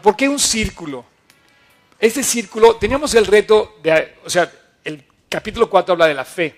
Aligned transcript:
¿por 0.00 0.16
qué 0.16 0.28
un 0.28 0.38
círculo? 0.38 1.04
Este 1.98 2.22
círculo, 2.22 2.76
teníamos 2.76 3.14
el 3.14 3.26
reto 3.26 3.78
de, 3.82 4.16
o 4.24 4.30
sea, 4.30 4.50
el 4.84 5.04
capítulo 5.28 5.68
4 5.68 5.92
habla 5.92 6.06
de 6.06 6.14
la 6.14 6.24
fe. 6.24 6.56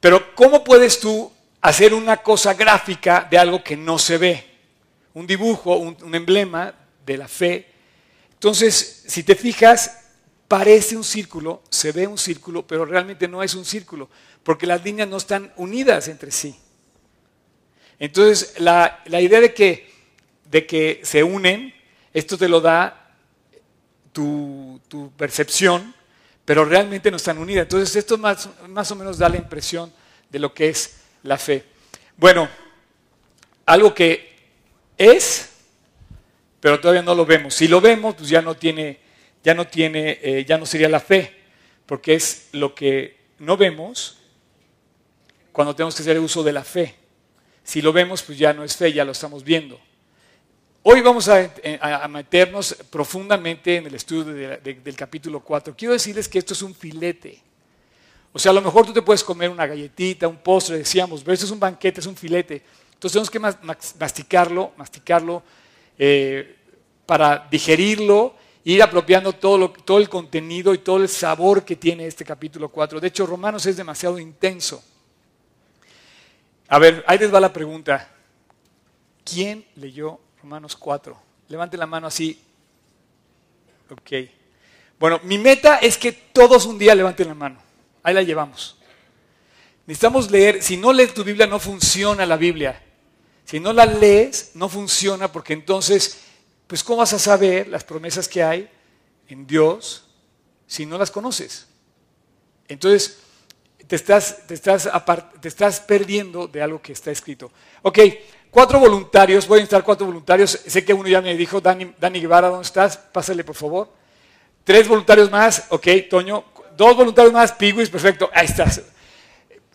Pero 0.00 0.34
¿cómo 0.34 0.64
puedes 0.64 1.00
tú 1.00 1.30
hacer 1.60 1.92
una 1.92 2.18
cosa 2.18 2.54
gráfica 2.54 3.26
de 3.30 3.38
algo 3.38 3.62
que 3.62 3.76
no 3.76 3.98
se 3.98 4.16
ve? 4.16 4.44
Un 5.14 5.26
dibujo, 5.26 5.76
un, 5.76 5.96
un 6.02 6.14
emblema 6.14 6.74
de 7.04 7.18
la 7.18 7.28
fe. 7.28 7.66
Entonces, 8.32 9.04
si 9.06 9.22
te 9.22 9.34
fijas, 9.34 9.98
parece 10.48 10.96
un 10.96 11.04
círculo, 11.04 11.62
se 11.68 11.92
ve 11.92 12.06
un 12.06 12.18
círculo, 12.18 12.66
pero 12.66 12.86
realmente 12.86 13.28
no 13.28 13.42
es 13.42 13.54
un 13.54 13.64
círculo, 13.64 14.08
porque 14.42 14.66
las 14.66 14.82
líneas 14.82 15.08
no 15.08 15.18
están 15.18 15.52
unidas 15.56 16.08
entre 16.08 16.30
sí. 16.30 16.58
Entonces, 17.98 18.54
la, 18.58 19.02
idea 19.06 19.40
de 19.40 19.52
que, 19.52 19.87
de 20.50 20.66
que, 20.66 21.00
se 21.02 21.22
unen, 21.22 21.74
esto 22.12 22.38
te 22.38 22.48
lo 22.48 22.60
da 22.60 23.14
tu, 24.12 24.80
percepción, 25.16 25.94
pero 26.44 26.64
realmente 26.64 27.10
no 27.10 27.18
están 27.18 27.38
unidas. 27.38 27.64
Entonces, 27.64 27.94
esto 27.94 28.18
más, 28.18 28.48
o 28.90 28.96
menos 28.96 29.18
da 29.18 29.28
la 29.28 29.36
impresión 29.36 29.92
de 30.30 30.38
lo 30.38 30.54
que 30.54 30.68
es 30.68 31.00
la 31.22 31.36
fe. 31.36 31.64
Bueno, 32.16 32.48
algo 33.66 33.94
que 33.94 34.36
es, 34.96 35.50
pero 36.60 36.80
todavía 36.80 37.02
no 37.02 37.14
lo 37.14 37.26
vemos. 37.26 37.54
Si 37.54 37.68
lo 37.68 37.80
vemos, 37.80 38.14
pues 38.14 38.28
ya 38.28 38.42
no 38.42 38.56
tiene, 38.56 38.98
ya 39.44 39.54
no 39.54 39.66
tiene, 39.66 40.18
eh, 40.22 40.44
ya 40.48 40.58
no 40.58 40.66
sería 40.66 40.88
la 40.88 41.00
fe, 41.00 41.36
porque 41.86 42.14
es 42.14 42.48
lo 42.52 42.74
que 42.74 43.18
no 43.38 43.56
vemos 43.56 44.18
cuando 45.52 45.76
tenemos 45.76 45.94
que 45.94 46.02
hacer 46.02 46.18
uso 46.18 46.42
de 46.42 46.52
la 46.52 46.64
fe. 46.64 46.94
Si 47.62 47.82
lo 47.82 47.92
vemos, 47.92 48.22
pues 48.22 48.38
ya 48.38 48.52
no 48.52 48.64
es 48.64 48.76
fe, 48.76 48.92
ya 48.92 49.04
lo 49.04 49.12
estamos 49.12 49.44
viendo. 49.44 49.78
Hoy 50.82 51.00
vamos 51.00 51.28
a, 51.28 52.08
meternos 52.08 52.74
profundamente 52.88 53.76
en 53.76 53.86
el 53.86 53.94
estudio 53.96 54.58
del 54.62 54.96
capítulo 54.96 55.40
4. 55.40 55.74
Quiero 55.76 55.92
decirles 55.92 56.28
que 56.28 56.38
esto 56.38 56.54
es 56.54 56.62
un 56.62 56.74
filete. 56.74 57.42
O 58.32 58.38
sea, 58.38 58.52
a 58.52 58.54
lo 58.54 58.62
mejor 58.62 58.86
tú 58.86 58.92
te 58.92 59.02
puedes 59.02 59.24
comer 59.24 59.50
una 59.50 59.66
galletita, 59.66 60.28
un 60.28 60.36
postre, 60.36 60.78
decíamos, 60.78 61.22
pero 61.22 61.34
esto 61.34 61.46
es 61.46 61.52
un 61.52 61.58
banquete, 61.58 62.00
es 62.00 62.06
un 62.06 62.16
filete. 62.16 62.62
Entonces 62.94 63.12
tenemos 63.12 63.30
que 63.30 63.64
masticarlo, 63.98 64.72
masticarlo 64.76 65.42
eh, 65.98 66.56
para 67.04 67.48
digerirlo, 67.50 68.36
ir 68.62 68.80
apropiando 68.80 69.32
todo, 69.32 69.70
todo 69.70 69.98
el 69.98 70.08
contenido 70.08 70.72
y 70.72 70.78
todo 70.78 70.98
el 70.98 71.08
sabor 71.08 71.64
que 71.64 71.74
tiene 71.74 72.06
este 72.06 72.24
capítulo 72.24 72.68
4. 72.68 73.00
De 73.00 73.08
hecho, 73.08 73.26
Romanos 73.26 73.66
es 73.66 73.76
demasiado 73.76 74.18
intenso. 74.18 74.82
A 76.68 76.78
ver, 76.78 77.04
ahí 77.08 77.18
les 77.18 77.34
va 77.34 77.40
la 77.40 77.52
pregunta. 77.52 78.08
¿Quién 79.24 79.66
leyó 79.74 80.20
Romanos 80.42 80.76
4? 80.76 81.20
Levante 81.48 81.76
la 81.76 81.86
mano 81.86 82.06
así. 82.06 82.40
Ok. 83.90 84.12
Bueno, 84.98 85.20
mi 85.24 85.38
meta 85.38 85.76
es 85.76 85.96
que 85.96 86.12
todos 86.12 86.66
un 86.66 86.78
día 86.78 86.94
levanten 86.94 87.28
la 87.28 87.34
mano. 87.34 87.58
Ahí 88.02 88.14
la 88.14 88.22
llevamos. 88.22 88.76
Necesitamos 89.86 90.30
leer. 90.30 90.62
Si 90.62 90.76
no 90.76 90.92
lees 90.92 91.14
tu 91.14 91.24
Biblia, 91.24 91.46
no 91.46 91.58
funciona 91.58 92.26
la 92.26 92.36
Biblia. 92.36 92.82
Si 93.44 93.60
no 93.60 93.72
la 93.72 93.86
lees, 93.86 94.50
no 94.54 94.68
funciona 94.68 95.32
porque 95.32 95.54
entonces, 95.54 96.18
pues 96.66 96.84
¿cómo 96.84 96.98
vas 96.98 97.14
a 97.14 97.18
saber 97.18 97.68
las 97.68 97.84
promesas 97.84 98.28
que 98.28 98.42
hay 98.42 98.68
en 99.28 99.46
Dios 99.46 100.04
si 100.66 100.84
no 100.84 100.98
las 100.98 101.10
conoces? 101.10 101.66
Entonces, 102.68 103.20
te 103.86 103.96
estás, 103.96 104.46
te 104.46 104.52
estás, 104.52 104.90
te 105.40 105.48
estás 105.48 105.80
perdiendo 105.80 106.46
de 106.46 106.60
algo 106.60 106.82
que 106.82 106.92
está 106.92 107.10
escrito. 107.10 107.50
Ok, 107.80 107.98
cuatro 108.50 108.78
voluntarios, 108.78 109.46
voy 109.46 109.58
a 109.58 109.60
necesitar 109.60 109.82
cuatro 109.82 110.06
voluntarios. 110.06 110.50
Sé 110.66 110.84
que 110.84 110.94
uno 110.94 111.08
ya 111.08 111.20
me 111.20 111.36
dijo, 111.36 111.60
Dani, 111.60 111.92
Dani 111.98 112.20
Guevara, 112.20 112.48
¿dónde 112.48 112.66
estás? 112.66 112.96
Pásale, 112.96 113.44
por 113.44 113.56
favor. 113.56 113.88
Tres 114.64 114.86
voluntarios 114.86 115.30
más, 115.30 115.64
ok, 115.70 115.86
Toño. 116.10 116.44
Dos 116.76 116.96
voluntarios 116.96 117.32
más, 117.32 117.52
Piguis, 117.52 117.90
perfecto, 117.90 118.30
ahí 118.32 118.46
estás. 118.46 118.82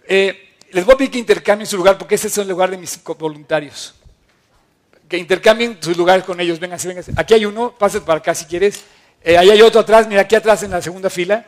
Eh, 0.08 0.56
les 0.72 0.86
voy 0.86 0.96
a 0.96 0.98
pedir 0.98 1.12
que 1.12 1.20
intercambien 1.20 1.68
su 1.68 1.78
lugar 1.78 1.98
porque 1.98 2.16
ese 2.16 2.28
es 2.28 2.38
el 2.38 2.48
lugar 2.48 2.72
de 2.72 2.78
mis 2.78 3.00
voluntarios. 3.04 3.94
Que 5.08 5.18
intercambien 5.18 5.78
sus 5.80 5.96
lugares 5.96 6.24
con 6.24 6.40
ellos. 6.40 6.60
Vénganse, 6.60 6.88
vénganse. 6.88 7.14
Aquí 7.16 7.36
hay 7.36 7.46
uno, 7.46 7.72
pase 7.78 8.02
para 8.02 8.20
acá 8.20 8.34
si 8.34 8.46
quieres. 8.46 8.84
Eh, 9.24 9.38
ahí 9.38 9.52
hay 9.52 9.62
otro 9.62 9.82
atrás, 9.82 10.08
mira 10.08 10.22
aquí 10.22 10.36
atrás 10.36 10.64
en 10.64 10.72
la 10.72 10.82
segunda 10.82 11.10
fila. 11.10 11.46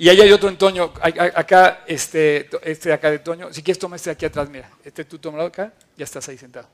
Y 0.00 0.08
ahí 0.08 0.18
hay 0.18 0.32
otro 0.32 0.48
en 0.48 0.56
Toño, 0.56 0.94
acá, 1.02 1.84
este, 1.86 2.48
este 2.62 2.90
acá 2.90 3.10
de 3.10 3.18
Toño. 3.18 3.52
Si 3.52 3.62
quieres, 3.62 3.78
toma 3.78 3.96
este 3.96 4.08
de 4.08 4.14
aquí 4.14 4.24
atrás, 4.24 4.48
mira. 4.48 4.70
Este 4.82 5.04
tú 5.04 5.18
tómalo 5.18 5.44
acá, 5.44 5.74
ya 5.94 6.04
estás 6.04 6.26
ahí 6.26 6.38
sentado. 6.38 6.66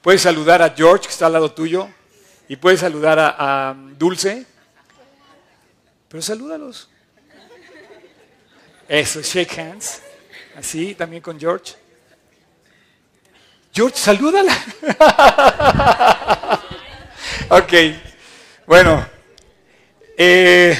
Puedes 0.00 0.22
saludar 0.22 0.62
a 0.62 0.70
George, 0.70 1.04
que 1.04 1.10
está 1.10 1.26
al 1.26 1.34
lado 1.34 1.52
tuyo, 1.52 1.90
y 2.48 2.56
puedes 2.56 2.80
saludar 2.80 3.18
a, 3.20 3.76
Dulce. 3.98 4.46
Pero 6.08 6.22
salúdalos. 6.22 6.88
Eso, 8.88 9.20
shake 9.20 9.58
hands. 9.58 10.00
Así, 10.56 10.94
también 10.94 11.22
con 11.22 11.38
George. 11.38 11.74
George, 13.74 13.98
salúdala. 13.98 14.56
ok, 17.50 17.72
bueno. 18.66 19.13
Eh, 20.16 20.76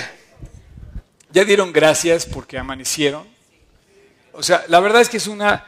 ya 1.32 1.44
dieron 1.44 1.72
gracias 1.72 2.24
porque 2.24 2.56
amanecieron. 2.56 3.26
O 4.32 4.42
sea, 4.42 4.64
la 4.68 4.78
verdad 4.78 5.02
es 5.02 5.08
que 5.08 5.16
es 5.16 5.26
una, 5.26 5.66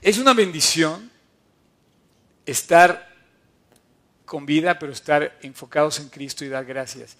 es 0.00 0.16
una 0.16 0.32
bendición 0.32 1.10
estar 2.46 3.12
con 4.24 4.46
vida, 4.46 4.78
pero 4.78 4.92
estar 4.92 5.38
enfocados 5.42 5.98
en 6.00 6.08
Cristo 6.08 6.44
y 6.44 6.48
dar 6.48 6.64
gracias. 6.64 7.16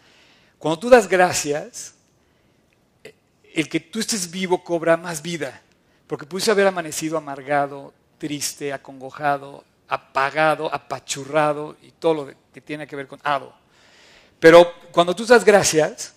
Cuando 0.58 0.78
tú 0.78 0.88
das 0.88 1.08
gracias, 1.08 1.94
el 3.52 3.68
que 3.68 3.80
tú 3.80 4.00
estés 4.00 4.30
vivo 4.30 4.64
cobra 4.64 4.96
más 4.96 5.20
vida, 5.20 5.60
porque 6.06 6.24
pudiste 6.24 6.50
haber 6.50 6.66
amanecido 6.66 7.18
amargado, 7.18 7.92
triste, 8.16 8.72
acongojado, 8.72 9.62
apagado, 9.88 10.72
apachurrado 10.72 11.76
y 11.82 11.90
todo 11.90 12.14
lo 12.14 12.34
que 12.52 12.60
tiene 12.62 12.86
que 12.86 12.96
ver 12.96 13.06
con 13.06 13.20
ado. 13.22 13.63
Pero 14.44 14.74
cuando 14.92 15.16
tú 15.16 15.24
das 15.24 15.42
gracias, 15.42 16.12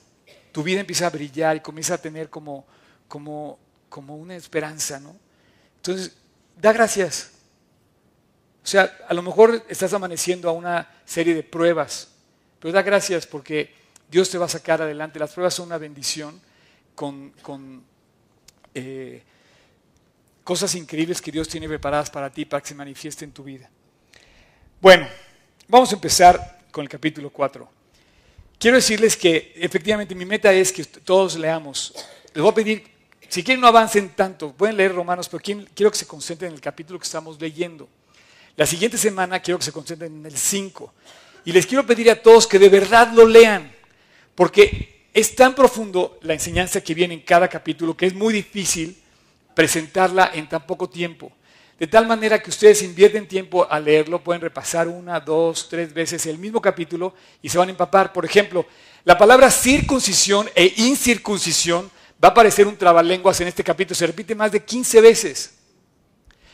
tu 0.52 0.62
vida 0.62 0.82
empieza 0.82 1.08
a 1.08 1.10
brillar 1.10 1.56
y 1.56 1.62
comienza 1.62 1.94
a 1.94 1.98
tener 1.98 2.30
como, 2.30 2.68
como, 3.08 3.58
como 3.88 4.18
una 4.18 4.36
esperanza, 4.36 5.00
¿no? 5.00 5.16
Entonces, 5.78 6.12
da 6.58 6.74
gracias. 6.74 7.32
O 8.62 8.68
sea, 8.68 8.98
a 9.08 9.14
lo 9.14 9.22
mejor 9.22 9.64
estás 9.70 9.94
amaneciendo 9.94 10.50
a 10.50 10.52
una 10.52 10.90
serie 11.06 11.34
de 11.34 11.42
pruebas, 11.42 12.10
pero 12.60 12.74
da 12.74 12.82
gracias 12.82 13.26
porque 13.26 13.74
Dios 14.12 14.30
te 14.30 14.38
va 14.38 14.48
a 14.48 14.50
sacar 14.50 14.82
adelante. 14.82 15.20
Las 15.20 15.32
pruebas 15.32 15.54
son 15.54 15.68
una 15.68 15.78
bendición 15.78 16.42
con, 16.96 17.30
con 17.42 17.82
eh, 18.74 19.24
cosas 20.44 20.76
increíbles 20.76 21.22
que 21.22 21.32
Dios 21.32 21.48
tiene 21.48 21.70
preparadas 21.70 22.10
para 22.10 22.30
ti, 22.30 22.44
para 22.44 22.60
que 22.60 22.68
se 22.68 22.76
manifieste 22.76 23.24
en 23.24 23.32
tu 23.32 23.46
vida. 23.46 23.70
Bueno, 24.82 25.08
vamos 25.70 25.94
a 25.94 25.96
empezar 25.96 26.60
con 26.74 26.84
el 26.84 26.90
capítulo 26.90 27.30
4. 27.30 27.77
Quiero 28.60 28.78
decirles 28.78 29.16
que 29.16 29.54
efectivamente 29.56 30.16
mi 30.16 30.26
meta 30.26 30.52
es 30.52 30.72
que 30.72 30.84
todos 30.84 31.38
leamos. 31.38 31.94
Les 32.34 32.42
voy 32.42 32.52
a 32.52 32.56
pedir, 32.56 32.84
si 33.30 33.44
quieren 33.44 33.62
no 33.62 33.68
avancen 33.68 34.10
tanto, 34.10 34.52
pueden 34.52 34.78
leer 34.78 34.96
Romanos, 34.96 35.30
pero 35.30 35.44
quiero 35.76 35.92
que 35.92 35.98
se 35.98 36.08
concentren 36.08 36.50
en 36.50 36.56
el 36.56 36.62
capítulo 36.62 36.98
que 36.98 37.06
estamos 37.06 37.40
leyendo. 37.40 37.88
La 38.56 38.66
siguiente 38.66 38.98
semana 38.98 39.40
quiero 39.40 39.60
que 39.60 39.66
se 39.66 39.72
concentren 39.72 40.12
en 40.12 40.26
el 40.26 40.36
5. 40.36 40.92
Y 41.46 41.52
les 41.52 41.68
quiero 41.68 41.86
pedir 41.86 42.10
a 42.10 42.20
todos 42.20 42.48
que 42.48 42.58
de 42.58 42.70
verdad 42.70 43.12
lo 43.14 43.28
lean, 43.28 43.72
porque 44.34 45.06
es 45.14 45.36
tan 45.36 45.54
profundo 45.54 46.18
la 46.24 46.34
enseñanza 46.34 46.82
que 46.82 46.96
viene 46.96 47.14
en 47.14 47.22
cada 47.22 47.48
capítulo 47.48 47.96
que 47.96 48.08
es 48.08 48.16
muy 48.16 48.34
difícil 48.34 48.98
presentarla 49.54 50.32
en 50.34 50.50
tan 50.50 50.66
poco 50.66 50.90
tiempo. 50.90 51.32
De 51.80 51.86
tal 51.86 52.08
manera 52.08 52.42
que 52.42 52.50
ustedes 52.50 52.82
invierten 52.82 53.28
tiempo 53.28 53.68
a 53.70 53.80
leerlo, 53.80 54.24
pueden 54.24 54.42
repasar 54.42 54.88
una, 54.88 55.20
dos, 55.20 55.70
tres 55.70 55.94
veces 55.94 56.26
el 56.26 56.40
mismo 56.40 56.60
capítulo 56.60 57.14
y 57.42 57.50
se 57.50 57.58
van 57.58 57.68
a 57.68 57.72
empapar. 57.72 58.12
Por 58.12 58.26
ejemplo, 58.26 58.66
la 59.04 59.16
palabra 59.16 59.52
circuncisión 59.52 60.50
e 60.56 60.74
incircuncisión 60.78 61.92
va 62.24 62.30
a 62.30 62.32
aparecer 62.32 62.66
un 62.66 62.78
trabalenguas 62.78 63.40
en 63.42 63.50
este 63.50 63.64
capítulo, 63.64 63.96
se 63.96 64.08
repite 64.08 64.34
más 64.34 64.52
de 64.52 64.64
15 64.64 65.02
veces. 65.02 65.54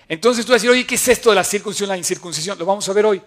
Entonces 0.09 0.45
tú 0.45 0.51
vas 0.51 0.55
a 0.55 0.59
decir, 0.61 0.69
oye, 0.69 0.85
¿qué 0.85 0.95
es 0.95 1.07
esto 1.07 1.29
de 1.29 1.37
la 1.37 1.43
circuncisión, 1.45 1.87
la 1.87 1.97
incircuncisión? 1.97 2.59
Lo 2.59 2.65
vamos 2.65 2.87
a 2.89 2.93
ver 2.93 3.05
hoy. 3.05 3.21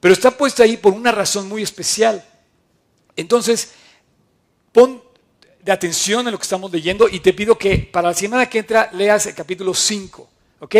Pero 0.00 0.12
está 0.12 0.32
puesto 0.32 0.64
ahí 0.64 0.76
por 0.76 0.92
una 0.92 1.12
razón 1.12 1.48
muy 1.48 1.62
especial. 1.62 2.24
Entonces, 3.14 3.70
pon 4.72 5.00
de 5.62 5.72
atención 5.72 6.26
en 6.26 6.32
lo 6.32 6.38
que 6.38 6.42
estamos 6.42 6.72
leyendo 6.72 7.08
y 7.08 7.20
te 7.20 7.32
pido 7.32 7.56
que 7.56 7.78
para 7.78 8.08
la 8.08 8.14
semana 8.14 8.48
que 8.48 8.58
entra 8.58 8.90
leas 8.92 9.26
el 9.26 9.34
capítulo 9.34 9.72
5. 9.72 10.28
¿Ok? 10.58 10.76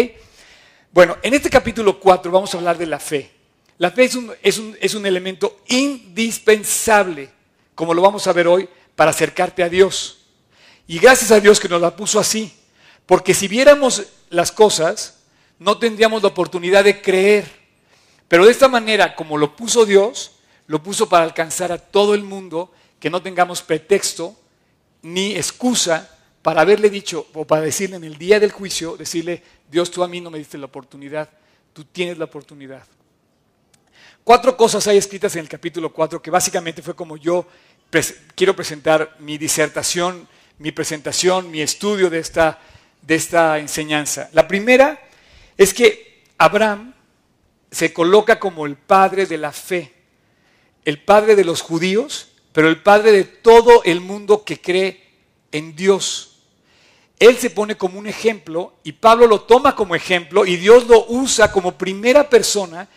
Bueno, 0.97 1.19
en 1.23 1.35
este 1.35 1.51
capítulo 1.51 2.01
4 2.01 2.33
vamos 2.33 2.55
a 2.55 2.57
hablar 2.57 2.79
de 2.79 2.87
la 2.87 2.99
fe. 2.99 3.31
La 3.77 3.91
fe 3.91 4.09
es 4.41 4.95
un, 4.95 5.05
elemento 5.05 5.59
indispensable, 5.69 7.29
como 7.75 7.93
lo 7.93 8.01
vamos 8.01 8.27
a 8.27 8.33
ver 8.33 8.49
hoy, 8.49 8.67
para 8.95 9.11
acercarte 9.11 9.63
a 9.63 9.69
Dios. 9.69 10.21
Y 10.87 10.99
gracias 10.99 11.33
a 11.33 11.41
Dios 11.41 11.61
que 11.61 11.69
nos 11.69 11.83
la 11.83 11.95
puso 11.95 12.19
así. 12.19 12.51
Porque 13.05 13.35
si 13.35 13.47
viéramos 13.47 14.05
las 14.31 14.51
cosas 14.51 15.19
no 15.59 15.77
tendríamos 15.77 16.23
la 16.23 16.29
oportunidad 16.29 16.85
de 16.85 17.03
creer. 17.03 17.45
Pero 18.27 18.47
de 18.47 18.53
esta 18.53 18.69
manera, 18.69 19.15
como 19.17 19.37
lo 19.37 19.55
puso 19.55 19.85
Dios, 19.85 20.37
lo 20.67 20.83
puso 20.83 21.11
para 21.11 21.25
alcanzar 21.25 21.73
a 21.73 21.79
todo 21.79 22.15
el 22.15 22.23
mundo, 22.23 22.73
que 23.01 23.11
no 23.11 23.21
tengamos 23.21 23.61
pretexto 23.61 24.35
ni 25.03 25.37
excusa 25.37 26.11
para 26.41 26.61
haberle 26.63 26.89
dicho 26.89 27.27
o 27.35 27.45
para 27.45 27.61
decirle 27.61 27.97
en 27.97 28.05
el 28.05 28.17
día 28.17 28.41
del 28.41 28.53
juicio, 28.53 28.97
decirle, 28.97 29.43
Dios 29.71 29.91
tú 29.91 30.03
a 30.03 30.09
mí 30.09 30.21
no 30.21 30.31
me 30.31 30.39
diste 30.39 30.59
la 30.59 30.67
oportunidad, 30.67 31.29
tú 31.73 31.85
tienes 31.85 32.19
la 32.19 32.27
oportunidad. 32.27 32.85
Cuatro 34.25 34.57
cosas 34.57 34.87
hay 34.89 34.99
escritas 34.99 35.35
en 35.37 35.43
el 35.43 35.49
capítulo 35.49 35.93
4 35.93 36.21
que 36.21 36.31
básicamente 36.31 36.83
fue 36.83 36.97
como 36.97 37.17
yo 37.17 37.47
quiero 38.35 38.57
presentar 38.57 39.17
mi 39.21 39.39
disertación, 39.39 40.29
mi 40.59 40.73
presentación, 40.73 41.51
mi 41.51 41.61
estudio 41.61 42.11
de 42.11 42.19
esta, 42.19 42.59
de 43.03 43.15
esta 43.15 43.59
enseñanza. 43.59 44.29
La 44.33 44.49
primera 44.49 45.01
es 45.57 45.73
que 45.73 46.25
Abraham 46.39 46.95
se 47.71 47.93
coloca 47.93 48.39
como 48.39 48.67
el 48.67 48.77
padre 48.77 49.27
de 49.27 49.39
la 49.39 49.53
fe, 49.53 49.93
el 50.85 51.01
padre 51.03 51.37
de 51.37 51.45
los 51.45 51.61
judíos, 51.63 52.33
pero 52.53 52.69
el 52.69 52.83
padre 52.83 53.13
de 53.13 53.25
todo 53.25 53.83
el 53.85 54.01
mundo 54.01 54.45
que 54.45 54.61
cree 54.61 55.05
en 55.53 55.77
Dios. 55.77 56.36
Él 57.19 57.39
se 57.39 57.51
pone 57.51 57.77
como 57.77 57.99
un 57.99 58.07
ejemplo 58.07 58.75
y 58.85 58.93
Pablo 58.93 59.27
lo 59.27 59.43
toma 59.43 59.75
como 59.75 59.95
ejemplo 59.95 60.45
y 60.45 60.57
Dios 60.57 60.87
lo 60.87 61.07
usa 61.09 61.51
como 61.51 61.79
primera 61.79 62.29
persona 62.29 62.89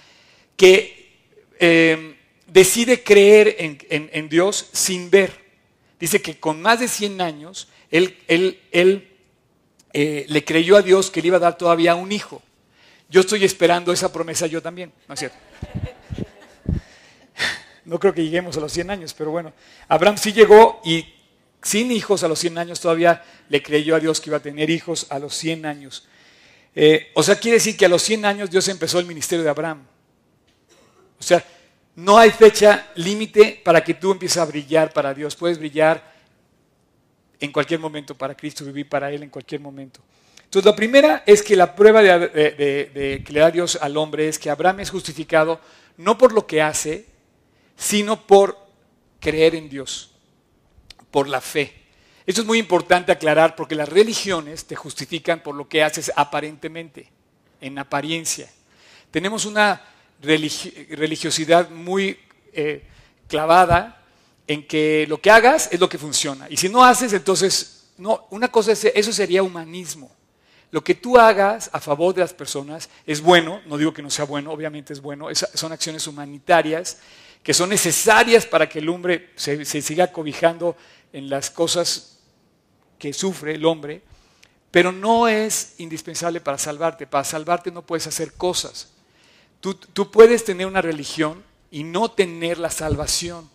que 0.57 1.18
eh, 1.60 2.18
decide 2.48 3.01
creer 3.01 3.56
en, 3.89 4.30
Dios 4.30 4.69
sin 4.74 5.10
ver. 5.10 5.31
Dice 6.00 6.21
que 6.21 6.38
con 6.38 6.62
más 6.62 6.81
de 6.81 6.89
100 6.89 7.21
años 7.21 7.69
él, 7.92 8.18
él, 8.27 9.07
eh, 9.94 10.25
le 10.27 10.44
creyó 10.44 10.75
a 10.75 10.81
Dios 10.81 11.10
que 11.10 11.21
le 11.21 11.27
iba 11.27 11.38
a 11.38 11.42
dar 11.42 11.57
todavía 11.57 11.95
un 11.95 12.12
hijo. 12.12 12.42
Yo 13.10 13.21
estoy 13.21 13.45
esperando 13.45 13.94
esa 13.94 14.12
promesa 14.12 14.48
yo 14.48 14.62
también, 14.62 14.92
¿no 15.07 15.13
es 15.13 15.19
cierto? 15.19 15.38
No 17.86 17.98
creo 18.00 18.13
que 18.13 18.24
lleguemos 18.24 18.56
a 18.56 18.60
los 18.60 18.71
100 18.71 18.92
años, 18.92 19.16
pero 19.16 19.31
bueno, 19.31 19.51
Abraham 19.88 20.16
sí 20.16 20.31
llegó 20.31 20.80
y 20.86 21.07
sin 21.61 21.91
hijos 21.91 22.23
a 22.23 22.27
los 22.27 22.39
100 22.39 22.57
años 22.57 22.79
todavía 22.79 23.23
le 23.50 23.61
creyó 23.61 23.95
a 23.95 24.00
Dios 24.00 24.21
que 24.21 24.29
iba 24.29 24.38
a 24.38 24.41
tener 24.41 24.69
hijos 24.69 25.07
a 25.09 25.19
los 25.19 25.35
100 25.35 25.65
años. 25.65 26.07
Eh, 26.75 27.11
o 27.15 27.23
sea, 27.23 27.35
quiere 27.39 27.57
decir 27.57 27.75
que 27.75 27.85
a 27.85 27.89
los 27.89 28.01
100 28.01 28.25
años 28.25 28.50
Dios 28.50 28.67
empezó 28.67 29.00
el 29.00 29.06
ministerio 29.06 29.44
de 29.44 29.50
Abraham. 29.50 29.85
O 31.19 31.23
sea, 31.23 31.44
no 31.95 32.17
hay 32.17 32.31
fecha 32.31 32.89
límite 32.95 33.61
para 33.63 33.83
que 33.83 33.94
tú 33.94 34.11
empieces 34.11 34.38
a 34.38 34.45
brillar 34.45 34.94
para 34.94 35.13
Dios. 35.13 35.35
Puedes 35.35 35.59
brillar 35.59 36.13
en 37.39 37.51
cualquier 37.51 37.79
momento 37.79 38.15
para 38.15 38.35
Cristo, 38.35 38.63
vivir 38.63 38.88
para 38.88 39.11
Él 39.11 39.23
en 39.23 39.29
cualquier 39.29 39.61
momento. 39.61 40.00
Entonces, 40.44 40.65
la 40.65 40.75
primera 40.75 41.23
es 41.25 41.44
que 41.44 41.56
la 41.56 41.75
prueba 41.75 42.01
de, 42.01 43.21
que 43.23 43.33
le 43.33 43.39
da 43.39 43.51
Dios 43.51 43.77
al 43.81 43.97
hombre 43.97 44.27
es 44.27 44.39
que 44.39 44.50
Abraham 44.50 44.79
es 44.79 44.89
justificado 44.89 45.59
no 45.97 46.17
por 46.17 46.31
lo 46.31 46.47
que 46.47 46.61
hace, 46.61 47.06
sino 47.75 48.25
por 48.25 48.57
creer 49.19 49.53
en 49.53 49.69
Dios, 49.69 50.08
por 51.11 51.27
la 51.27 51.41
fe. 51.41 51.73
Esto 52.25 52.41
es 52.41 52.47
muy 52.47 52.59
importante 52.59 53.11
aclarar 53.11 53.56
porque 53.56 53.75
las 53.75 53.89
religiones 53.89 54.65
te 54.65 54.75
justifican 54.75 55.41
por 55.41 55.56
lo 55.56 55.67
que 55.67 55.83
haces 55.83 56.11
aparentemente, 56.15 57.09
en 57.59 57.79
apariencia. 57.79 58.50
Tenemos 59.11 59.45
una 59.45 59.81
religiosidad 60.21 61.69
muy 61.71 62.19
eh, 62.53 62.83
clavada 63.27 64.03
en 64.47 64.67
que 64.67 65.06
lo 65.07 65.21
que 65.21 65.31
hagas 65.31 65.69
es 65.71 65.79
lo 65.79 65.89
que 65.89 65.97
funciona. 65.97 66.47
Y 66.50 66.57
si 66.57 66.69
no 66.69 66.83
haces, 66.83 67.13
entonces, 67.13 67.88
no, 67.97 68.27
una 68.29 68.50
cosa 68.50 68.71
es, 68.71 68.85
eso 68.85 69.13
sería 69.13 69.44
humanismo. 69.44 70.11
Lo 70.71 70.83
que 70.83 70.95
tú 70.95 71.17
hagas 71.17 71.69
a 71.73 71.79
favor 71.79 72.13
de 72.13 72.21
las 72.21 72.33
personas 72.33 72.89
es 73.06 73.21
bueno, 73.21 73.61
no 73.65 73.77
digo 73.77 73.91
que 73.94 74.03
no 74.03 74.11
sea 74.11 74.25
bueno, 74.25 74.51
obviamente 74.51 74.94
es 74.94 75.01
bueno, 75.01 75.27
son 75.33 75.71
acciones 75.71 76.06
humanitarias 76.06 77.00
que 77.44 77.53
son 77.53 77.69
necesarias 77.69 78.45
para 78.45 78.68
que 78.68 78.80
el 78.80 78.89
hombre 78.89 79.31
se, 79.36 79.63
siga 79.65 80.12
cobijando 80.12 80.75
en 81.13 81.30
las 81.30 81.50
cosas 81.50 82.19
que 82.97 83.13
sufre 83.13 83.56
el 83.56 83.65
hombre, 83.65 84.01
pero 84.71 84.91
no 84.91 85.27
es 85.27 85.75
indispensable 85.80 86.41
para 86.41 86.57
salvarte. 86.57 87.07
Para 87.07 87.24
salvarte 87.24 87.71
no 87.71 87.86
puedes 87.86 88.07
hacer 88.07 88.33
cosas. 88.33 88.89
Tú, 89.62 90.12
puedes 90.12 90.45
tener 90.45 90.68
una 90.68 90.81
religión 90.81 91.44
y 91.71 91.83
no 91.83 92.12
tener 92.12 92.57
la 92.57 92.69
salvación. 92.69 93.50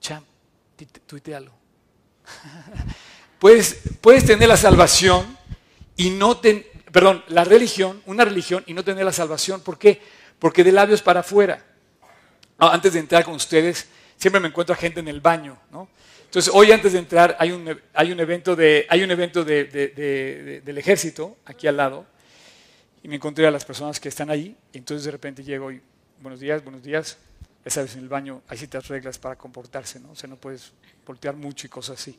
Cham, 0.00 0.24
tuitealo. 1.06 1.52
puedes, 3.38 3.80
puedes 4.00 4.24
tener 4.24 4.48
la 4.48 4.56
salvación 4.56 5.36
y 5.96 6.10
no 6.10 6.38
tener, 6.38 6.70
perdón, 6.92 7.24
la 7.28 7.44
religión, 7.44 8.02
una 8.06 8.24
religión 8.24 8.62
y 8.66 8.74
no 8.74 8.84
tener 8.84 9.04
la 9.04 9.12
salvación. 9.12 9.60
¿Por 9.60 9.78
qué? 9.78 10.00
Porque 10.40 10.64
de 10.64 10.72
labios 10.72 11.02
para 11.02 11.20
afuera. 11.20 11.62
Ah, 12.58 12.70
antes 12.72 12.94
de 12.94 12.98
entrar 12.98 13.24
con 13.24 13.34
ustedes, 13.34 13.86
siempre 14.16 14.40
me 14.40 14.48
encuentro 14.48 14.74
a 14.74 14.76
gente 14.76 14.98
en 14.98 15.08
el 15.08 15.20
baño, 15.20 15.56
¿no? 15.70 15.88
Entonces, 16.24 16.52
hoy 16.54 16.70
antes 16.72 16.92
de 16.92 16.98
entrar 16.98 17.36
hay 17.38 17.50
un, 17.50 17.80
hay 17.92 18.12
un 18.12 18.20
evento, 18.20 18.54
de, 18.54 18.86
hay 18.88 19.02
un 19.02 19.10
evento 19.10 19.44
del 19.44 20.78
ejército 20.78 21.36
aquí 21.44 21.66
al 21.66 21.76
lado 21.76 22.06
y 23.02 23.08
me 23.08 23.16
encontré 23.16 23.46
a 23.46 23.50
las 23.50 23.64
personas 23.64 23.98
que 23.98 24.08
están 24.08 24.30
ahí, 24.30 24.56
y 24.72 24.78
entonces 24.78 25.04
de 25.06 25.10
repente 25.10 25.42
llego 25.42 25.72
y, 25.72 25.80
buenos 26.20 26.38
días, 26.38 26.62
buenos 26.62 26.82
días, 26.82 27.16
ya 27.64 27.70
sabes, 27.70 27.94
en 27.94 28.02
el 28.02 28.08
baño 28.08 28.42
hay 28.46 28.58
ciertas 28.58 28.86
reglas 28.88 29.18
para 29.18 29.36
comportarse, 29.36 29.98
¿no? 29.98 30.12
O 30.12 30.14
sea, 30.14 30.28
no 30.28 30.36
puedes 30.36 30.70
voltear 31.06 31.34
mucho 31.34 31.66
y 31.66 31.70
cosas 31.70 31.98
así. 31.98 32.16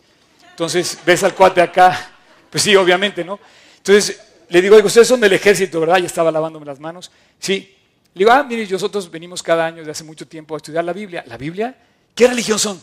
Entonces, 0.49 0.99
ves 1.05 1.23
al 1.23 1.33
cuate 1.33 1.61
acá, 1.61 2.11
pues 2.49 2.63
sí, 2.63 2.75
obviamente, 2.75 3.23
¿no? 3.23 3.39
Entonces, 3.77 4.19
le 4.49 4.61
digo, 4.61 4.75
ustedes 4.77 5.07
son 5.07 5.21
del 5.21 5.33
ejército, 5.33 5.79
¿verdad? 5.79 5.99
Y 5.99 6.05
estaba 6.05 6.31
lavándome 6.31 6.65
las 6.65 6.79
manos. 6.79 7.11
Sí. 7.39 7.77
Le 8.13 8.19
digo, 8.19 8.31
ah, 8.31 8.43
mire, 8.43 8.67
nosotros 8.67 9.09
venimos 9.09 9.41
cada 9.41 9.65
año 9.65 9.77
desde 9.77 9.91
hace 9.91 10.03
mucho 10.03 10.27
tiempo 10.27 10.53
a 10.53 10.57
estudiar 10.57 10.83
la 10.83 10.93
Biblia. 10.93 11.23
¿La 11.27 11.37
Biblia? 11.37 11.75
¿Qué 12.13 12.27
religión 12.27 12.59
son? 12.59 12.81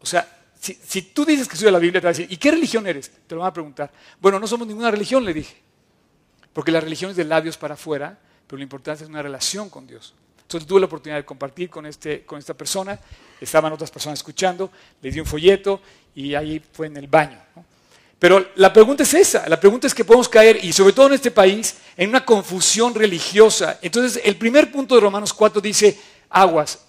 O 0.00 0.06
sea, 0.06 0.26
si, 0.58 1.02
tú 1.02 1.24
dices 1.24 1.46
que 1.46 1.54
estudias 1.54 1.72
la 1.72 1.78
Biblia, 1.78 2.00
te 2.00 2.06
va 2.06 2.10
a 2.10 2.12
decir, 2.12 2.30
¿y 2.30 2.36
qué 2.36 2.50
religión 2.50 2.86
eres? 2.86 3.10
Te 3.26 3.34
lo 3.34 3.40
van 3.40 3.48
a 3.48 3.52
preguntar. 3.52 3.90
Bueno, 4.20 4.38
no 4.38 4.46
somos 4.46 4.66
ninguna 4.66 4.90
religión, 4.90 5.24
le 5.24 5.34
dije. 5.34 5.56
Porque 6.52 6.70
la 6.70 6.80
religión 6.80 7.10
es 7.10 7.16
de 7.16 7.24
labios 7.24 7.56
para 7.56 7.74
afuera, 7.74 8.18
pero 8.46 8.58
lo 8.58 8.62
importante 8.62 9.04
es 9.04 9.08
una 9.08 9.22
relación 9.22 9.70
con 9.70 9.86
Dios. 9.86 10.14
Entonces 10.42 10.66
tuve 10.66 10.80
la 10.80 10.86
oportunidad 10.86 11.18
de 11.18 11.24
compartir 11.24 11.70
con, 11.70 11.86
este, 11.86 12.24
con 12.24 12.38
esta 12.38 12.54
persona, 12.54 12.98
estaban 13.40 13.72
otras 13.72 13.90
personas 13.90 14.18
escuchando, 14.18 14.70
le 15.00 15.10
di 15.10 15.20
un 15.20 15.26
folleto 15.26 15.80
y 16.14 16.34
ahí 16.34 16.60
fue 16.72 16.88
en 16.88 16.96
el 16.96 17.06
baño. 17.06 17.38
Pero 18.20 18.50
la 18.56 18.70
pregunta 18.70 19.02
es 19.02 19.14
esa, 19.14 19.48
la 19.48 19.58
pregunta 19.58 19.86
es 19.86 19.94
que 19.94 20.04
podemos 20.04 20.28
caer, 20.28 20.62
y 20.62 20.74
sobre 20.74 20.92
todo 20.92 21.06
en 21.06 21.14
este 21.14 21.30
país, 21.30 21.76
en 21.96 22.10
una 22.10 22.22
confusión 22.22 22.94
religiosa. 22.94 23.78
Entonces 23.80 24.20
el 24.22 24.36
primer 24.36 24.70
punto 24.70 24.94
de 24.94 25.00
Romanos 25.00 25.32
4 25.32 25.58
dice, 25.62 25.98
aguas, 26.28 26.80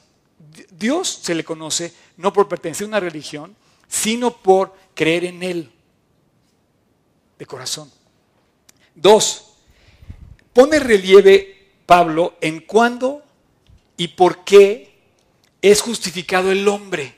Dios 0.70 1.22
se 1.24 1.34
le 1.34 1.46
conoce 1.46 1.94
no 2.18 2.34
por 2.34 2.50
pertenecer 2.50 2.84
a 2.84 2.90
una 2.90 3.00
religión, 3.00 3.56
sino 3.88 4.36
por 4.36 4.76
creer 4.94 5.24
en 5.24 5.42
Él 5.42 5.72
de 7.40 7.46
corazón. 7.46 7.90
Dos, 8.94 9.54
pone 10.52 10.80
relieve 10.80 11.72
Pablo 11.86 12.36
en 12.42 12.60
cuándo 12.60 13.24
y 13.96 14.10
por 14.10 14.44
qué 14.44 15.00
es 15.62 15.80
justificado 15.80 16.52
el 16.52 16.68
hombre. 16.68 17.16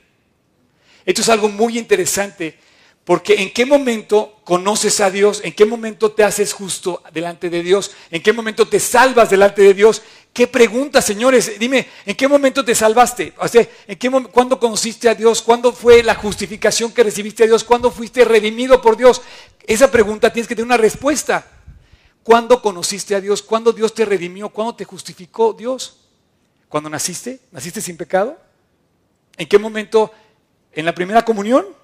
Esto 1.04 1.20
es 1.20 1.28
algo 1.28 1.48
muy 1.48 1.78
interesante 1.78 2.58
porque 3.04 3.42
en 3.42 3.52
qué 3.52 3.66
momento 3.66 4.40
conoces 4.44 5.00
a 5.00 5.10
Dios, 5.10 5.42
en 5.44 5.52
qué 5.52 5.66
momento 5.66 6.12
te 6.12 6.24
haces 6.24 6.54
justo 6.54 7.02
delante 7.12 7.50
de 7.50 7.62
Dios, 7.62 7.90
en 8.10 8.22
qué 8.22 8.32
momento 8.32 8.66
te 8.66 8.80
salvas 8.80 9.28
delante 9.28 9.60
de 9.60 9.74
Dios. 9.74 10.02
¿Qué 10.32 10.46
pregunta, 10.46 11.02
señores? 11.02 11.58
Dime, 11.58 11.86
¿en 12.06 12.16
qué 12.16 12.26
momento 12.26 12.64
te 12.64 12.74
salvaste? 12.74 13.34
¿en 13.86 13.98
qué 13.98 14.10
¿Cuándo 14.32 14.58
conociste 14.58 15.08
a 15.10 15.14
Dios? 15.14 15.42
¿Cuándo 15.42 15.72
fue 15.72 16.02
la 16.02 16.14
justificación 16.14 16.92
que 16.92 17.04
recibiste 17.04 17.44
a 17.44 17.46
Dios? 17.46 17.62
¿Cuándo 17.62 17.90
fuiste 17.90 18.24
redimido 18.24 18.80
por 18.80 18.96
Dios? 18.96 19.20
Esa 19.66 19.90
pregunta 19.90 20.32
tienes 20.32 20.48
que 20.48 20.56
tener 20.56 20.66
una 20.66 20.78
respuesta. 20.78 21.46
¿Cuándo 22.22 22.62
conociste 22.62 23.14
a 23.14 23.20
Dios? 23.20 23.42
¿Cuándo 23.42 23.72
Dios 23.72 23.92
te 23.92 24.06
redimió? 24.06 24.48
¿Cuándo 24.48 24.74
te 24.74 24.86
justificó 24.86 25.52
Dios? 25.52 25.98
¿Cuándo 26.70 26.88
naciste? 26.88 27.40
¿Naciste 27.52 27.82
sin 27.82 27.98
pecado? 27.98 28.38
¿En 29.36 29.46
qué 29.46 29.58
momento? 29.58 30.10
¿En 30.72 30.86
la 30.86 30.94
primera 30.94 31.22
comunión? 31.22 31.83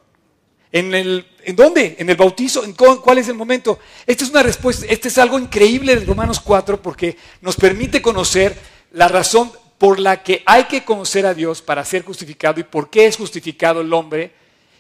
¿En, 0.72 0.94
el, 0.94 1.26
¿En 1.42 1.56
dónde? 1.56 1.96
¿En 1.98 2.08
el 2.10 2.16
bautizo? 2.16 2.64
¿En 2.64 2.74
cuál 2.74 3.18
es 3.18 3.28
el 3.28 3.34
momento? 3.34 3.78
Esta 4.06 4.24
es 4.24 4.30
una 4.30 4.42
respuesta, 4.42 4.86
este 4.88 5.08
es 5.08 5.18
algo 5.18 5.38
increíble 5.38 5.96
de 5.96 6.04
Romanos 6.04 6.38
4 6.40 6.80
porque 6.80 7.16
nos 7.40 7.56
permite 7.56 8.00
conocer 8.00 8.56
la 8.92 9.08
razón 9.08 9.50
por 9.78 9.98
la 9.98 10.22
que 10.22 10.42
hay 10.46 10.64
que 10.64 10.84
conocer 10.84 11.26
a 11.26 11.34
Dios 11.34 11.62
para 11.62 11.84
ser 11.84 12.04
justificado 12.04 12.60
y 12.60 12.64
por 12.64 12.90
qué 12.90 13.06
es 13.06 13.16
justificado 13.16 13.80
el 13.80 13.92
hombre 13.92 14.32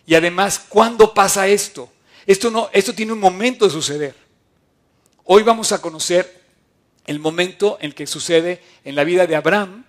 y 0.06 0.14
además 0.14 0.58
cuándo 0.58 1.14
pasa 1.14 1.48
esto. 1.48 1.90
Esto, 2.26 2.50
no, 2.50 2.68
esto 2.72 2.94
tiene 2.94 3.12
un 3.12 3.20
momento 3.20 3.64
de 3.64 3.70
suceder. 3.72 4.14
Hoy 5.24 5.42
vamos 5.42 5.72
a 5.72 5.80
conocer 5.80 6.42
el 7.06 7.18
momento 7.18 7.78
en 7.80 7.92
que 7.92 8.06
sucede 8.06 8.62
en 8.84 8.94
la 8.94 9.04
vida 9.04 9.26
de 9.26 9.34
Abraham, 9.34 9.84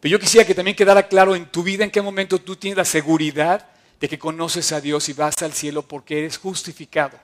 pero 0.00 0.12
yo 0.12 0.18
quisiera 0.18 0.46
que 0.46 0.54
también 0.54 0.76
quedara 0.76 1.08
claro 1.08 1.34
en 1.36 1.46
tu 1.46 1.62
vida 1.62 1.84
en 1.84 1.90
qué 1.90 2.02
momento 2.02 2.40
tú 2.40 2.56
tienes 2.56 2.76
la 2.76 2.84
seguridad 2.84 3.68
de 4.00 4.08
que 4.08 4.18
conoces 4.18 4.72
a 4.72 4.80
Dios 4.80 5.08
y 5.08 5.12
vas 5.12 5.42
al 5.42 5.52
cielo 5.52 5.82
porque 5.86 6.18
eres 6.18 6.38
justificado. 6.38 7.18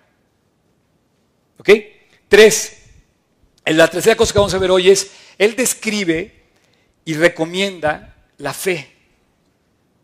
¿Ok? 1.59 1.71
Tres, 2.29 2.77
la 3.65 3.89
tercera 3.89 4.15
cosa 4.15 4.33
que 4.33 4.39
vamos 4.39 4.55
a 4.55 4.59
ver 4.59 4.71
hoy 4.71 4.91
es, 4.91 5.11
él 5.39 5.57
describe 5.57 6.45
y 7.05 7.15
recomienda 7.15 8.15
la 8.39 8.53
fe. 8.53 8.93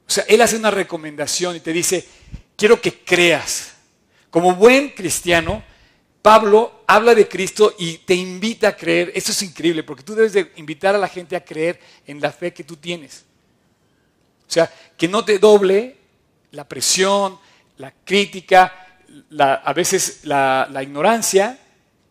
O 0.07 0.11
sea, 0.11 0.25
él 0.29 0.41
hace 0.41 0.57
una 0.57 0.71
recomendación 0.71 1.57
y 1.57 1.61
te 1.61 1.73
dice, 1.73 2.07
quiero 2.57 2.81
que 2.81 3.05
creas. 3.05 3.75
Como 4.31 4.55
buen 4.55 4.91
cristiano, 4.91 5.63
Pablo 6.23 6.85
habla 6.87 7.15
de 7.15 7.29
Cristo 7.29 7.75
y 7.79 7.99
te 7.99 8.15
invita 8.15 8.69
a 8.69 8.77
creer. 8.77 9.13
Eso 9.15 9.33
es 9.33 9.43
increíble, 9.43 9.83
porque 9.83 10.05
tú 10.05 10.15
debes 10.15 10.33
de 10.33 10.53
invitar 10.57 10.95
a 10.95 10.99
la 10.99 11.09
gente 11.09 11.37
a 11.37 11.45
creer 11.45 11.79
en 12.07 12.21
la 12.21 12.33
fe 12.33 12.53
que 12.53 12.65
tú 12.65 12.77
tienes. 12.77 13.25
O 14.49 14.51
sea, 14.51 14.73
que 14.97 15.09
no 15.09 15.25
te 15.25 15.39
doble 15.39 16.02
la 16.53 16.69
presión, 16.69 17.39
la 17.79 17.93
crítica, 18.05 18.73
a 19.39 19.73
veces 19.73 20.21
la, 20.25 20.81
ignorancia, 20.83 21.59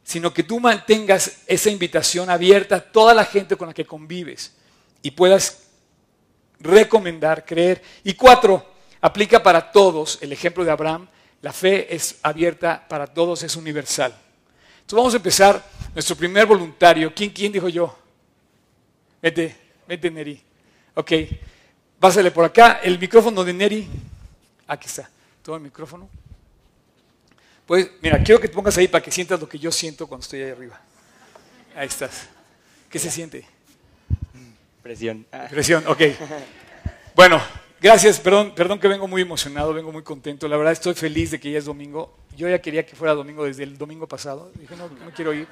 sino 0.04 0.34
que 0.34 0.44
tú 0.44 0.60
mantengas 0.60 1.44
esa 1.48 1.70
invitación 1.70 2.30
abierta 2.30 2.76
a 2.76 2.82
toda 2.82 3.14
la 3.14 3.24
gente 3.24 3.56
con 3.56 3.68
la 3.68 3.74
que 3.74 3.86
convives 3.86 4.54
y 5.02 5.12
puedas 5.12 5.64
recomendar, 6.60 7.46
creer. 7.46 7.82
Y 8.04 8.14
cuatro, 8.14 8.74
aplica 9.00 9.42
para 9.42 9.72
todos 9.72 10.20
el 10.22 10.34
ejemplo 10.34 10.64
de 10.64 10.72
Abraham. 10.72 11.08
La 11.42 11.54
fe 11.54 11.94
es 11.94 12.20
abierta 12.22 12.86
para 12.88 13.08
todos, 13.08 13.42
es 13.44 13.56
universal. 13.56 14.14
Entonces 14.82 14.98
vamos 14.98 15.14
a 15.14 15.18
empezar 15.18 15.64
nuestro 15.94 16.16
primer 16.16 16.46
voluntario. 16.46 17.14
¿Quién, 17.16 17.30
quién 17.30 17.52
dijo 17.52 17.70
yo? 17.70 17.98
Vete, 19.22 19.56
vete 19.88 20.12
Neri. 20.12 20.42
Ok, 20.96 21.12
pásale 22.00 22.32
por 22.32 22.46
acá. 22.46 22.80
El 22.84 23.00
micrófono 23.00 23.44
de 23.44 23.54
Neri. 23.54 23.88
Aquí 24.72 24.88
está, 24.88 25.10
todo 25.44 25.58
el 25.58 25.62
micrófono. 25.62 26.10
Pues, 27.66 27.92
mira, 28.02 28.24
quiero 28.24 28.40
que 28.40 28.48
te 28.48 28.54
pongas 28.54 28.78
ahí 28.78 28.88
para 28.88 29.04
que 29.04 29.12
sientas 29.12 29.38
lo 29.38 29.50
que 29.50 29.60
yo 29.60 29.70
siento 29.70 30.08
cuando 30.08 30.24
estoy 30.24 30.44
ahí 30.44 30.52
arriba. 30.52 30.80
Ahí 31.76 31.88
estás. 31.88 32.30
¿Qué 32.90 32.98
se 32.98 33.12
siente? 33.12 33.46
Presión. 34.82 35.26
Presión, 35.50 35.86
ok. 35.88 36.00
Bueno, 37.14 37.42
gracias, 37.82 38.18
perdón, 38.22 38.56
perdón 38.56 38.80
que 38.80 38.88
vengo 38.88 39.10
muy 39.10 39.22
emocionado, 39.22 39.74
vengo 39.74 39.92
muy 39.92 40.04
contento. 40.04 40.48
La 40.48 40.56
verdad 40.56 40.72
estoy 40.72 40.94
feliz 40.94 41.32
de 41.32 41.40
que 41.42 41.52
ya 41.52 41.58
es 41.58 41.66
domingo. 41.66 42.18
Yo 42.38 42.48
ya 42.48 42.62
quería 42.62 42.86
que 42.86 42.96
fuera 42.96 43.14
domingo 43.14 43.44
desde 43.44 43.64
el 43.64 43.78
domingo 43.78 44.08
pasado. 44.08 44.54
Dije, 44.56 44.78
no, 44.78 44.88
no 44.88 45.12
quiero 45.14 45.34
ir. 45.34 45.50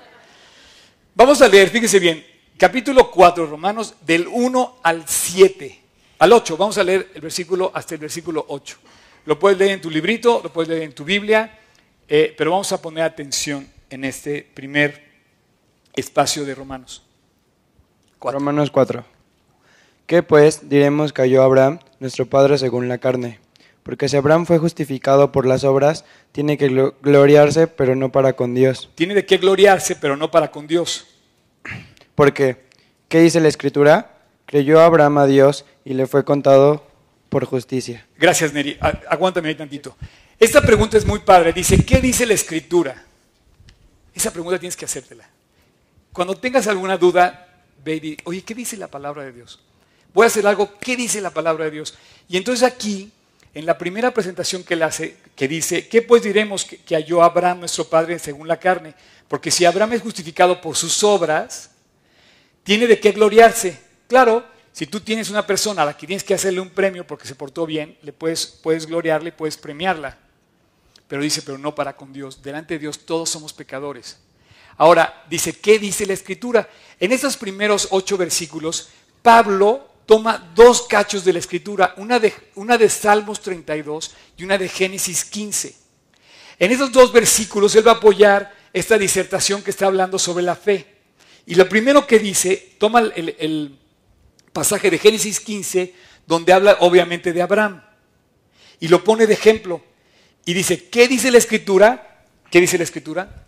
Vamos 1.14 1.42
a 1.42 1.50
leer, 1.50 1.68
fíjese 1.68 2.00
bien, 2.00 2.26
capítulo 2.58 3.12
4, 3.12 3.48
Romanos, 3.48 3.96
del 4.00 4.30
1 4.30 4.78
al 4.82 5.06
7, 5.06 5.82
al 6.20 6.32
8. 6.32 6.56
Vamos 6.56 6.78
a 6.78 6.86
leer 6.86 7.12
el 7.14 7.20
versículo 7.20 7.70
hasta 7.74 7.96
el 7.96 8.00
versículo 8.00 8.46
8. 8.48 8.78
Lo 9.26 9.40
puedes 9.40 9.58
leer 9.58 9.72
en 9.72 9.82
tu 9.82 9.90
librito, 9.90 10.42
lo 10.44 10.52
puedes 10.52 10.70
leer 10.70 10.84
en 10.84 10.94
tu 10.94 11.04
Biblia. 11.04 11.60
Eh, 12.08 12.34
pero 12.38 12.52
vamos 12.52 12.72
a 12.72 12.82
poner 12.82 13.04
atención 13.04 13.68
en 13.90 14.04
este 14.04 14.48
primer 14.54 15.04
espacio 15.96 16.46
de 16.46 16.56
Romanos. 16.56 17.04
Romanos 18.20 18.72
4. 18.72 19.04
¿Qué 20.08 20.24
pues 20.24 20.68
diremos 20.70 21.14
cayó 21.14 21.44
Abraham, 21.44 21.80
nuestro 22.00 22.26
padre 22.26 22.58
según 22.58 22.88
la 22.88 22.98
carne? 22.98 23.40
Porque 23.84 24.10
si 24.10 24.18
Abraham 24.18 24.46
fue 24.46 24.58
justificado 24.58 25.32
por 25.32 25.46
las 25.46 25.64
obras, 25.64 26.04
tiene 26.32 26.58
que 26.58 26.94
gloriarse, 27.02 27.68
pero 27.68 27.96
no 27.96 28.12
para 28.12 28.34
con 28.34 28.54
Dios. 28.56 28.90
Tiene 28.96 29.14
de 29.14 29.26
qué 29.26 29.38
gloriarse, 29.38 29.96
pero 29.96 30.18
no 30.18 30.32
para 30.32 30.52
con 30.52 30.68
Dios. 30.68 31.08
Porque, 32.16 32.66
¿qué 33.08 33.20
dice 33.20 33.40
la 33.40 33.48
Escritura? 33.48 34.18
Creyó 34.46 34.82
Abraham 34.82 35.20
a 35.20 35.28
Dios 35.28 35.66
y 35.86 35.94
le 35.94 36.08
fue 36.08 36.26
contado 36.26 36.89
por 37.30 37.46
justicia. 37.46 38.06
Gracias, 38.18 38.52
Neri. 38.54 38.78
Aguántame 39.08 39.50
ahí 39.50 39.56
tantito. 39.56 39.96
Esta 40.40 40.62
pregunta 40.62 40.98
es 40.98 41.06
muy 41.06 41.20
padre. 41.20 41.54
Dice, 41.54 41.86
¿qué 41.86 42.02
dice 42.02 42.26
la 42.26 42.34
escritura? 42.34 43.06
Esa 44.14 44.34
pregunta 44.34 44.60
tienes 44.60 44.76
que 44.76 44.86
hacértela. 44.86 45.30
Cuando 46.12 46.36
tengas 46.36 46.68
alguna 46.68 46.98
duda, 46.98 47.48
ve 47.84 47.96
y 47.96 48.18
oye, 48.24 48.42
¿qué 48.42 48.56
dice 48.56 48.76
la 48.78 48.88
palabra 48.88 49.24
de 49.24 49.32
Dios? 49.32 49.60
Voy 50.14 50.24
a 50.24 50.28
hacer 50.28 50.46
algo, 50.48 50.78
¿qué 50.80 50.98
dice 50.98 51.22
la 51.22 51.30
palabra 51.30 51.66
de 51.66 51.72
Dios? 51.72 51.96
Y 52.28 52.38
entonces 52.38 52.64
aquí, 52.64 53.12
en 53.54 53.66
la 53.66 53.78
primera 53.78 54.12
presentación 54.12 54.64
que 54.64 54.74
él 54.74 54.84
hace, 54.84 55.18
que 55.36 55.48
dice, 55.48 55.88
¿qué 55.88 56.02
pues 56.02 56.24
diremos 56.24 56.66
que, 56.66 56.78
que 56.78 56.96
halló 56.96 57.22
Abraham, 57.22 57.60
nuestro 57.60 57.86
padre, 57.86 58.18
según 58.18 58.48
la 58.48 58.58
carne? 58.58 58.96
Porque 59.28 59.52
si 59.52 59.66
Abraham 59.66 59.94
es 59.94 60.02
justificado 60.02 60.60
por 60.60 60.76
sus 60.76 61.04
obras, 61.04 61.70
tiene 62.64 62.88
de 62.88 63.00
qué 63.00 63.12
gloriarse. 63.12 63.80
Claro, 64.08 64.44
si 64.80 64.88
tú 64.88 65.02
tienes 65.02 65.30
una 65.30 65.46
persona 65.46 65.82
a 65.82 65.86
la 65.88 65.98
que 65.98 66.08
tienes 66.08 66.24
que 66.24 66.34
hacerle 66.34 66.62
un 66.62 66.70
premio 66.70 67.06
porque 67.06 67.28
se 67.28 67.36
portó 67.36 67.66
bien, 67.66 67.98
le 68.02 68.14
puedes, 68.14 68.48
puedes 68.48 68.86
gloriarle, 68.86 69.34
puedes 69.34 69.58
premiarla. 69.58 70.18
Pero 71.06 71.22
dice, 71.22 71.42
pero 71.42 71.58
no 71.58 71.76
para 71.76 71.98
con 71.98 72.14
Dios. 72.14 72.42
Delante 72.42 72.76
de 72.76 72.80
Dios 72.80 73.00
todos 73.00 73.30
somos 73.30 73.52
pecadores. 73.52 74.20
Ahora, 74.78 75.26
dice, 75.30 75.52
¿qué 75.52 75.80
dice 75.80 76.06
la 76.06 76.14
Escritura? 76.14 76.70
En 76.98 77.12
estos 77.12 77.36
primeros 77.36 77.90
ocho 77.92 78.16
versículos, 78.16 78.88
Pablo 79.22 79.86
toma 80.06 80.50
dos 80.56 80.84
cachos 80.84 81.26
de 81.26 81.34
la 81.34 81.40
Escritura, 81.40 81.94
una 81.98 82.18
de, 82.18 82.34
una 82.56 82.78
de 82.78 82.88
Salmos 82.88 83.42
32 83.42 84.16
y 84.38 84.46
una 84.46 84.58
de 84.58 84.70
Génesis 84.70 85.26
15. 85.26 85.76
En 86.58 86.72
esos 86.72 86.90
dos 86.90 87.12
versículos 87.12 87.76
él 87.76 87.86
va 87.86 87.92
a 87.92 87.96
apoyar 87.96 88.56
esta 88.72 88.98
disertación 88.98 89.62
que 89.62 89.72
está 89.72 89.88
hablando 89.88 90.18
sobre 90.18 90.46
la 90.46 90.56
fe. 90.56 90.88
Y 91.48 91.56
lo 91.56 91.68
primero 91.68 92.08
que 92.08 92.18
dice, 92.18 92.76
toma 92.80 93.02
el, 93.02 93.36
el 93.38 93.79
pasaje 94.60 94.92
de 94.92 94.98
Génesis 94.98 95.40
15, 95.40 95.94
donde 96.28 96.52
habla 96.52 96.76
obviamente 96.82 97.32
de 97.32 97.42
Abraham, 97.42 97.82
y 98.82 98.90
lo 98.90 99.06
pone 99.06 99.26
de 99.26 99.34
ejemplo. 99.34 99.82
Y 100.44 100.54
dice, 100.54 100.90
¿qué 100.90 101.08
dice 101.08 101.32
la 101.32 101.38
escritura? 101.38 102.26
¿Qué 102.52 102.60
dice 102.60 102.78
la 102.78 102.84
escritura? 102.84 103.46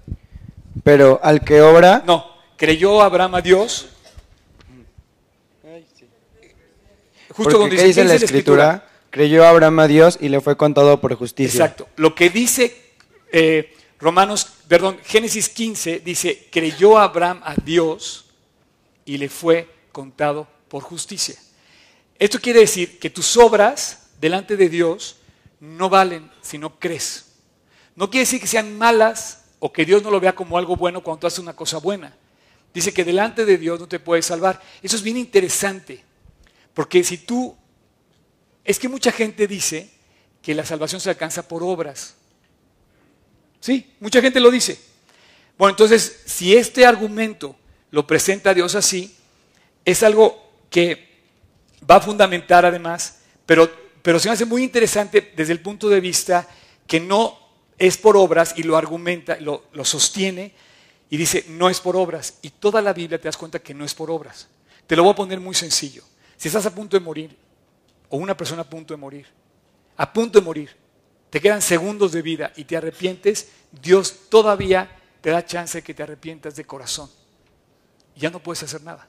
Pero 0.85 1.19
al 1.21 1.43
que 1.43 1.61
obra... 1.61 2.01
No, 2.07 2.31
creyó 2.55 3.01
Abraham 3.01 3.35
a 3.35 3.41
Dios. 3.41 3.89
Justo 7.33 7.57
donde 7.57 7.75
dice, 7.75 7.87
dice 7.87 8.03
la 8.05 8.13
escritura, 8.13 8.87
creyó 9.09 9.45
Abraham 9.45 9.79
a 9.79 9.87
Dios 9.87 10.17
y 10.21 10.29
le 10.29 10.39
fue 10.39 10.55
contado 10.55 11.01
por 11.01 11.13
justicia. 11.15 11.65
Exacto. 11.65 11.89
Lo 11.97 12.15
que 12.15 12.29
dice 12.29 12.73
eh, 13.33 13.75
Romanos, 13.99 14.47
perdón, 14.69 14.97
Génesis 15.03 15.49
15 15.49 15.99
dice, 15.99 16.47
creyó 16.49 16.97
Abraham 16.97 17.41
a 17.43 17.55
Dios 17.55 18.27
y 19.03 19.17
le 19.17 19.27
fue 19.27 19.67
contado 19.91 20.47
por 20.71 20.83
justicia. 20.83 21.35
Esto 22.17 22.39
quiere 22.39 22.61
decir 22.61 22.97
que 22.97 23.09
tus 23.09 23.35
obras 23.35 24.07
delante 24.21 24.55
de 24.55 24.69
Dios 24.69 25.17
no 25.59 25.89
valen 25.89 26.31
si 26.41 26.57
no 26.57 26.79
crees. 26.79 27.25
No 27.93 28.09
quiere 28.09 28.21
decir 28.21 28.39
que 28.39 28.47
sean 28.47 28.77
malas 28.77 29.43
o 29.59 29.73
que 29.73 29.83
Dios 29.83 30.01
no 30.01 30.09
lo 30.09 30.21
vea 30.21 30.33
como 30.33 30.57
algo 30.57 30.77
bueno 30.77 31.03
cuando 31.03 31.19
tú 31.19 31.27
haces 31.27 31.39
una 31.39 31.57
cosa 31.57 31.79
buena. 31.79 32.15
Dice 32.73 32.93
que 32.93 33.03
delante 33.03 33.43
de 33.43 33.57
Dios 33.57 33.81
no 33.81 33.87
te 33.89 33.99
puedes 33.99 34.25
salvar. 34.25 34.61
Eso 34.81 34.95
es 34.95 35.03
bien 35.03 35.17
interesante, 35.17 36.05
porque 36.73 37.03
si 37.03 37.17
tú... 37.17 37.53
Es 38.63 38.79
que 38.79 38.87
mucha 38.87 39.11
gente 39.11 39.47
dice 39.47 39.89
que 40.41 40.55
la 40.55 40.65
salvación 40.65 41.01
se 41.01 41.09
alcanza 41.09 41.49
por 41.49 41.63
obras. 41.63 42.15
Sí, 43.59 43.93
mucha 43.99 44.21
gente 44.21 44.39
lo 44.39 44.49
dice. 44.49 44.79
Bueno, 45.57 45.71
entonces, 45.71 46.21
si 46.25 46.55
este 46.55 46.85
argumento 46.85 47.57
lo 47.89 48.07
presenta 48.07 48.53
Dios 48.53 48.75
así, 48.75 49.13
es 49.83 50.01
algo 50.03 50.50
que 50.71 51.21
va 51.87 51.97
a 51.97 52.01
fundamentar 52.01 52.65
además, 52.65 53.19
pero 53.45 53.69
pero 54.01 54.19
se 54.19 54.29
me 54.29 54.33
hace 54.33 54.45
muy 54.45 54.63
interesante 54.63 55.33
desde 55.35 55.53
el 55.53 55.59
punto 55.59 55.89
de 55.89 55.99
vista 55.99 56.47
que 56.87 56.99
no 56.99 57.37
es 57.77 57.97
por 57.97 58.17
obras 58.17 58.53
y 58.57 58.63
lo 58.63 58.77
argumenta, 58.77 59.37
lo, 59.39 59.65
lo 59.73 59.85
sostiene 59.85 60.53
y 61.09 61.17
dice, 61.17 61.45
no 61.49 61.69
es 61.69 61.79
por 61.79 61.95
obras. 61.95 62.35
Y 62.41 62.49
toda 62.51 62.81
la 62.81 62.93
Biblia 62.93 63.19
te 63.19 63.27
das 63.27 63.37
cuenta 63.37 63.59
que 63.59 63.73
no 63.73 63.85
es 63.85 63.93
por 63.93 64.09
obras. 64.09 64.47
Te 64.87 64.95
lo 64.95 65.03
voy 65.03 65.13
a 65.13 65.15
poner 65.15 65.39
muy 65.39 65.55
sencillo. 65.55 66.03
Si 66.37 66.47
estás 66.47 66.65
a 66.65 66.73
punto 66.73 66.97
de 66.97 67.03
morir, 67.03 67.35
o 68.09 68.17
una 68.17 68.35
persona 68.35 68.63
a 68.63 68.69
punto 68.69 68.93
de 68.93 68.97
morir, 68.97 69.27
a 69.97 70.11
punto 70.11 70.39
de 70.39 70.45
morir, 70.45 70.75
te 71.29 71.39
quedan 71.39 71.61
segundos 71.61 72.11
de 72.11 72.21
vida 72.21 72.51
y 72.55 72.65
te 72.65 72.75
arrepientes, 72.75 73.49
Dios 73.71 74.29
todavía 74.29 74.97
te 75.21 75.29
da 75.29 75.45
chance 75.45 75.77
de 75.77 75.83
que 75.83 75.93
te 75.93 76.03
arrepientas 76.03 76.55
de 76.55 76.65
corazón. 76.65 77.09
ya 78.15 78.29
no 78.29 78.41
puedes 78.41 78.63
hacer 78.63 78.81
nada. 78.81 79.07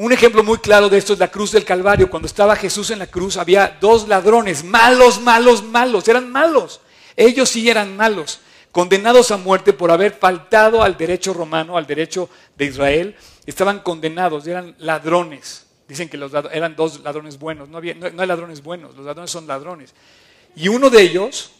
Un 0.00 0.12
ejemplo 0.12 0.42
muy 0.42 0.56
claro 0.56 0.88
de 0.88 0.96
esto 0.96 1.12
es 1.12 1.18
la 1.18 1.30
cruz 1.30 1.52
del 1.52 1.66
Calvario. 1.66 2.08
Cuando 2.08 2.24
estaba 2.24 2.56
Jesús 2.56 2.90
en 2.90 3.00
la 3.00 3.08
cruz 3.08 3.36
había 3.36 3.76
dos 3.82 4.08
ladrones, 4.08 4.64
malos, 4.64 5.20
malos, 5.20 5.62
malos, 5.62 6.08
eran 6.08 6.32
malos. 6.32 6.80
Ellos 7.16 7.50
sí 7.50 7.68
eran 7.68 7.98
malos, 7.98 8.40
condenados 8.72 9.30
a 9.30 9.36
muerte 9.36 9.74
por 9.74 9.90
haber 9.90 10.14
faltado 10.14 10.82
al 10.82 10.96
derecho 10.96 11.34
romano, 11.34 11.76
al 11.76 11.86
derecho 11.86 12.30
de 12.56 12.64
Israel. 12.64 13.14
Estaban 13.44 13.80
condenados, 13.80 14.46
eran 14.46 14.74
ladrones. 14.78 15.66
Dicen 15.86 16.08
que 16.08 16.16
los 16.16 16.32
eran 16.50 16.74
dos 16.76 17.00
ladrones 17.00 17.38
buenos. 17.38 17.68
No, 17.68 17.76
hay 17.76 18.26
ladrones 18.26 18.62
buenos, 18.62 18.96
los 18.96 19.04
ladrones 19.04 19.30
son 19.30 19.46
ladrones. 19.46 19.92
Y 20.56 20.68
uno 20.68 20.88
de 20.88 21.02
ellos 21.02 21.50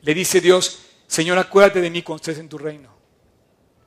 le 0.00 0.14
dice 0.14 0.40
Dios, 0.40 0.86
Señor, 1.06 1.36
acuérdate 1.36 1.82
de 1.82 1.90
mí 1.90 2.00
cuando 2.00 2.22
estés 2.22 2.38
en 2.38 2.48
tu 2.48 2.56
reino. 2.56 2.88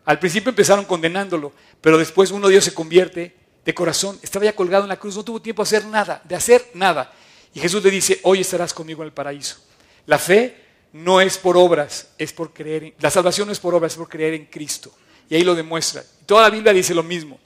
Al 0.06 0.20
principio 0.20 0.52
empezaron 0.52 0.86
condenándolo, 0.86 1.52
pero 1.82 1.98
después 1.98 2.30
uno 2.30 2.48
de 2.48 2.54
ellos 2.54 2.66
se 2.66 2.76
convierte 2.76 3.42
de 3.66 3.74
corazón, 3.74 4.20
estaba 4.22 4.46
ya 4.46 4.56
colgado 4.56 4.84
en 4.84 4.90
la 4.90 4.98
cruz, 4.98 5.16
no 5.16 5.24
tuvo 5.24 5.42
tiempo 5.42 5.64
de 5.64 5.68
hacer 5.68 5.86
nada, 5.86 6.22
de 6.24 6.36
hacer 6.36 6.72
nada. 6.74 7.14
Y 7.54 7.60
Jesús 7.60 7.84
le 7.84 7.92
dice, 7.92 8.20
hoy 8.24 8.42
estarás 8.42 8.74
conmigo 8.74 9.04
en 9.04 9.08
el 9.08 9.14
paraíso. 9.14 9.58
La 10.06 10.18
fe 10.18 10.64
no 10.94 11.22
es 11.22 11.38
por 11.38 11.56
obras, 11.56 12.10
es 12.18 12.34
por 12.34 12.54
creer. 12.54 12.84
En, 12.84 12.94
la 13.00 13.10
salvación 13.10 13.48
no 13.48 13.52
es 13.54 13.60
por 13.60 13.74
obras, 13.74 13.94
es 13.94 13.98
por 13.98 14.10
creer 14.10 14.34
en 14.34 14.46
Cristo. 14.46 14.92
Y 15.30 15.36
ahí 15.36 15.44
lo 15.44 15.56
demuestra. 15.56 16.04
Toda 16.26 16.44
la 16.44 16.50
Biblia 16.50 16.74
dice 16.74 16.94
lo 16.94 17.04
mismo. 17.04 17.40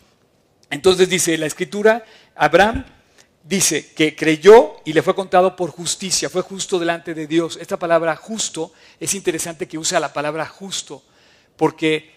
Entonces 0.70 1.08
dice 1.08 1.38
la 1.38 1.46
escritura, 1.46 2.04
Abraham 2.36 2.86
dice 3.44 3.94
que 3.94 4.16
creyó 4.16 4.76
y 4.84 4.92
le 4.92 5.02
fue 5.02 5.16
contado 5.16 5.56
por 5.56 5.70
justicia, 5.72 6.30
fue 6.30 6.42
justo 6.42 6.78
delante 6.80 7.14
de 7.14 7.28
Dios. 7.28 7.58
Esta 7.62 7.78
palabra 7.78 8.16
justo 8.16 8.74
es 9.00 9.14
interesante 9.14 9.68
que 9.68 9.78
usa 9.78 10.00
la 10.00 10.12
palabra 10.12 10.46
justo, 10.46 11.02
porque 11.56 12.12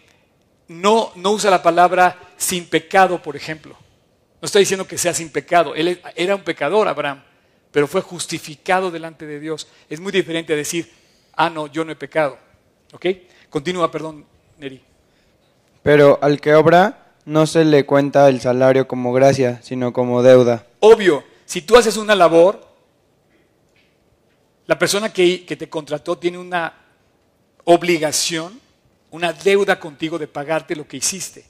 no, 0.67 1.13
no 1.15 1.33
usa 1.33 1.51
la 1.51 1.63
palabra 1.63 2.33
sin 2.37 2.67
pecado, 2.67 3.23
por 3.23 3.37
ejemplo. 3.37 3.77
No 4.41 4.47
está 4.47 4.59
diciendo 4.59 4.87
que 4.87 4.97
sea 4.97 5.13
sin 5.13 5.31
pecado. 5.31 5.75
Él 5.75 6.01
era 6.17 6.35
un 6.35 6.43
pecador, 6.43 6.89
Abraham, 6.89 7.23
pero 7.71 7.87
fue 7.87 8.01
justificado 8.01 8.91
delante 8.91 9.27
de 9.27 9.39
Dios. 9.39 9.69
Es 9.89 10.01
muy 10.01 10.13
diferente 10.13 10.53
a 10.55 10.57
decir, 10.57 10.91
ah, 11.35 11.51
no, 11.51 11.67
yo 11.67 11.85
no 11.85 11.93
he 11.93 11.97
pecado. 11.97 12.39
¿Ok? 12.93 13.07
Continúa, 13.51 13.91
perdón, 13.91 14.25
Neri. 14.59 14.83
Pero 15.83 16.19
al 16.23 16.41
que 16.41 16.55
obra 16.55 17.13
no 17.25 17.47
se 17.47 17.65
le 17.65 17.85
cuenta 17.85 18.29
el 18.29 18.41
salario 18.41 18.89
como 18.89 19.13
gracia, 19.13 19.61
sino 19.63 19.93
como 19.93 20.23
deuda. 20.23 20.67
Obvio, 20.81 21.23
si 21.45 21.63
tú 21.63 21.77
haces 21.77 21.97
una 21.97 22.15
labor, 22.15 22.67
la 24.67 24.79
persona 24.79 25.13
que, 25.13 25.45
que 25.45 25.57
te 25.57 25.69
contrató 25.69 26.17
tiene 26.17 26.39
una 26.39 26.75
obligación, 27.65 28.59
una 29.11 29.33
deuda 29.33 29.79
contigo 29.79 30.19
de 30.19 30.29
pagarte 30.29 30.75
lo 30.75 30.87
que 30.87 30.97
hiciste. 30.97 31.45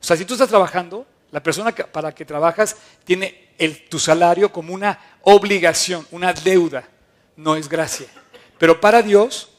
O 0.00 0.04
sea, 0.04 0.16
si 0.16 0.24
tú 0.24 0.34
estás 0.34 0.48
trabajando, 0.48 1.06
la 1.30 1.42
persona 1.42 1.72
para 1.72 2.12
que 2.12 2.24
trabajas 2.24 2.76
tiene 3.04 3.50
tu 3.88 3.98
salario 3.98 4.50
como 4.50 4.74
una 4.74 4.98
obligación, 5.22 6.06
una 6.10 6.32
deuda, 6.32 6.88
no 7.36 7.56
es 7.56 7.68
gracia. 7.68 8.06
Pero 8.58 8.80
para 8.80 9.02
Dios, 9.02 9.50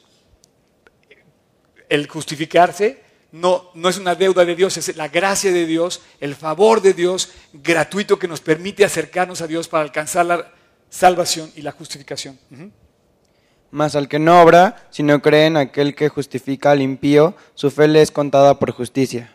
el 1.88 2.08
justificarse 2.08 3.02
no, 3.32 3.70
no 3.74 3.88
es 3.88 3.98
una 3.98 4.14
deuda 4.14 4.44
de 4.44 4.54
Dios, 4.54 4.76
es 4.76 4.94
la 4.96 5.08
gracia 5.08 5.52
de 5.52 5.66
Dios, 5.66 6.02
el 6.20 6.34
favor 6.34 6.82
de 6.82 6.92
Dios 6.92 7.30
gratuito 7.52 8.18
que 8.18 8.28
nos 8.28 8.40
permite 8.40 8.84
acercarnos 8.84 9.40
a 9.40 9.46
Dios 9.46 9.68
para 9.68 9.82
alcanzar 9.82 10.26
la 10.26 10.52
salvación 10.90 11.50
y 11.56 11.62
la 11.62 11.72
justificación. 11.72 12.38
Mas 13.70 13.96
al 13.96 14.08
que 14.08 14.18
no 14.18 14.42
obra, 14.42 14.86
sino 14.90 15.22
cree 15.22 15.46
en 15.46 15.56
aquel 15.56 15.94
que 15.94 16.10
justifica 16.10 16.72
al 16.72 16.82
impío, 16.82 17.34
su 17.54 17.70
fe 17.70 17.88
le 17.88 18.02
es 18.02 18.10
contada 18.10 18.58
por 18.58 18.70
justicia. 18.72 19.32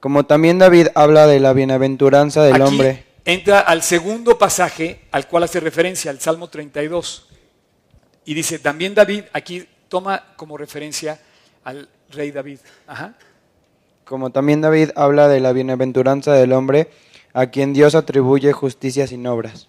Como 0.00 0.24
también 0.26 0.58
David 0.58 0.88
habla 0.94 1.26
de 1.26 1.40
la 1.40 1.52
bienaventuranza 1.52 2.42
del 2.44 2.54
Aquí 2.54 2.62
hombre. 2.62 3.04
Entra 3.24 3.60
al 3.60 3.82
segundo 3.82 4.38
pasaje 4.38 5.00
al 5.10 5.26
cual 5.26 5.42
hace 5.44 5.58
referencia, 5.58 6.10
al 6.10 6.20
Salmo 6.20 6.48
32. 6.48 7.26
Y 8.24 8.34
dice, 8.34 8.58
también 8.58 8.94
David 8.94 9.24
aquí 9.32 9.66
toma 9.88 10.22
como 10.36 10.56
referencia 10.56 11.20
al 11.64 11.88
rey 12.10 12.30
David. 12.30 12.58
Ajá. 12.86 13.14
Como 14.04 14.30
también 14.30 14.60
David 14.60 14.90
habla 14.94 15.26
de 15.26 15.40
la 15.40 15.52
bienaventuranza 15.52 16.32
del 16.34 16.52
hombre, 16.52 16.88
a 17.32 17.46
quien 17.46 17.72
Dios 17.72 17.94
atribuye 17.96 18.52
justicia 18.52 19.06
sin 19.08 19.26
obras. 19.26 19.68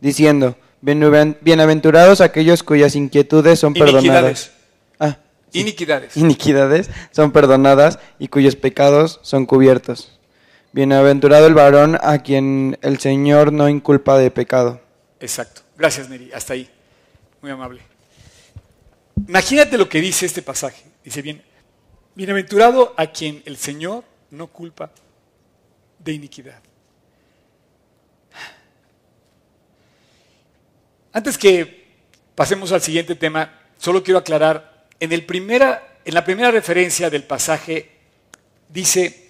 Diciendo, 0.00 0.56
"Bienaven- 0.82 1.36
bienaventurados 1.40 2.20
aquellos 2.20 2.62
cuyas 2.62 2.94
inquietudes 2.94 3.58
son 3.58 3.74
perdonadas. 3.74 4.52
Iniquidades. 5.60 6.16
Iniquidades 6.16 6.90
son 7.10 7.32
perdonadas 7.32 7.98
y 8.18 8.28
cuyos 8.28 8.56
pecados 8.56 9.20
son 9.22 9.46
cubiertos. 9.46 10.18
Bienaventurado 10.72 11.46
el 11.46 11.54
varón 11.54 11.98
a 12.02 12.18
quien 12.18 12.78
el 12.82 12.98
Señor 12.98 13.52
no 13.52 13.68
inculpa 13.68 14.18
de 14.18 14.30
pecado. 14.30 14.80
Exacto. 15.20 15.62
Gracias, 15.76 16.08
Neri. 16.08 16.30
Hasta 16.32 16.52
ahí. 16.52 16.68
Muy 17.40 17.50
amable. 17.50 17.80
Imagínate 19.26 19.78
lo 19.78 19.88
que 19.88 20.00
dice 20.00 20.26
este 20.26 20.42
pasaje. 20.42 20.84
Dice 21.02 21.22
bien, 21.22 21.42
bienaventurado 22.14 22.94
a 22.96 23.06
quien 23.06 23.42
el 23.46 23.56
Señor 23.56 24.04
no 24.30 24.48
culpa 24.48 24.90
de 25.98 26.12
iniquidad. 26.12 26.60
Antes 31.12 31.38
que 31.38 31.86
pasemos 32.34 32.72
al 32.72 32.82
siguiente 32.82 33.14
tema, 33.14 33.58
solo 33.78 34.02
quiero 34.02 34.18
aclarar, 34.18 34.75
en, 35.00 35.12
el 35.12 35.24
primera, 35.24 35.98
en 36.04 36.14
la 36.14 36.24
primera 36.24 36.50
referencia 36.50 37.10
del 37.10 37.24
pasaje 37.24 37.90
dice, 38.68 39.26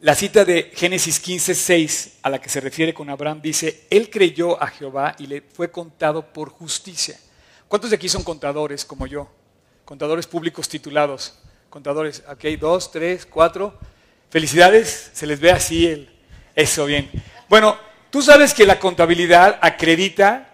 la 0.00 0.14
cita 0.14 0.44
de 0.44 0.70
Génesis 0.74 1.20
15, 1.20 1.54
6, 1.54 2.18
a 2.22 2.30
la 2.30 2.40
que 2.40 2.48
se 2.48 2.60
refiere 2.60 2.94
con 2.94 3.10
Abraham, 3.10 3.40
dice, 3.42 3.86
él 3.90 4.08
creyó 4.08 4.62
a 4.62 4.68
Jehová 4.68 5.14
y 5.18 5.26
le 5.26 5.42
fue 5.42 5.70
contado 5.70 6.32
por 6.32 6.48
justicia. 6.48 7.18
¿Cuántos 7.68 7.90
de 7.90 7.96
aquí 7.96 8.08
son 8.08 8.24
contadores 8.24 8.84
como 8.84 9.06
yo? 9.06 9.30
Contadores 9.84 10.26
públicos 10.26 10.68
titulados. 10.68 11.38
Contadores, 11.68 12.22
ok, 12.28 12.44
dos, 12.58 12.90
tres, 12.90 13.26
cuatro. 13.26 13.78
Felicidades, 14.30 15.10
se 15.12 15.26
les 15.26 15.38
ve 15.38 15.50
así 15.52 15.86
el... 15.86 16.10
Eso, 16.56 16.86
bien. 16.86 17.10
Bueno, 17.48 17.76
tú 18.10 18.22
sabes 18.22 18.54
que 18.54 18.66
la 18.66 18.78
contabilidad 18.78 19.58
acredita 19.62 20.49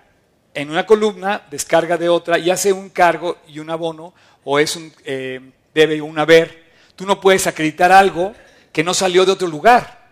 en 0.56 0.70
una 0.70 0.86
columna, 0.86 1.42
descarga 1.50 1.98
de 1.98 2.08
otra 2.08 2.38
y 2.38 2.48
hace 2.48 2.72
un 2.72 2.88
cargo 2.88 3.36
y 3.46 3.58
un 3.58 3.68
abono, 3.68 4.14
o 4.42 4.58
es 4.58 4.74
un 4.74 4.90
eh, 5.04 5.38
debe 5.74 5.96
y 5.96 6.00
un 6.00 6.18
haber. 6.18 6.64
Tú 6.96 7.04
no 7.04 7.20
puedes 7.20 7.46
acreditar 7.46 7.92
algo 7.92 8.34
que 8.72 8.82
no 8.82 8.94
salió 8.94 9.26
de 9.26 9.32
otro 9.32 9.48
lugar. 9.48 10.08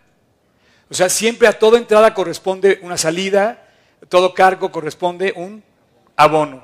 O 0.90 0.94
sea, 0.94 1.08
siempre 1.08 1.48
a 1.48 1.58
toda 1.58 1.78
entrada 1.78 2.12
corresponde 2.12 2.78
una 2.82 2.98
salida, 2.98 3.66
todo 4.10 4.34
cargo 4.34 4.70
corresponde 4.70 5.32
un 5.34 5.64
abono. 6.14 6.62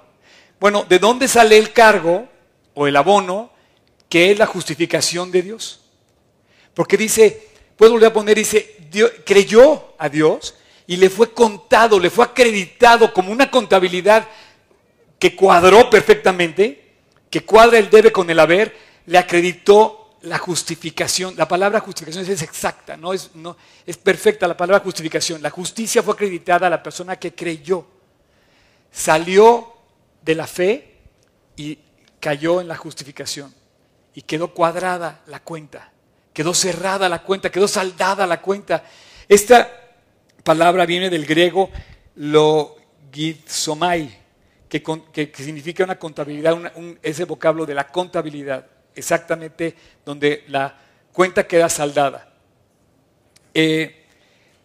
Bueno, 0.61 0.85
¿de 0.87 0.99
dónde 0.99 1.27
sale 1.27 1.57
el 1.57 1.73
cargo 1.73 2.29
o 2.75 2.87
el 2.87 2.95
abono 2.97 3.51
que 4.11 4.31
es 4.31 4.39
la 4.39 4.45
justificación 4.45 5.31
de 5.31 5.41
Dios? 5.41 5.81
Porque 6.75 6.99
dice, 6.99 7.49
puedo 7.79 7.93
volver 7.93 8.11
a 8.11 8.13
poner, 8.13 8.37
dice, 8.37 8.77
creyó 9.25 9.95
a 9.97 10.11
Dios 10.11 10.55
y 10.91 10.97
le 10.97 11.09
fue 11.09 11.33
contado, 11.33 12.01
le 12.01 12.11
fue 12.11 12.25
acreditado 12.25 13.13
como 13.13 13.31
una 13.31 13.49
contabilidad 13.49 14.27
que 15.21 15.37
cuadró 15.37 15.89
perfectamente, 15.89 16.95
que 17.31 17.45
cuadra 17.45 17.79
el 17.79 17.89
debe 17.89 18.11
con 18.11 18.29
el 18.29 18.41
haber, 18.41 18.77
le 19.07 19.17
acreditó 19.17 20.17
la 20.23 20.37
justificación. 20.39 21.37
La 21.37 21.47
palabra 21.47 21.79
justificación 21.79 22.29
es 22.29 22.43
exacta, 22.43 22.97
no 22.97 23.13
es, 23.13 23.31
no, 23.37 23.57
es 23.87 23.99
perfecta 23.99 24.49
la 24.49 24.57
palabra 24.57 24.83
justificación. 24.83 25.41
La 25.41 25.51
justicia 25.51 26.03
fue 26.03 26.15
acreditada 26.15 26.67
a 26.67 26.71
la 26.71 26.83
persona 26.83 27.15
que 27.15 27.37
creyó. 27.37 27.87
Salió 28.91 29.73
de 30.23 30.35
la 30.35 30.49
fe 30.49 30.97
y 31.55 31.79
cayó 32.19 32.61
en 32.61 32.67
la 32.67 32.75
justificación. 32.75 33.55
Y 34.13 34.23
quedó 34.23 34.53
cuadrada 34.53 35.21
la 35.29 35.39
cuenta, 35.39 35.93
quedó 36.33 36.53
cerrada 36.53 37.09
la 37.09 37.23
cuenta, 37.23 37.49
quedó 37.49 37.69
saldada 37.69 38.27
la 38.27 38.43
cuenta. 38.43 38.83
Esta 39.29 39.80
palabra 40.43 40.87
viene 40.87 41.11
del 41.11 41.27
griego 41.27 41.71
logizomai, 42.17 44.19
que, 44.69 44.83
que, 44.83 45.33
significa 45.35 45.85
una 45.85 45.99
contabilidad, 45.99 46.73
ese 47.03 47.25
vocablo 47.25 47.67
de 47.67 47.75
la 47.75 47.89
contabilidad, 47.89 48.67
exactamente 48.95 49.75
donde 50.05 50.45
la 50.49 50.79
cuenta 51.13 51.47
queda 51.47 51.69
saldada. 51.69 52.33
Eh, 53.53 54.07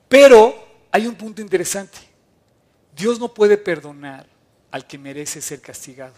pero 0.07 0.85
hay 0.91 1.07
un 1.07 1.15
punto 1.15 1.41
interesante. 1.41 1.97
Dios 2.95 3.19
no 3.19 3.33
puede 3.33 3.57
perdonar 3.57 4.27
al 4.71 4.85
que 4.85 4.97
merece 4.97 5.41
ser 5.41 5.61
castigado. 5.61 6.13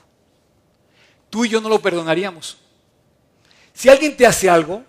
Tú 1.29 1.45
y 1.45 1.49
yo 1.49 1.61
no 1.61 1.69
lo 1.69 1.81
perdonaríamos. 1.81 2.57
Si 3.73 3.89
alguien 3.89 4.17
te 4.17 4.25
hace 4.25 4.49
algo, 4.49 4.83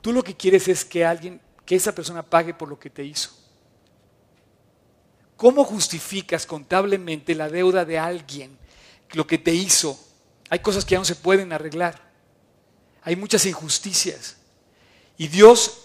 tú 0.00 0.12
lo 0.12 0.22
que 0.22 0.36
quieres 0.36 0.68
es 0.68 0.84
que 0.84 1.04
alguien, 1.04 1.40
que 1.64 1.76
esa 1.76 1.94
persona 1.94 2.22
pague 2.22 2.54
por 2.54 2.68
lo 2.68 2.78
que 2.78 2.90
te 2.90 3.04
hizo. 3.04 3.30
¿Cómo 5.40 5.64
justificas 5.64 6.44
contablemente 6.44 7.34
la 7.34 7.48
deuda 7.48 7.86
de 7.86 7.98
alguien, 7.98 8.58
lo 9.12 9.26
que 9.26 9.38
te 9.38 9.54
hizo? 9.54 9.98
Hay 10.50 10.58
cosas 10.58 10.84
que 10.84 10.92
ya 10.92 10.98
no 10.98 11.04
se 11.06 11.14
pueden 11.14 11.50
arreglar. 11.50 11.98
Hay 13.00 13.16
muchas 13.16 13.46
injusticias. 13.46 14.36
Y 15.16 15.28
Dios, 15.28 15.78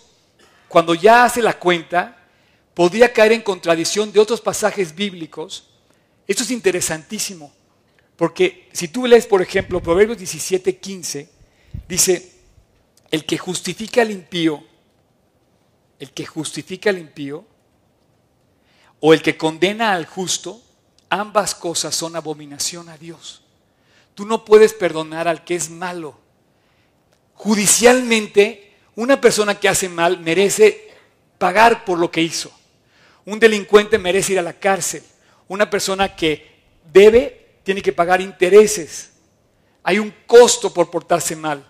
cuando 0.67 0.93
ya 0.93 1.23
hace 1.23 1.41
la 1.41 1.57
cuenta, 1.57 2.27
podría 2.73 3.13
caer 3.13 3.31
en 3.31 3.43
contradicción 3.43 4.11
de 4.11 4.19
otros 4.19 4.41
pasajes 4.41 4.93
bíblicos. 4.93 5.69
Esto 6.27 6.43
es 6.43 6.51
interesantísimo, 6.51 7.53
porque 8.17 8.67
si 8.73 8.89
tú 8.89 9.07
lees, 9.07 9.25
por 9.25 9.41
ejemplo, 9.41 9.81
Proverbios 9.81 10.17
17, 10.17 10.79
15, 10.79 11.29
dice, 11.87 12.33
el 13.09 13.23
que 13.25 13.37
justifica 13.37 14.01
al 14.01 14.11
impío, 14.11 14.61
el 15.97 16.11
que 16.11 16.25
justifica 16.25 16.89
al 16.89 16.97
impío, 16.97 17.54
o 18.99 19.13
el 19.13 19.21
que 19.21 19.37
condena 19.37 19.93
al 19.93 20.05
justo, 20.05 20.61
ambas 21.09 21.55
cosas 21.55 21.95
son 21.95 22.15
abominación 22.15 22.89
a 22.89 22.97
Dios. 22.97 23.41
Tú 24.13 24.25
no 24.25 24.45
puedes 24.45 24.73
perdonar 24.73 25.27
al 25.27 25.43
que 25.43 25.55
es 25.55 25.69
malo. 25.69 26.17
Judicialmente, 27.33 28.73
una 28.95 29.19
persona 29.19 29.59
que 29.59 29.67
hace 29.67 29.89
mal 29.89 30.19
merece 30.19 30.93
pagar 31.37 31.83
por 31.83 31.99
lo 31.99 32.09
que 32.09 32.21
hizo. 32.21 32.51
Un 33.25 33.39
delincuente 33.39 33.97
merece 33.97 34.33
ir 34.33 34.39
a 34.39 34.43
la 34.43 34.53
cárcel. 34.53 35.03
Una 35.47 35.69
persona 35.69 36.15
que 36.15 36.63
debe 36.91 37.59
tiene 37.63 37.81
que 37.81 37.91
pagar 37.91 38.21
intereses. 38.21 39.11
Hay 39.83 39.99
un 39.99 40.13
costo 40.25 40.73
por 40.73 40.89
portarse 40.89 41.35
mal. 41.35 41.69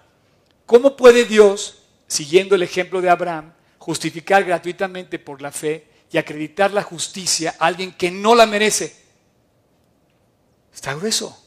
¿Cómo 0.65 0.95
puede 0.95 1.25
Dios, 1.25 1.83
siguiendo 2.07 2.55
el 2.55 2.63
ejemplo 2.63 3.01
de 3.01 3.09
Abraham, 3.09 3.53
justificar 3.77 4.43
gratuitamente 4.43 5.19
por 5.19 5.41
la 5.41 5.51
fe 5.51 5.87
y 6.11 6.17
acreditar 6.17 6.71
la 6.71 6.83
justicia 6.83 7.55
a 7.59 7.65
alguien 7.65 7.93
que 7.93 8.11
no 8.11 8.35
la 8.35 8.45
merece? 8.45 8.95
Está 10.73 10.93
grueso. 10.93 11.41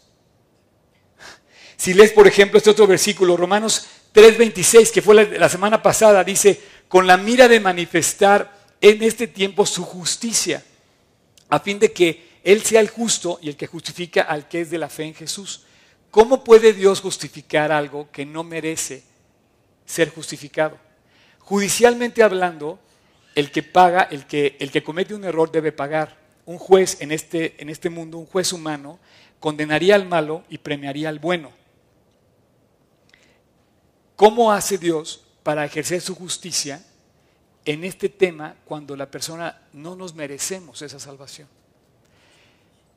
Si 1.76 1.94
lees, 1.94 2.12
por 2.12 2.26
ejemplo, 2.26 2.58
este 2.58 2.70
otro 2.70 2.86
versículo, 2.86 3.36
Romanos 3.36 3.86
3:26, 4.12 4.90
que 4.90 5.02
fue 5.02 5.14
la, 5.14 5.22
la 5.24 5.48
semana 5.48 5.82
pasada, 5.82 6.24
dice, 6.24 6.60
con 6.88 7.06
la 7.06 7.16
mira 7.16 7.46
de 7.46 7.60
manifestar 7.60 8.58
en 8.80 9.02
este 9.02 9.26
tiempo 9.26 9.66
su 9.66 9.84
justicia, 9.84 10.64
a 11.48 11.60
fin 11.60 11.78
de 11.78 11.92
que 11.92 12.40
Él 12.42 12.62
sea 12.62 12.80
el 12.80 12.88
justo 12.88 13.38
y 13.42 13.48
el 13.48 13.56
que 13.56 13.66
justifica 13.66 14.22
al 14.22 14.48
que 14.48 14.62
es 14.62 14.70
de 14.70 14.78
la 14.78 14.88
fe 14.88 15.04
en 15.04 15.14
Jesús. 15.14 15.62
¿Cómo 16.10 16.42
puede 16.42 16.72
Dios 16.72 17.00
justificar 17.00 17.70
algo 17.70 18.10
que 18.10 18.24
no 18.24 18.42
merece 18.42 19.02
ser 19.84 20.10
justificado? 20.10 20.78
Judicialmente 21.38 22.22
hablando, 22.22 22.78
el 23.34 23.50
que 23.50 23.62
paga, 23.62 24.02
el 24.02 24.26
que, 24.26 24.56
el 24.60 24.70
que 24.70 24.82
comete 24.82 25.14
un 25.14 25.24
error 25.24 25.50
debe 25.50 25.72
pagar. 25.72 26.16
Un 26.46 26.58
juez 26.58 27.00
en 27.00 27.12
este, 27.12 27.60
en 27.60 27.68
este 27.68 27.90
mundo, 27.90 28.18
un 28.18 28.26
juez 28.26 28.52
humano, 28.52 28.98
condenaría 29.38 29.94
al 29.94 30.06
malo 30.06 30.44
y 30.48 30.58
premiaría 30.58 31.08
al 31.08 31.18
bueno. 31.18 31.52
¿Cómo 34.16 34.50
hace 34.50 34.78
Dios 34.78 35.24
para 35.42 35.64
ejercer 35.64 36.00
su 36.00 36.14
justicia 36.14 36.84
en 37.64 37.84
este 37.84 38.08
tema 38.08 38.56
cuando 38.64 38.96
la 38.96 39.10
persona 39.10 39.62
no 39.72 39.94
nos 39.94 40.14
merecemos 40.14 40.82
esa 40.82 40.98
salvación? 40.98 41.48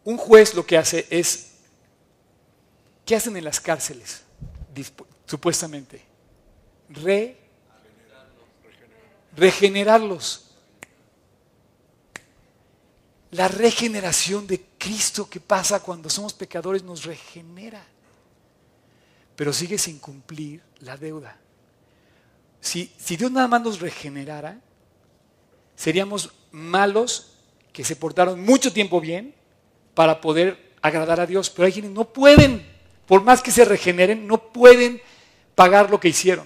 Un 0.03 0.17
juez 0.17 0.55
lo 0.55 0.65
que 0.65 0.77
hace 0.77 1.05
es, 1.09 1.51
¿qué 3.05 3.15
hacen 3.15 3.37
en 3.37 3.43
las 3.43 3.59
cárceles? 3.59 4.23
Supuestamente, 5.25 6.01
re, 6.89 7.37
regenerarlos. 9.35 10.45
La 13.31 13.47
regeneración 13.47 14.45
de 14.45 14.61
Cristo 14.77 15.29
que 15.29 15.39
pasa 15.39 15.81
cuando 15.81 16.09
somos 16.09 16.33
pecadores 16.33 16.83
nos 16.83 17.05
regenera, 17.05 17.83
pero 19.35 19.53
sigue 19.53 19.77
sin 19.77 19.99
cumplir 19.99 20.61
la 20.79 20.97
deuda. 20.97 21.37
Si, 22.59 22.91
si 22.97 23.15
Dios 23.15 23.31
nada 23.31 23.47
más 23.47 23.61
nos 23.61 23.79
regenerara, 23.79 24.59
seríamos 25.75 26.31
malos 26.51 27.33
que 27.71 27.85
se 27.85 27.95
portaron 27.95 28.43
mucho 28.43 28.73
tiempo 28.73 28.99
bien 28.99 29.33
para 29.93 30.19
poder 30.19 30.71
agradar 30.81 31.19
a 31.19 31.25
Dios, 31.25 31.49
pero 31.49 31.65
hay 31.65 31.71
quienes 31.71 31.91
no 31.91 32.05
pueden, 32.05 32.65
por 33.07 33.23
más 33.23 33.41
que 33.41 33.51
se 33.51 33.65
regeneren, 33.65 34.27
no 34.27 34.51
pueden 34.51 35.01
pagar 35.55 35.89
lo 35.89 35.99
que 35.99 36.09
hicieron. 36.09 36.45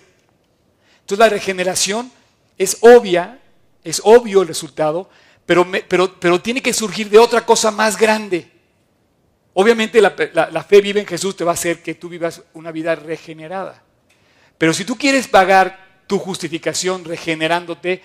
Entonces 1.02 1.20
la 1.20 1.30
regeneración 1.30 2.12
es 2.58 2.78
obvia, 2.82 3.40
es 3.84 4.02
obvio 4.04 4.42
el 4.42 4.48
resultado, 4.48 5.10
pero, 5.46 5.68
pero, 5.88 6.20
pero 6.20 6.42
tiene 6.42 6.62
que 6.62 6.74
surgir 6.74 7.10
de 7.10 7.20
otra 7.20 7.46
cosa 7.46 7.72
más 7.72 7.98
grande. 7.98 8.52
Obviamente 9.54 10.02
la, 10.02 10.14
la, 10.34 10.64
fe 10.64 10.82
vive 10.82 11.00
en 11.00 11.08
Jesús 11.08 11.36
te 11.38 11.44
va 11.44 11.52
a 11.52 11.54
hacer 11.54 11.82
que 11.82 11.96
tú 11.96 12.10
vivas 12.10 12.42
una 12.54 12.72
vida 12.72 12.96
regenerada. 12.96 13.82
Pero 14.58 14.74
si 14.74 14.84
tú 14.84 14.98
quieres 14.98 15.28
pagar 15.28 16.04
tu 16.08 16.20
justificación 16.20 17.06
regenerándote, 17.06 18.02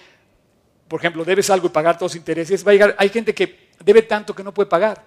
por 0.86 1.00
ejemplo, 1.00 1.24
debes 1.24 1.50
algo 1.50 1.66
y 1.66 1.70
pagar 1.70 1.96
todos 1.96 2.12
los 2.12 2.16
intereses, 2.16 2.66
va 2.66 2.70
a 2.70 2.74
llegar, 2.74 2.96
hay 2.98 3.08
gente 3.08 3.34
que 3.34 3.70
debe 3.84 4.02
tanto 4.02 4.34
que 4.34 4.44
no 4.44 4.54
puede 4.54 4.68
pagar. 4.68 5.04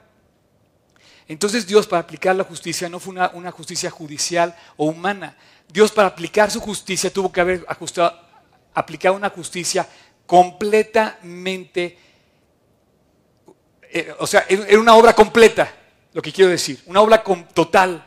Entonces 1.27 1.65
Dios 1.65 1.87
para 1.87 2.01
aplicar 2.01 2.35
la 2.35 2.43
justicia 2.43 2.89
no 2.89 2.99
fue 2.99 3.13
una, 3.13 3.31
una 3.33 3.51
justicia 3.51 3.89
judicial 3.89 4.55
o 4.75 4.87
humana. 4.87 5.37
Dios 5.69 5.91
para 5.91 6.09
aplicar 6.09 6.51
su 6.51 6.59
justicia 6.59 7.11
tuvo 7.11 7.31
que 7.31 7.41
haber 7.41 7.65
ajustado, 7.67 8.19
aplicado 8.73 9.15
una 9.15 9.29
justicia 9.29 9.87
completamente 10.25 11.97
eh, 13.95 14.11
o 14.17 14.25
sea, 14.25 14.43
era 14.49 14.79
una 14.79 14.95
obra 14.95 15.13
completa, 15.13 15.71
lo 16.13 16.21
que 16.21 16.33
quiero 16.33 16.49
decir, 16.49 16.81
una 16.87 16.99
obra 17.01 17.23
total. 17.53 18.03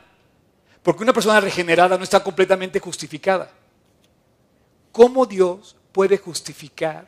Porque 0.82 1.04
una 1.04 1.12
persona 1.12 1.40
regenerada 1.40 1.96
no 1.96 2.02
está 2.02 2.24
completamente 2.24 2.80
justificada. 2.80 3.52
¿Cómo 4.90 5.26
Dios 5.26 5.76
puede 5.92 6.18
justificar 6.18 7.06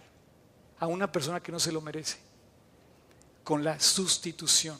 a 0.78 0.86
una 0.86 1.10
persona 1.10 1.40
que 1.40 1.50
no 1.50 1.58
se 1.58 1.72
lo 1.72 1.80
merece? 1.80 2.18
Con 3.42 3.64
la 3.64 3.80
sustitución, 3.80 4.78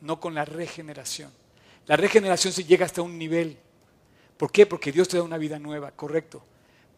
no 0.00 0.20
con 0.20 0.32
la 0.32 0.44
regeneración. 0.44 1.32
La 1.86 1.96
regeneración 1.96 2.52
se 2.52 2.62
llega 2.62 2.86
hasta 2.86 3.02
un 3.02 3.18
nivel. 3.18 3.58
¿Por 4.36 4.52
qué? 4.52 4.66
Porque 4.66 4.92
Dios 4.92 5.08
te 5.08 5.16
da 5.16 5.24
una 5.24 5.38
vida 5.38 5.58
nueva, 5.58 5.90
correcto. 5.90 6.44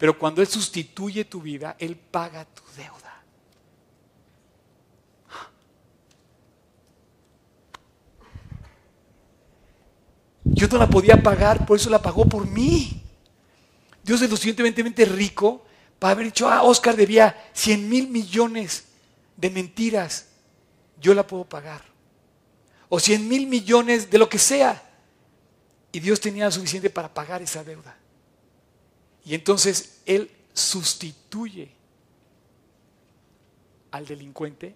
Pero 0.03 0.19
cuando 0.19 0.43
Él 0.43 0.49
sustituye 0.49 1.25
tu 1.27 1.41
vida, 1.41 1.77
Él 1.79 1.95
paga 1.95 2.45
tu 2.45 2.63
deuda. 2.77 3.23
Yo 10.43 10.67
no 10.67 10.79
la 10.79 10.91
podía 10.91 11.23
pagar, 11.23 11.65
por 11.65 11.77
eso 11.77 11.89
la 11.89 12.03
pagó 12.03 12.25
por 12.25 12.49
mí. 12.49 13.01
Dios 14.03 14.21
es 14.23 14.29
lo 14.29 14.37
suficientemente 14.37 15.05
rico 15.05 15.65
para 16.01 16.15
haber 16.15 16.27
dicho, 16.27 16.49
ah, 16.49 16.65
Oscar 16.65 16.97
debía 16.97 17.41
100 17.53 17.89
mil 17.89 18.09
millones 18.09 18.87
de 19.37 19.51
mentiras, 19.51 20.27
yo 21.01 21.15
la 21.15 21.25
puedo 21.25 21.45
pagar. 21.45 21.81
O 22.89 22.99
100 22.99 23.29
mil 23.29 23.47
millones 23.47 24.11
de 24.11 24.19
lo 24.19 24.29
que 24.29 24.41
sea. 24.41 24.83
Y 25.93 26.01
Dios 26.01 26.21
tenía 26.21 26.51
suficiente 26.51 26.91
para 26.91 27.15
pagar 27.15 27.41
esa 27.41 27.63
deuda. 27.63 28.02
Y 29.25 29.35
entonces 29.35 30.01
Él 30.07 30.31
sustituye 30.53 31.71
al 33.93 34.07
delincuente, 34.07 34.75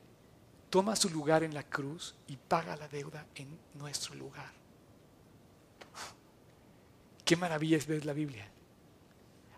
toma 0.71 0.95
su 0.95 1.11
lugar 1.11 1.43
en 1.43 1.55
la 1.55 1.63
cruz 1.63 2.15
y 2.29 2.37
paga 2.37 2.77
la 2.77 2.89
deuda 2.89 3.27
en 3.35 3.49
nuestro 3.75 4.15
lugar. 4.15 4.53
Qué 7.25 7.35
maravilla 7.35 7.77
es 7.77 7.87
ver 7.87 8.05
la 8.05 8.13
Biblia. 8.13 8.49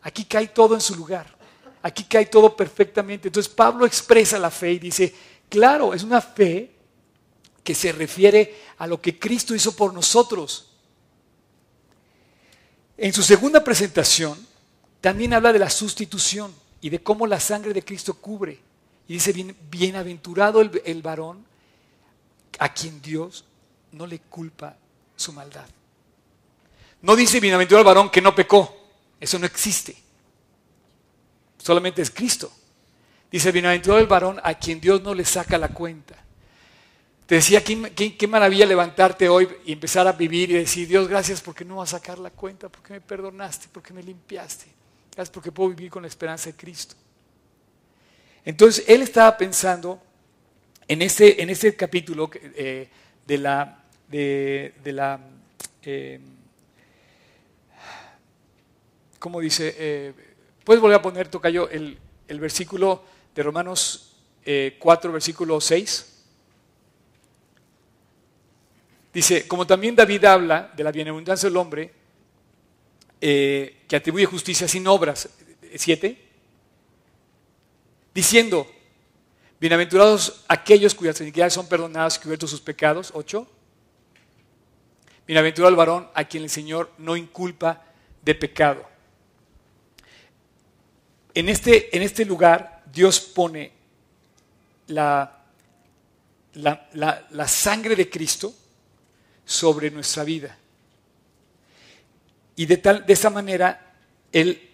Aquí 0.02 0.24
cae 0.24 0.48
todo 0.48 0.74
en 0.74 0.80
su 0.80 0.94
lugar. 0.94 1.36
Aquí 1.82 2.04
cae 2.04 2.26
todo 2.26 2.56
perfectamente. 2.56 3.28
Entonces 3.28 3.52
Pablo 3.52 3.84
expresa 3.84 4.38
la 4.38 4.50
fe 4.50 4.72
y 4.72 4.78
dice, 4.78 5.14
claro, 5.50 5.92
es 5.92 6.02
una 6.02 6.20
fe 6.20 6.74
que 7.62 7.74
se 7.74 7.92
refiere 7.92 8.62
a 8.78 8.86
lo 8.86 9.00
que 9.02 9.18
Cristo 9.18 9.54
hizo 9.54 9.76
por 9.76 9.92
nosotros. 9.92 10.72
En 12.96 13.12
su 13.12 13.22
segunda 13.22 13.62
presentación 13.62 14.47
también 15.00 15.32
habla 15.32 15.52
de 15.52 15.58
la 15.58 15.70
sustitución 15.70 16.54
y 16.80 16.90
de 16.90 17.02
cómo 17.02 17.26
la 17.26 17.40
sangre 17.40 17.72
de 17.72 17.84
Cristo 17.84 18.14
cubre. 18.14 18.58
Y 19.06 19.14
dice, 19.14 19.32
bienaventurado 19.70 20.60
el, 20.60 20.82
el 20.84 21.02
varón 21.02 21.44
a 22.58 22.72
quien 22.72 23.00
Dios 23.00 23.44
no 23.92 24.06
le 24.06 24.18
culpa 24.18 24.76
su 25.16 25.32
maldad. 25.32 25.66
No 27.02 27.16
dice 27.16 27.40
bienaventurado 27.40 27.80
el 27.80 27.86
varón 27.86 28.10
que 28.10 28.20
no 28.20 28.34
pecó. 28.34 28.76
Eso 29.20 29.38
no 29.38 29.46
existe. 29.46 29.96
Solamente 31.58 32.02
es 32.02 32.10
Cristo. 32.10 32.50
Dice 33.30 33.52
bienaventurado 33.52 34.00
el 34.00 34.06
varón 34.06 34.40
a 34.42 34.54
quien 34.54 34.80
Dios 34.80 35.02
no 35.02 35.14
le 35.14 35.24
saca 35.24 35.58
la 35.58 35.68
cuenta. 35.68 36.16
Te 37.26 37.34
decía, 37.34 37.62
qué, 37.62 38.26
maravilla 38.26 38.64
levantarte 38.64 39.28
hoy 39.28 39.46
y 39.66 39.72
empezar 39.72 40.08
a 40.08 40.12
vivir 40.12 40.50
y 40.50 40.54
decir, 40.54 40.88
Dios, 40.88 41.08
gracias 41.08 41.42
porque 41.42 41.62
no 41.62 41.76
va 41.76 41.84
a 41.84 41.86
sacar 41.86 42.18
la 42.18 42.30
cuenta, 42.30 42.70
porque 42.70 42.94
me 42.94 43.02
perdonaste, 43.02 43.68
porque 43.70 43.92
me 43.92 44.02
limpiaste. 44.02 44.77
Gracias 45.18 45.34
porque 45.34 45.50
puedo 45.50 45.70
vivir 45.70 45.90
con 45.90 46.02
la 46.02 46.06
esperanza 46.06 46.48
de 46.48 46.56
Cristo. 46.56 46.94
Entonces, 48.44 48.84
él 48.86 49.02
estaba 49.02 49.36
pensando 49.36 50.00
en 50.86 51.02
este, 51.02 51.42
en 51.42 51.50
este 51.50 51.74
capítulo 51.74 52.30
eh, 52.32 52.88
de 53.26 53.38
la, 53.38 53.82
de, 54.06 54.72
la 54.84 55.18
eh, 55.82 56.20
¿cómo 59.18 59.40
dice? 59.40 59.74
Eh, 59.76 60.12
¿Puedes 60.62 60.80
volver 60.80 60.98
a 60.98 61.02
poner, 61.02 61.26
Tocayo, 61.26 61.68
el, 61.68 61.98
el 62.28 62.38
versículo 62.38 63.02
de 63.34 63.42
Romanos 63.42 64.20
4, 64.78 65.10
eh, 65.10 65.12
versículo 65.12 65.60
6? 65.60 66.22
Dice, 69.12 69.48
como 69.48 69.66
también 69.66 69.96
David 69.96 70.24
habla 70.26 70.72
de 70.76 70.84
la 70.84 70.92
bienaventuranza 70.92 71.48
del 71.48 71.56
hombre, 71.56 71.97
eh, 73.20 73.84
que 73.88 73.96
atribuye 73.96 74.26
justicia 74.26 74.68
sin 74.68 74.86
obras, 74.86 75.28
7, 75.74 76.28
diciendo, 78.14 78.66
bienaventurados 79.60 80.44
aquellos 80.48 80.94
cuyas 80.94 81.20
iniquidades 81.20 81.54
son 81.54 81.66
perdonadas 81.68 82.18
cubiertos 82.18 82.50
sus 82.50 82.60
pecados, 82.60 83.10
8, 83.14 83.46
bienaventurado 85.26 85.70
el 85.70 85.76
varón 85.76 86.08
a 86.14 86.24
quien 86.24 86.44
el 86.44 86.50
Señor 86.50 86.92
no 86.98 87.16
inculpa 87.16 87.84
de 88.22 88.34
pecado. 88.34 88.88
En 91.34 91.48
este, 91.48 91.94
en 91.96 92.02
este 92.02 92.24
lugar 92.24 92.82
Dios 92.92 93.20
pone 93.20 93.72
la, 94.86 95.44
la, 96.54 96.88
la 97.30 97.48
sangre 97.48 97.94
de 97.94 98.08
Cristo 98.08 98.54
sobre 99.44 99.90
nuestra 99.90 100.24
vida. 100.24 100.56
Y 102.58 102.66
de, 102.66 102.76
tal, 102.76 103.06
de 103.06 103.12
esa 103.12 103.30
manera, 103.30 103.94
Él 104.32 104.68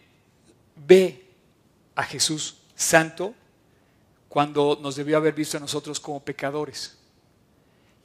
ve 0.74 1.22
a 1.94 2.02
Jesús 2.02 2.56
santo 2.74 3.34
cuando 4.26 4.78
nos 4.80 4.96
debió 4.96 5.18
haber 5.18 5.34
visto 5.34 5.58
a 5.58 5.60
nosotros 5.60 6.00
como 6.00 6.24
pecadores. 6.24 6.96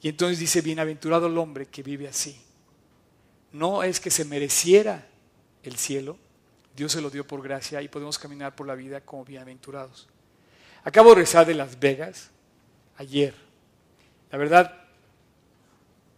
Y 0.02 0.10
entonces 0.10 0.38
dice, 0.38 0.60
bienaventurado 0.60 1.28
el 1.28 1.38
hombre 1.38 1.64
que 1.64 1.82
vive 1.82 2.06
así. 2.06 2.38
No 3.52 3.82
es 3.82 4.00
que 4.00 4.10
se 4.10 4.26
mereciera 4.26 5.06
el 5.62 5.76
cielo, 5.76 6.18
Dios 6.76 6.92
se 6.92 7.00
lo 7.00 7.08
dio 7.08 7.26
por 7.26 7.42
gracia 7.42 7.80
y 7.80 7.88
podemos 7.88 8.18
caminar 8.18 8.54
por 8.54 8.66
la 8.66 8.74
vida 8.74 9.00
como 9.00 9.24
bienaventurados. 9.24 10.08
Acabo 10.84 11.14
de 11.14 11.22
rezar 11.22 11.46
de 11.46 11.54
Las 11.54 11.80
Vegas 11.80 12.28
ayer. 12.98 13.34
La 14.30 14.36
verdad, 14.36 14.74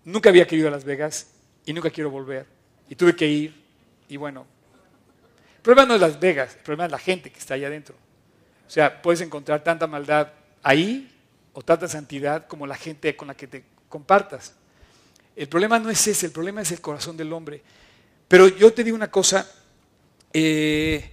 nunca 0.04 0.30
había 0.30 0.48
querido 0.48 0.66
a 0.66 0.72
Las 0.72 0.82
Vegas 0.82 1.28
y 1.64 1.72
nunca 1.72 1.90
quiero 1.90 2.10
volver. 2.10 2.51
Y 2.92 2.94
tuve 2.94 3.16
que 3.16 3.26
ir 3.26 3.54
y 4.06 4.18
bueno, 4.18 4.44
el 5.56 5.62
problema 5.62 5.86
no 5.86 5.94
es 5.94 6.00
Las 6.02 6.20
Vegas, 6.20 6.56
el 6.56 6.60
problema 6.60 6.84
es 6.84 6.90
la 6.90 6.98
gente 6.98 7.32
que 7.32 7.38
está 7.38 7.54
allá 7.54 7.68
adentro. 7.68 7.94
O 8.66 8.70
sea, 8.70 9.00
puedes 9.00 9.22
encontrar 9.22 9.64
tanta 9.64 9.86
maldad 9.86 10.30
ahí 10.62 11.10
o 11.54 11.62
tanta 11.62 11.88
santidad 11.88 12.46
como 12.46 12.66
la 12.66 12.76
gente 12.76 13.16
con 13.16 13.28
la 13.28 13.34
que 13.34 13.46
te 13.46 13.64
compartas. 13.88 14.52
El 15.34 15.48
problema 15.48 15.78
no 15.78 15.88
es 15.88 16.06
ese, 16.06 16.26
el 16.26 16.32
problema 16.32 16.60
es 16.60 16.70
el 16.70 16.82
corazón 16.82 17.16
del 17.16 17.32
hombre. 17.32 17.62
Pero 18.28 18.46
yo 18.46 18.70
te 18.74 18.84
digo 18.84 18.94
una 18.94 19.10
cosa, 19.10 19.50
eh, 20.30 21.12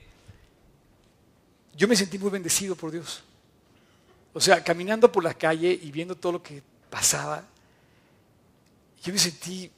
yo 1.77 1.87
me 1.87 1.95
sentí 1.95 2.19
muy 2.19 2.29
bendecido 2.29 2.75
por 2.75 2.91
Dios. 2.91 3.23
O 4.33 4.41
sea, 4.41 4.61
caminando 4.61 5.09
por 5.09 5.23
la 5.23 5.33
calle 5.33 5.79
y 5.81 5.89
viendo 5.91 6.13
todo 6.13 6.33
lo 6.33 6.43
que 6.43 6.61
pasaba, 6.89 7.41
yo 9.01 9.13
me 9.13 9.19
sentí 9.19 9.71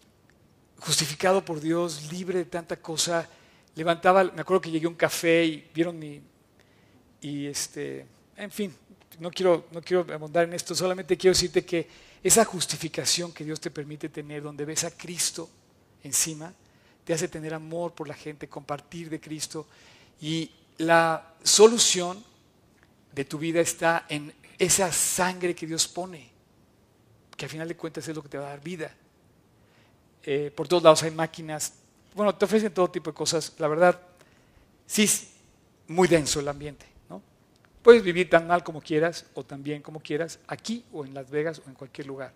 justificado 0.81 1.45
por 1.45 1.61
Dios, 1.61 2.11
libre 2.11 2.39
de 2.39 2.45
tanta 2.45 2.75
cosa. 2.75 3.27
Levantaba, 3.75 4.23
me 4.23 4.41
acuerdo 4.41 4.61
que 4.61 4.71
llegué 4.71 4.87
a 4.87 4.89
un 4.89 4.95
café 4.95 5.45
y 5.45 5.69
vieron 5.73 5.97
mi, 5.97 6.21
y 7.21 7.45
este, 7.45 8.05
en 8.35 8.51
fin, 8.51 8.73
no 9.19 9.31
quiero, 9.31 9.67
no 9.71 9.81
quiero 9.81 10.05
abundar 10.13 10.43
en 10.45 10.53
esto, 10.53 10.75
solamente 10.75 11.15
quiero 11.17 11.33
decirte 11.33 11.63
que 11.63 11.87
esa 12.23 12.43
justificación 12.43 13.31
que 13.31 13.45
Dios 13.45 13.59
te 13.61 13.71
permite 13.71 14.09
tener, 14.09 14.43
donde 14.43 14.65
ves 14.65 14.83
a 14.83 14.91
Cristo 14.91 15.49
encima, 16.03 16.53
te 17.03 17.13
hace 17.13 17.27
tener 17.27 17.53
amor 17.53 17.93
por 17.93 18.07
la 18.07 18.13
gente, 18.13 18.47
compartir 18.47 19.09
de 19.09 19.19
Cristo. 19.19 19.67
Y 20.19 20.51
la 20.77 21.35
solución 21.43 22.23
de 23.13 23.25
tu 23.25 23.37
vida 23.37 23.59
está 23.59 24.05
en 24.09 24.33
esa 24.57 24.91
sangre 24.91 25.55
que 25.55 25.65
Dios 25.65 25.87
pone, 25.87 26.29
que 27.35 27.45
al 27.45 27.51
final 27.51 27.67
de 27.67 27.75
cuentas 27.75 28.07
es 28.07 28.15
lo 28.15 28.21
que 28.21 28.29
te 28.29 28.37
va 28.37 28.47
a 28.47 28.49
dar 28.49 28.61
vida. 28.61 28.95
Eh, 30.23 30.51
por 30.55 30.67
todos 30.67 30.83
lados 30.83 31.03
hay 31.03 31.11
máquinas, 31.11 31.73
bueno, 32.13 32.35
te 32.35 32.45
ofrecen 32.45 32.73
todo 32.73 32.89
tipo 32.89 33.11
de 33.11 33.15
cosas. 33.15 33.53
La 33.57 33.67
verdad, 33.67 33.99
sí 34.85 35.03
es 35.03 35.27
muy 35.87 36.07
denso 36.07 36.39
el 36.39 36.47
ambiente. 36.47 36.85
¿no? 37.09 37.21
Puedes 37.81 38.03
vivir 38.03 38.29
tan 38.29 38.47
mal 38.47 38.63
como 38.63 38.81
quieras 38.81 39.25
o 39.33 39.43
tan 39.43 39.63
bien 39.63 39.81
como 39.81 39.99
quieras, 39.99 40.39
aquí 40.47 40.85
o 40.91 41.05
en 41.05 41.13
Las 41.13 41.29
Vegas 41.29 41.61
o 41.65 41.69
en 41.69 41.75
cualquier 41.75 42.07
lugar. 42.07 42.33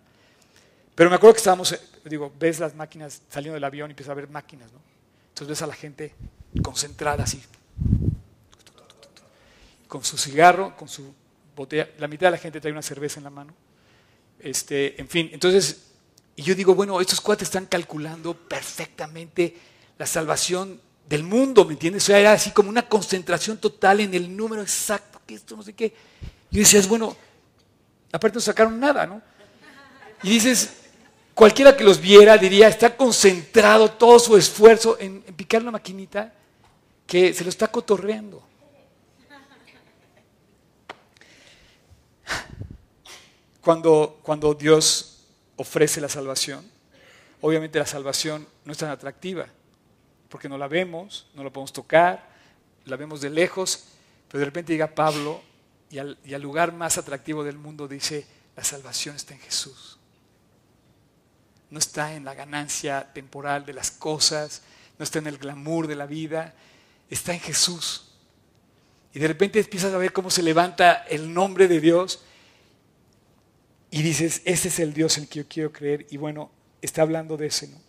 Pero 0.94 1.10
me 1.10 1.16
acuerdo 1.16 1.34
que 1.34 1.38
estábamos, 1.38 1.72
eh, 1.72 1.80
digo, 2.04 2.32
ves 2.38 2.58
las 2.58 2.74
máquinas 2.74 3.22
saliendo 3.28 3.54
del 3.54 3.64
avión 3.64 3.90
y 3.90 3.92
empiezas 3.92 4.12
a 4.12 4.14
ver 4.14 4.28
máquinas, 4.28 4.72
¿no? 4.72 4.80
Entonces 5.28 5.48
ves 5.48 5.62
a 5.62 5.66
la 5.66 5.74
gente 5.74 6.14
concentrada 6.62 7.24
así, 7.24 7.42
con 9.86 10.02
su 10.02 10.16
cigarro, 10.16 10.74
con 10.74 10.88
su 10.88 11.14
botella. 11.54 11.90
La 11.98 12.08
mitad 12.08 12.28
de 12.28 12.30
la 12.32 12.38
gente 12.38 12.60
trae 12.62 12.72
una 12.72 12.80
cerveza 12.80 13.20
en 13.20 13.24
la 13.24 13.30
mano. 13.30 13.54
Este, 14.38 14.98
en 14.98 15.06
fin, 15.06 15.28
entonces, 15.32 15.85
y 16.36 16.42
yo 16.42 16.54
digo, 16.54 16.74
bueno, 16.74 17.00
estos 17.00 17.20
cuates 17.20 17.48
están 17.48 17.66
calculando 17.66 18.34
perfectamente 18.34 19.56
la 19.98 20.06
salvación 20.06 20.80
del 21.08 21.22
mundo, 21.22 21.64
¿me 21.64 21.72
entiendes? 21.72 22.04
O 22.04 22.06
sea, 22.06 22.18
era 22.18 22.32
así 22.32 22.50
como 22.50 22.68
una 22.68 22.88
concentración 22.88 23.58
total 23.58 24.00
en 24.00 24.14
el 24.14 24.36
número 24.36 24.62
exacto, 24.62 25.20
que 25.26 25.34
esto 25.34 25.56
no 25.56 25.62
sé 25.62 25.72
qué. 25.72 25.94
Y 26.50 26.58
decías, 26.58 26.86
bueno, 26.86 27.16
aparte 28.12 28.36
no 28.36 28.40
sacaron 28.40 28.78
nada, 28.78 29.06
¿no? 29.06 29.22
Y 30.22 30.30
dices, 30.30 30.70
Cualquiera 31.36 31.76
que 31.76 31.84
los 31.84 32.00
viera 32.00 32.38
diría, 32.38 32.66
está 32.66 32.96
concentrado 32.96 33.90
todo 33.90 34.18
su 34.18 34.38
esfuerzo 34.38 34.96
en, 34.98 35.20
picar 35.20 35.62
la 35.62 35.70
maquinita 35.70 36.32
que 37.06 37.34
se 37.34 37.44
lo 37.44 37.50
está 37.50 37.68
cotorreando. 37.68 38.42
Cuando, 43.60 44.18
cuando 44.22 44.54
Dios 44.54 45.05
ofrece 45.56 46.00
la 46.00 46.08
salvación, 46.08 46.64
obviamente 47.40 47.78
la 47.78 47.86
salvación 47.86 48.46
no 48.64 48.72
es 48.72 48.78
tan 48.78 48.90
atractiva, 48.90 49.46
porque 50.28 50.48
no 50.48 50.58
la 50.58 50.68
vemos, 50.68 51.26
no 51.34 51.44
la 51.44 51.50
podemos 51.50 51.72
tocar, 51.72 52.28
la 52.84 52.96
vemos 52.96 53.20
de 53.20 53.30
lejos, 53.30 53.84
pero 54.28 54.40
de 54.40 54.44
repente 54.44 54.72
llega 54.72 54.94
Pablo 54.94 55.42
y 55.90 55.98
al, 55.98 56.18
y 56.24 56.34
al 56.34 56.42
lugar 56.42 56.72
más 56.72 56.98
atractivo 56.98 57.44
del 57.44 57.58
mundo 57.58 57.88
dice, 57.88 58.26
la 58.56 58.64
salvación 58.64 59.16
está 59.16 59.34
en 59.34 59.40
Jesús 59.40 59.96
no 61.70 61.78
está 61.78 62.14
en 62.14 62.24
la 62.24 62.34
ganancia 62.34 63.12
temporal 63.12 63.66
de 63.66 63.72
las 63.72 63.90
cosas, 63.90 64.62
no 64.98 65.04
está 65.04 65.18
en 65.18 65.26
el 65.26 65.38
glamour 65.38 65.86
de 65.86 65.96
la 65.96 66.06
vida, 66.06 66.54
está 67.10 67.34
en 67.34 67.40
Jesús. 67.40 68.12
Y 69.12 69.18
de 69.18 69.28
repente 69.28 69.58
empiezas 69.58 69.92
a 69.92 69.98
ver 69.98 70.12
cómo 70.12 70.30
se 70.30 70.42
levanta 70.42 71.04
el 71.08 71.32
nombre 71.32 71.68
de 71.68 71.80
Dios 71.80 72.22
y 73.96 74.02
dices, 74.02 74.42
ese 74.44 74.68
es 74.68 74.78
el 74.78 74.92
Dios 74.92 75.16
en 75.16 75.22
el 75.22 75.28
que 75.30 75.38
yo 75.38 75.48
quiero 75.48 75.72
creer. 75.72 76.06
Y 76.10 76.18
bueno, 76.18 76.50
está 76.82 77.00
hablando 77.00 77.38
de 77.38 77.46
ese, 77.46 77.68
¿no? 77.68 77.80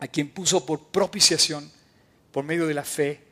A 0.00 0.08
quien 0.08 0.30
puso 0.30 0.66
por 0.66 0.88
propiciación, 0.88 1.70
por 2.32 2.42
medio 2.44 2.66
de 2.66 2.74
la 2.74 2.82
fe, 2.82 3.22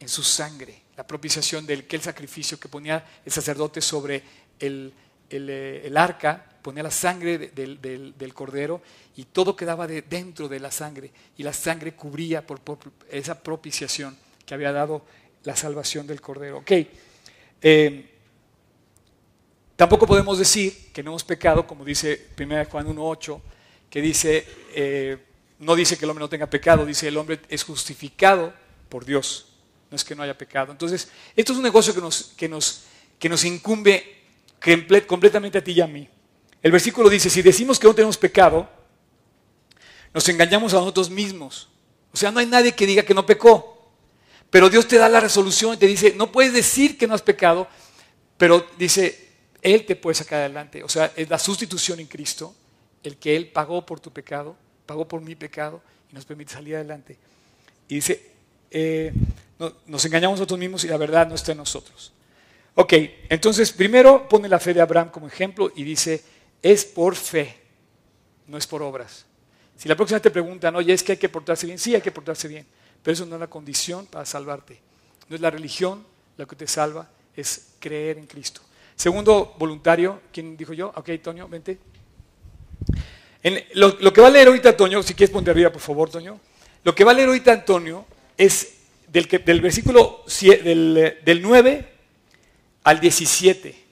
en 0.00 0.08
su 0.08 0.24
sangre, 0.24 0.82
la 0.96 1.06
propiciación 1.06 1.66
del 1.66 1.86
que 1.86 1.94
el 1.94 2.02
sacrificio 2.02 2.58
que 2.58 2.66
ponía 2.66 3.06
el 3.24 3.30
sacerdote 3.30 3.80
sobre 3.80 4.24
el, 4.58 4.92
el, 5.30 5.48
eh, 5.50 5.92
arca, 5.94 6.44
ponía 6.60 6.82
la 6.82 6.90
sangre 6.90 7.38
del, 7.38 8.34
cordero 8.34 8.82
y 9.14 9.26
todo 9.26 9.54
quedaba 9.54 9.86
de, 9.86 10.02
dentro 10.02 10.48
de 10.48 10.58
la 10.58 10.72
sangre 10.72 11.12
y 11.36 11.44
la 11.44 11.52
sangre 11.52 11.94
cubría 11.94 12.44
por, 12.44 12.60
esa 13.08 13.40
propiciación 13.40 14.16
que 14.44 14.52
había 14.52 14.72
dado 14.72 15.06
la 15.44 15.54
salvación 15.54 16.08
del 16.08 16.20
cordero. 16.20 16.58
Ok, 16.58 16.72
eh, 17.62 18.13
tampoco 19.76 20.06
podemos 20.06 20.38
decir 20.38 20.92
que 20.92 21.02
no 21.02 21.10
hemos 21.10 21.24
pecado, 21.24 21.66
como 21.66 21.84
dice 21.84 22.28
1 22.38 22.64
Juan 22.66 22.86
1.8, 22.86 23.40
que 23.90 24.00
dice, 24.00 24.46
eh, 24.74 25.18
no 25.58 25.74
dice 25.74 25.96
que 25.96 26.04
el 26.04 26.10
hombre 26.10 26.24
no 26.24 26.28
tenga 26.28 26.46
pecado, 26.46 26.84
dice 26.84 27.08
el 27.08 27.16
hombre 27.16 27.40
es 27.48 27.62
justificado 27.62 28.52
por 28.88 29.04
Dios, 29.04 29.46
no 29.90 29.96
es 29.96 30.04
que 30.04 30.14
no 30.14 30.22
haya 30.22 30.36
pecado. 30.36 30.72
Entonces, 30.72 31.08
esto 31.36 31.52
es 31.52 31.58
un 31.58 31.64
negocio 31.64 31.94
que 31.94 32.00
nos, 32.00 32.32
que 32.36 32.48
nos, 32.48 32.84
que 33.18 33.28
nos 33.28 33.44
incumbe 33.44 34.22
completamente 35.06 35.58
a 35.58 35.64
ti 35.64 35.72
y 35.72 35.80
a 35.80 35.86
mí. 35.86 36.08
El 36.62 36.72
versículo 36.72 37.10
dice, 37.10 37.28
si 37.28 37.42
decimos 37.42 37.78
que 37.78 37.86
no 37.86 37.94
tenemos 37.94 38.16
pecado, 38.16 38.68
nos 40.14 40.28
engañamos 40.28 40.72
a 40.72 40.78
nosotros 40.78 41.10
mismos. 41.10 41.68
O 42.12 42.16
sea, 42.16 42.30
no 42.30 42.38
hay 42.40 42.46
nadie 42.46 42.72
que 42.72 42.86
diga 42.86 43.02
que 43.02 43.12
no 43.12 43.26
pecó. 43.26 43.92
Pero 44.48 44.70
Dios 44.70 44.86
te 44.86 44.96
da 44.96 45.08
la 45.08 45.20
resolución 45.20 45.74
y 45.74 45.76
te 45.76 45.86
dice, 45.86 46.14
no 46.16 46.30
puedes 46.30 46.52
decir 46.52 46.96
que 46.96 47.06
no 47.06 47.14
has 47.14 47.22
pecado, 47.22 47.68
pero 48.38 48.66
dice, 48.78 49.23
Él 49.64 49.86
te 49.86 49.96
puede 49.96 50.14
sacar 50.14 50.40
adelante. 50.40 50.84
O 50.84 50.88
sea, 50.88 51.10
es 51.16 51.28
la 51.28 51.38
sustitución 51.38 51.98
en 51.98 52.06
Cristo, 52.06 52.54
el 53.02 53.16
que 53.16 53.34
Él 53.34 53.48
pagó 53.48 53.84
por 53.84 53.98
tu 53.98 54.12
pecado, 54.12 54.54
pagó 54.84 55.08
por 55.08 55.22
mi 55.22 55.34
pecado 55.34 55.82
y 56.12 56.14
nos 56.14 56.26
permite 56.26 56.52
salir 56.52 56.76
adelante. 56.76 57.16
Y 57.88 57.96
dice, 57.96 58.30
eh, 58.70 59.12
nos 59.86 60.04
engañamos 60.04 60.38
nosotros 60.38 60.60
mismos 60.60 60.84
y 60.84 60.88
la 60.88 60.98
verdad 60.98 61.26
no 61.26 61.34
está 61.34 61.52
en 61.52 61.58
nosotros. 61.58 62.12
Ok, 62.74 62.92
entonces 63.30 63.72
primero 63.72 64.28
pone 64.28 64.48
la 64.48 64.60
fe 64.60 64.74
de 64.74 64.82
Abraham 64.82 65.10
como 65.10 65.28
ejemplo 65.28 65.72
y 65.74 65.82
dice, 65.82 66.22
es 66.60 66.84
por 66.84 67.16
fe, 67.16 67.56
no 68.46 68.58
es 68.58 68.66
por 68.66 68.82
obras. 68.82 69.24
Si 69.78 69.88
la 69.88 69.96
próxima 69.96 70.20
te 70.20 70.30
preguntan, 70.30 70.76
oye, 70.76 70.92
es 70.92 71.02
que 71.02 71.12
hay 71.12 71.18
que 71.18 71.30
portarse 71.30 71.66
bien, 71.66 71.78
sí 71.78 71.94
hay 71.94 72.02
que 72.02 72.12
portarse 72.12 72.48
bien, 72.48 72.66
pero 73.02 73.14
eso 73.14 73.24
no 73.24 73.36
es 73.36 73.40
la 73.40 73.46
condición 73.46 74.04
para 74.06 74.26
salvarte. 74.26 74.78
No 75.30 75.36
es 75.36 75.40
la 75.40 75.50
religión 75.50 76.04
lo 76.36 76.46
que 76.46 76.54
te 76.54 76.66
salva, 76.66 77.08
es 77.34 77.68
creer 77.78 78.18
en 78.18 78.26
Cristo. 78.26 78.60
Segundo 78.96 79.54
voluntario, 79.58 80.20
¿quién 80.32 80.56
dijo 80.56 80.72
yo? 80.72 80.92
Ok, 80.94 81.10
Toño, 81.22 81.48
vente. 81.48 81.78
lo, 83.74 84.12
que 84.12 84.20
va 84.20 84.28
a 84.28 84.30
leer 84.30 84.48
ahorita 84.48 84.76
Toño, 84.76 85.02
si 85.02 85.14
quieres 85.14 85.32
ponte 85.32 85.50
arriba, 85.50 85.70
por 85.70 85.82
favor, 85.82 86.10
Toño. 86.10 86.40
Lo 86.84 86.94
que 86.94 87.04
va 87.04 87.12
a 87.12 87.14
leer 87.14 87.28
ahorita 87.28 87.52
Antonio 87.52 88.06
es 88.36 88.74
del, 89.08 89.26
del 89.26 89.60
versículo 89.60 90.24
del, 90.40 91.18
del 91.24 91.42
9 91.42 91.88
al 92.84 93.00
17. 93.00 93.84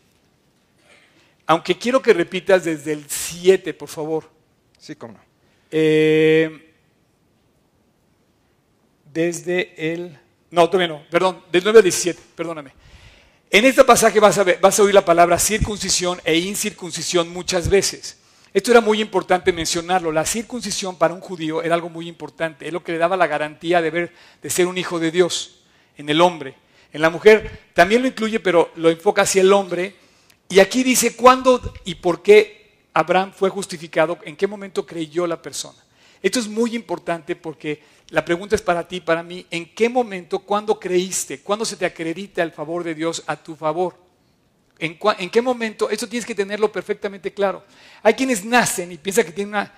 Aunque 1.47 1.79
quiero 1.79 2.01
que 2.01 2.13
repitas 2.13 2.65
desde 2.65 2.93
el 2.93 3.05
7, 3.09 3.75
por 3.75 3.89
favor. 3.89 4.31
Sí, 4.79 4.95
cómo 4.95 5.15
no. 5.15 5.21
Eh, 5.71 6.73
desde 9.13 9.93
el... 9.93 10.19
No, 10.51 10.69
todavía 10.69 10.89
no, 10.89 11.05
perdón, 11.11 11.43
del 11.51 11.65
9 11.65 11.79
al 11.79 11.83
17, 11.83 12.21
perdóname. 12.37 12.73
En 13.55 13.67
este 13.67 13.85
pasaje 13.85 14.19
vas 14.19 14.39
a, 14.39 14.83
oír 14.83 14.95
la 14.95 15.05
palabra 15.05 15.39
circuncisión 15.39 16.19
e 16.25 16.39
incircuncisión 16.39 17.31
muchas 17.31 17.69
veces. 17.69 18.17
Esto 18.55 18.71
era 18.71 18.81
muy 18.81 19.03
importante 19.03 19.53
mencionarlo. 19.53 20.11
La 20.11 20.25
circuncisión 20.25 20.97
para 20.97 21.13
un 21.13 21.21
judío 21.21 21.63
era 21.63 21.75
algo 21.75 21.91
muy 21.91 22.09
importante. 22.09 22.67
Es 22.67 22.73
lo 22.73 22.83
que 22.83 22.93
le 22.93 22.99
daba 22.99 23.15
la 23.15 23.27
garantía 23.27 23.83
de, 23.83 23.91
ver, 23.91 24.15
de 24.41 24.49
ser 24.49 24.67
un 24.67 24.79
hijo 24.79 24.99
de 24.99 25.11
Dios 25.11 25.65
en 25.99 26.09
el 26.09 26.23
hombre. 26.23 26.55
En 26.95 27.03
la 27.03 27.11
mujer 27.11 27.69
también 27.75 28.01
lo 28.01 28.09
incluye, 28.09 28.41
pero 28.41 28.73
lo 28.77 28.89
enfoca 28.89 29.21
hacia 29.21 29.43
el 29.43 29.53
hombre. 29.53 29.97
Y 30.49 30.59
aquí 30.59 30.83
dice 30.83 31.15
cuándo 31.15 31.75
y 31.85 31.97
por 31.97 32.23
qué 32.23 32.87
Abraham 32.95 33.35
fue 33.37 33.51
justificado, 33.51 34.17
en 34.25 34.35
qué 34.35 34.47
momento 34.47 34.87
creyó 34.87 35.27
la 35.27 35.43
persona. 35.43 35.82
Esto 36.23 36.39
es 36.39 36.49
muy 36.49 36.77
importante 36.77 37.35
porque 37.35 37.83
la 38.11 38.25
pregunta 38.25 38.55
es 38.55 38.63
para 38.63 38.87
ti, 38.87 39.01
para 39.01 39.23
mí, 39.23 39.47
¿en 39.51 39.75
qué 39.75 39.89
momento, 39.89 40.39
cuándo 40.41 40.79
creíste, 40.79 41.41
cuándo 41.41 41.65
se 41.65 41.77
te 41.77 41.85
acredita 41.85 42.43
el 42.43 42.53
favor 42.53 42.85
de 42.85 42.95
Dios 42.95 43.25
a 43.27 43.37
tu 43.37 43.57
favor? 43.57 43.97
¿En, 44.79 44.99
en 45.19 45.31
qué 45.31 45.43
momento? 45.43 45.91
Esto 45.91 46.09
tienes 46.09 46.27
que 46.27 46.35
tenerlo 46.35 46.71
perfectamente 46.71 47.33
claro. 47.33 47.65
Hay 48.03 48.15
quienes 48.15 48.45
nacen 48.45 48.93
y 48.93 48.99
piensan 48.99 49.25
que 49.25 49.33
tienen 49.33 49.55
una, 49.55 49.73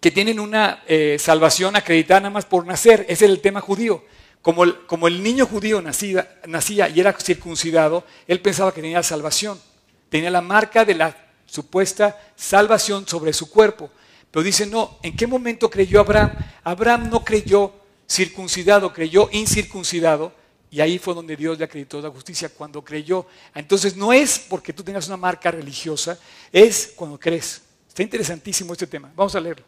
que 0.00 0.10
tienen 0.10 0.40
una 0.40 0.82
eh, 0.88 1.16
salvación 1.18 1.76
acreditada 1.76 2.20
nada 2.20 2.30
más 2.30 2.44
por 2.44 2.66
nacer. 2.66 3.02
Ese 3.02 3.24
es 3.24 3.30
el 3.30 3.40
tema 3.40 3.60
judío. 3.60 4.04
Como 4.40 4.64
el, 4.64 5.22
niño 5.22 5.46
judío 5.46 5.80
nacía 5.80 6.88
y 6.88 6.98
era 6.98 7.12
circuncidado, 7.12 8.04
él 8.26 8.40
pensaba 8.40 8.74
que 8.74 8.82
tenía 8.82 9.02
salvación. 9.04 9.60
Tenía 10.08 10.30
la 10.30 10.40
marca 10.40 10.84
de 10.84 10.96
la 10.96 11.16
supuesta 11.46 12.20
salvación 12.34 13.06
sobre 13.06 13.32
su 13.32 13.48
cuerpo. 13.48 13.90
Pero 14.32 14.42
dice, 14.42 14.66
no, 14.66 14.98
¿en 15.02 15.14
qué 15.14 15.26
momento 15.26 15.70
creyó 15.70 16.00
Abraham? 16.00 16.32
Abraham 16.64 17.10
no 17.10 17.22
creyó 17.22 17.72
circuncidado, 18.08 18.92
creyó 18.92 19.28
incircuncidado. 19.30 20.32
Y 20.70 20.80
ahí 20.80 20.98
fue 20.98 21.14
donde 21.14 21.36
Dios 21.36 21.58
le 21.58 21.66
acreditó 21.66 22.00
la 22.00 22.08
justicia, 22.08 22.48
cuando 22.48 22.82
creyó. 22.82 23.26
Entonces 23.54 23.94
no 23.94 24.10
es 24.10 24.38
porque 24.38 24.72
tú 24.72 24.82
tengas 24.82 25.06
una 25.06 25.18
marca 25.18 25.50
religiosa, 25.50 26.18
es 26.50 26.94
cuando 26.96 27.20
crees. 27.20 27.60
Está 27.86 28.02
interesantísimo 28.02 28.72
este 28.72 28.86
tema. 28.86 29.12
Vamos 29.14 29.36
a 29.36 29.40
leerlo. 29.40 29.66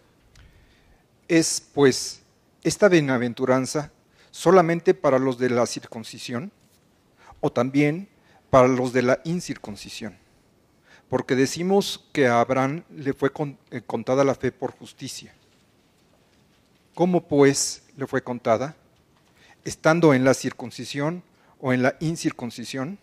¿Es, 1.28 1.62
pues, 1.74 2.22
esta 2.62 2.88
bienaventuranza 2.88 3.92
solamente 4.30 4.94
para 4.94 5.18
los 5.18 5.36
de 5.36 5.50
la 5.50 5.66
circuncisión 5.66 6.50
o 7.40 7.52
también 7.52 8.08
para 8.48 8.66
los 8.66 8.94
de 8.94 9.02
la 9.02 9.20
incircuncisión? 9.24 10.23
Porque 11.08 11.36
decimos 11.36 12.04
que 12.12 12.26
a 12.26 12.40
Abraham 12.40 12.84
le 12.90 13.12
fue 13.12 13.30
eh, 13.70 13.82
contada 13.86 14.24
la 14.24 14.34
fe 14.34 14.52
por 14.52 14.72
justicia. 14.72 15.34
¿Cómo 16.94 17.22
pues 17.22 17.82
le 17.96 18.06
fue 18.06 18.22
contada? 18.22 18.76
¿Estando 19.64 20.14
en 20.14 20.24
la 20.24 20.34
circuncisión 20.34 21.22
o 21.60 21.72
en 21.72 21.82
la 21.82 21.96
incircuncisión? 22.00 22.98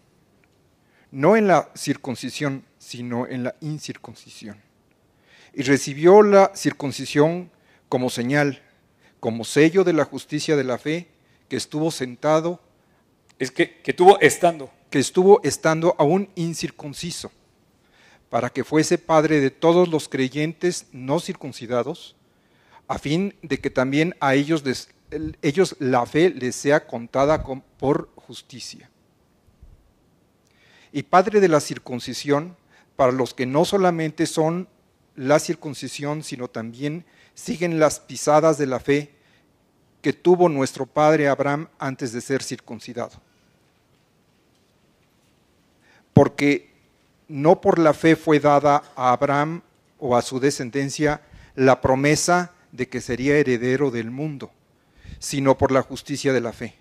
No 1.12 1.36
en 1.36 1.48
la 1.48 1.70
circuncisión, 1.76 2.64
sino 2.78 3.28
en 3.28 3.44
la 3.44 3.56
incircuncisión 3.62 4.62
y 5.54 5.64
recibió 5.64 6.22
la 6.22 6.52
circuncisión 6.56 7.52
como 7.90 8.10
señal, 8.10 8.62
como 9.20 9.44
sello 9.44 9.84
de 9.84 9.94
la 9.94 10.06
justicia 10.06 10.56
de 10.56 10.64
la 10.64 10.78
fe, 10.78 11.08
que 11.50 11.58
estuvo 11.58 11.92
sentado, 11.92 12.60
Es 13.38 13.52
que, 13.52 13.82
que 13.82 13.94
tuvo 13.94 14.20
estando. 14.22 14.70
que 14.90 15.00
estuvo 15.00 15.42
estando 15.44 15.96
aún 15.98 16.30
incircunciso, 16.36 17.32
para 18.32 18.50
que 18.50 18.64
fuese 18.64 18.98
padre 18.98 19.42
de 19.42 19.52
todos 19.52 19.90
los 19.90 20.08
creyentes 20.08 20.88
no 20.94 21.20
circuncidados, 21.20 22.16
a 22.88 22.98
fin 22.98 23.36
de 23.42 23.60
que 23.60 23.70
también 23.70 24.16
a 24.22 24.36
ellos, 24.36 24.64
ellos 25.42 25.76
la 25.80 26.06
fe 26.06 26.30
les 26.30 26.56
sea 26.56 26.88
contada 26.88 27.44
con- 27.44 27.62
por 27.78 28.10
justicia. 28.16 28.90
Y 30.94 31.04
padre 31.04 31.42
de 31.42 31.50
la 31.50 31.60
circuncisión, 31.60 32.56
para 32.96 33.12
los 33.12 33.34
que 33.34 33.46
no 33.46 33.66
solamente 33.66 34.26
son 34.26 34.70
la 35.18 35.38
circuncisión, 35.38 36.24
sino 36.24 36.48
también 36.48 37.04
siguen 37.34 37.80
las 37.82 38.00
pisadas 38.00 38.58
de 38.58 38.66
la 38.66 38.80
fe 38.80 39.14
que 40.02 40.14
tuvo 40.14 40.48
nuestro 40.48 40.86
padre 40.86 41.28
Abraham 41.28 41.68
antes 41.80 42.14
de 42.14 42.22
ser 42.22 42.42
circuncidado. 42.44 43.22
Porque 46.14 46.71
no 47.32 47.62
por 47.62 47.80
la 47.80 47.94
fe 47.94 48.16
fue 48.16 48.40
dada 48.40 48.84
a 48.96 49.12
Abraham 49.14 49.62
o 50.00 50.16
a 50.18 50.22
su 50.22 50.40
descendencia 50.40 51.22
la 51.56 51.80
promesa 51.82 52.52
de 52.72 52.88
que 52.90 53.02
sería 53.02 53.38
heredero 53.38 53.90
del 53.92 54.12
mundo, 54.12 54.52
sino 55.20 55.58
por 55.58 55.72
la 55.72 55.82
justicia 55.82 56.34
de 56.34 56.42
la 56.42 56.54
fe. 56.54 56.76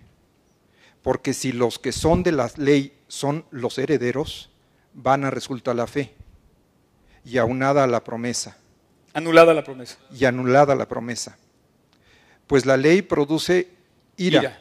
Porque 1.03 1.33
si 1.35 1.53
los 1.53 1.79
que 1.79 1.93
son 1.93 2.23
de 2.23 2.33
la 2.33 2.51
ley 2.57 2.93
son 3.09 3.45
los 3.51 3.79
herederos, 3.79 4.51
vana 4.93 5.31
resulta 5.31 5.73
la 5.75 5.87
fe, 5.87 6.15
y 7.25 7.39
aunada 7.39 7.85
a 7.85 7.87
la 7.87 8.03
promesa, 8.05 8.57
Anulada 9.13 9.55
la 9.55 9.65
promesa. 9.65 9.97
y 10.17 10.25
anulada 10.25 10.75
la 10.75 10.87
promesa. 10.87 11.37
Pues 12.47 12.65
la 12.67 12.77
ley 12.77 13.03
produce 13.03 13.69
ira, 14.17 14.41
Ira. 14.43 14.61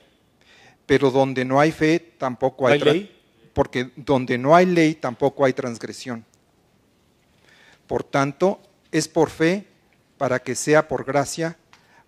pero 0.85 1.11
donde 1.11 1.45
no 1.45 1.59
hay 1.59 1.71
fe 1.71 1.99
tampoco 2.17 2.67
hay, 2.67 2.79
¿No 2.79 2.85
hay 2.85 2.91
ley? 2.93 3.18
Porque 3.59 3.91
donde 3.97 4.37
no 4.37 4.55
hay 4.55 4.65
ley 4.65 4.95
tampoco 4.95 5.43
hay 5.43 5.51
transgresión. 5.51 6.23
Por 7.87 8.05
tanto, 8.05 8.61
es 8.89 9.09
por 9.09 9.29
fe 9.29 9.67
para 10.17 10.39
que 10.39 10.55
sea 10.55 10.87
por 10.87 11.03
gracia, 11.03 11.57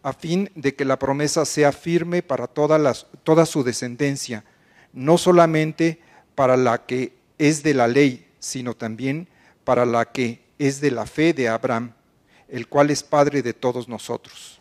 a 0.02 0.14
fin 0.14 0.50
de 0.56 0.76
que 0.76 0.86
la 0.86 0.98
promesa 0.98 1.44
sea 1.44 1.74
firme 1.74 2.24
para 2.24 2.48
toda, 2.48 3.46
su 3.46 3.64
descendencia, 3.66 4.46
no 4.94 5.18
solamente 5.18 6.00
para 6.36 6.56
la 6.56 6.86
que 6.86 7.18
es 7.38 7.64
de 7.64 7.74
la 7.74 7.90
ley, 7.90 8.30
sino 8.40 8.74
también 8.74 9.28
para 9.66 9.86
la 9.86 10.06
que 10.10 10.42
es 10.58 10.80
de 10.80 10.92
la 10.92 11.06
fe 11.06 11.34
de 11.34 11.50
Abraham, 11.50 11.92
el 12.48 12.70
cual 12.70 12.92
es 12.92 13.04
Padre 13.04 13.42
de 13.42 13.52
todos 13.52 13.90
nosotros. 13.90 14.58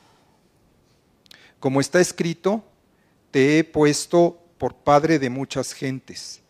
Como 1.60 1.80
está 1.80 2.00
escrito, 2.00 2.64
te 3.30 3.60
he 3.60 3.62
puesto 3.62 4.42
por 4.58 4.74
Padre 4.74 5.20
de 5.20 5.30
muchas 5.30 5.72
gentes, 5.72 6.40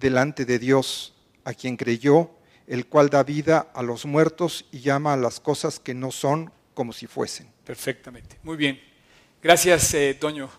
delante 0.00 0.44
de 0.44 0.58
Dios, 0.58 1.14
a 1.44 1.54
quien 1.54 1.76
creyó, 1.76 2.30
el 2.66 2.86
cual 2.86 3.10
da 3.10 3.22
vida 3.22 3.70
a 3.74 3.82
los 3.82 4.06
muertos 4.06 4.64
y 4.72 4.80
llama 4.80 5.12
a 5.12 5.16
las 5.16 5.40
cosas 5.40 5.78
que 5.78 5.94
no 5.94 6.10
son 6.10 6.52
como 6.74 6.92
si 6.92 7.06
fuesen. 7.06 7.48
Perfectamente. 7.64 8.38
Muy 8.42 8.56
bien. 8.56 8.80
Gracias, 9.42 9.94
eh, 9.94 10.16
Toño. 10.18 10.50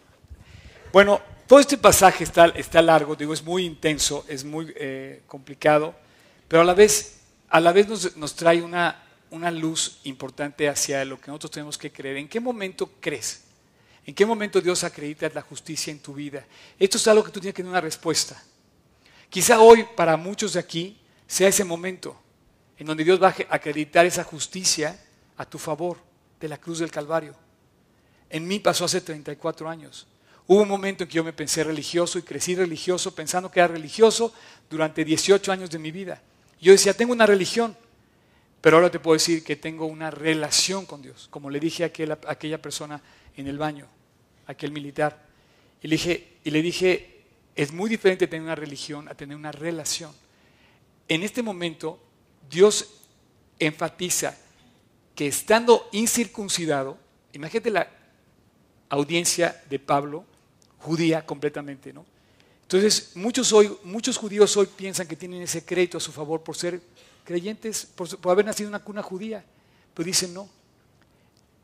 Bueno, 0.92 1.22
todo 1.48 1.60
este 1.60 1.78
pasaje 1.78 2.24
está, 2.24 2.48
está 2.48 2.82
largo, 2.82 3.16
digo, 3.16 3.34
es 3.34 3.44
muy 3.44 3.66
intenso, 3.66 4.26
es 4.28 4.44
muy 4.44 4.74
eh, 4.76 5.22
complicado, 5.28 5.96
pero 6.48 6.62
a 6.62 6.66
la 6.66 6.74
vez, 6.74 7.22
a 7.50 7.60
la 7.60 7.72
vez 7.72 7.88
nos, 7.88 8.18
nos 8.18 8.36
trae 8.36 8.62
una, 8.62 9.04
una 9.32 9.52
luz 9.52 10.00
importante 10.04 10.68
hacia 10.68 11.04
lo 11.06 11.20
que 11.20 11.28
nosotros 11.28 11.52
tenemos 11.52 11.78
que 11.78 11.92
creer. 11.92 12.18
¿En 12.18 12.28
qué 12.28 12.40
momento 12.40 12.92
crees? 13.00 13.44
¿En 14.06 14.16
qué 14.16 14.26
momento 14.26 14.60
Dios 14.60 14.84
acredita 14.84 15.30
la 15.34 15.42
justicia 15.42 15.92
en 15.92 16.00
tu 16.00 16.14
vida? 16.14 16.46
Esto 16.78 16.98
es 16.98 17.08
algo 17.08 17.24
que 17.24 17.32
tú 17.32 17.40
tienes 17.40 17.54
que 17.54 17.62
tener 17.62 17.72
una 17.72 17.82
respuesta. 17.82 18.42
Quizá 19.32 19.62
hoy 19.62 19.86
para 19.96 20.18
muchos 20.18 20.54
de 20.54 20.60
aquí 20.60 21.00
sea 21.26 21.48
ese 21.48 21.64
momento 21.64 22.22
en 22.78 22.86
donde 22.86 23.06
Dios 23.06 23.24
va 23.24 23.30
a 23.30 23.56
acreditar 23.56 24.06
esa 24.06 24.26
justicia 24.26 25.00
a 25.38 25.46
tu 25.46 25.58
favor 25.58 26.00
de 26.38 26.50
la 26.50 26.58
cruz 26.58 26.80
del 26.80 26.92
Calvario. 26.92 27.34
En 28.30 28.46
mí 28.46 28.60
pasó 28.60 28.84
hace 28.84 29.00
34 29.00 29.70
años. 29.70 30.06
Hubo 30.48 30.64
un 30.64 30.68
momento 30.68 31.06
en 31.06 31.10
que 31.10 31.16
yo 31.16 31.24
me 31.24 31.32
pensé 31.32 31.64
religioso 31.64 32.20
y 32.20 32.24
crecí 32.24 32.56
religioso 32.56 33.16
pensando 33.16 33.50
que 33.50 33.62
era 33.62 33.70
religioso 33.70 34.34
durante 34.70 35.06
18 35.06 35.50
años 35.50 35.70
de 35.70 35.80
mi 35.80 35.92
vida. 35.92 36.22
Yo 36.60 36.74
decía, 36.74 36.94
tengo 36.94 37.14
una 37.14 37.26
religión, 37.26 37.78
pero 38.60 38.76
ahora 38.76 38.92
te 38.92 39.00
puedo 39.00 39.14
decir 39.14 39.46
que 39.46 39.56
tengo 39.56 39.86
una 39.86 40.12
relación 40.12 40.86
con 40.86 41.02
Dios, 41.02 41.30
como 41.32 41.50
le 41.50 41.62
dije 41.62 41.86
a 41.86 41.92
aquella, 42.28 42.62
persona 42.62 43.02
en 43.38 43.48
el 43.48 43.58
baño, 43.58 43.88
aquel 44.46 44.74
militar. 44.74 45.24
Y 45.82 45.88
le 45.88 46.62
dije, 46.62 47.21
es 47.56 47.72
muy 47.72 47.90
diferente 47.90 48.28
tener 48.28 48.44
una 48.44 48.56
religión 48.56 49.08
a 49.10 49.16
tener 49.16 49.36
una 49.36 49.52
relación. 49.52 50.12
En 51.08 51.24
este 51.24 51.44
momento, 51.44 52.00
Dios 52.50 53.02
enfatiza 53.60 54.38
que 55.16 55.28
estando 55.28 55.90
incircuncidado, 55.92 56.98
imagínate 57.34 57.70
la 57.70 57.88
audiencia 58.90 59.62
de 59.70 59.80
Pablo, 59.80 60.26
judía 60.80 61.26
completamente, 61.26 61.94
¿no? 61.94 62.06
Entonces, 62.64 63.12
muchos, 63.16 63.52
hoy, 63.52 63.78
muchos 63.84 64.18
judíos 64.18 64.56
hoy 64.56 64.66
piensan 64.66 65.06
que 65.06 65.18
tienen 65.18 65.42
ese 65.42 65.66
crédito 65.66 65.98
a 65.98 66.02
su 66.02 66.14
favor 66.14 66.42
por 66.42 66.56
ser 66.56 66.82
creyentes, 67.26 67.86
por, 67.86 68.18
por 68.18 68.32
haber 68.32 68.46
nacido 68.46 68.70
en 68.70 68.76
una 68.76 68.84
cuna 68.84 69.04
judía, 69.04 69.44
pero 69.94 70.06
dicen 70.06 70.34
no. 70.34 70.50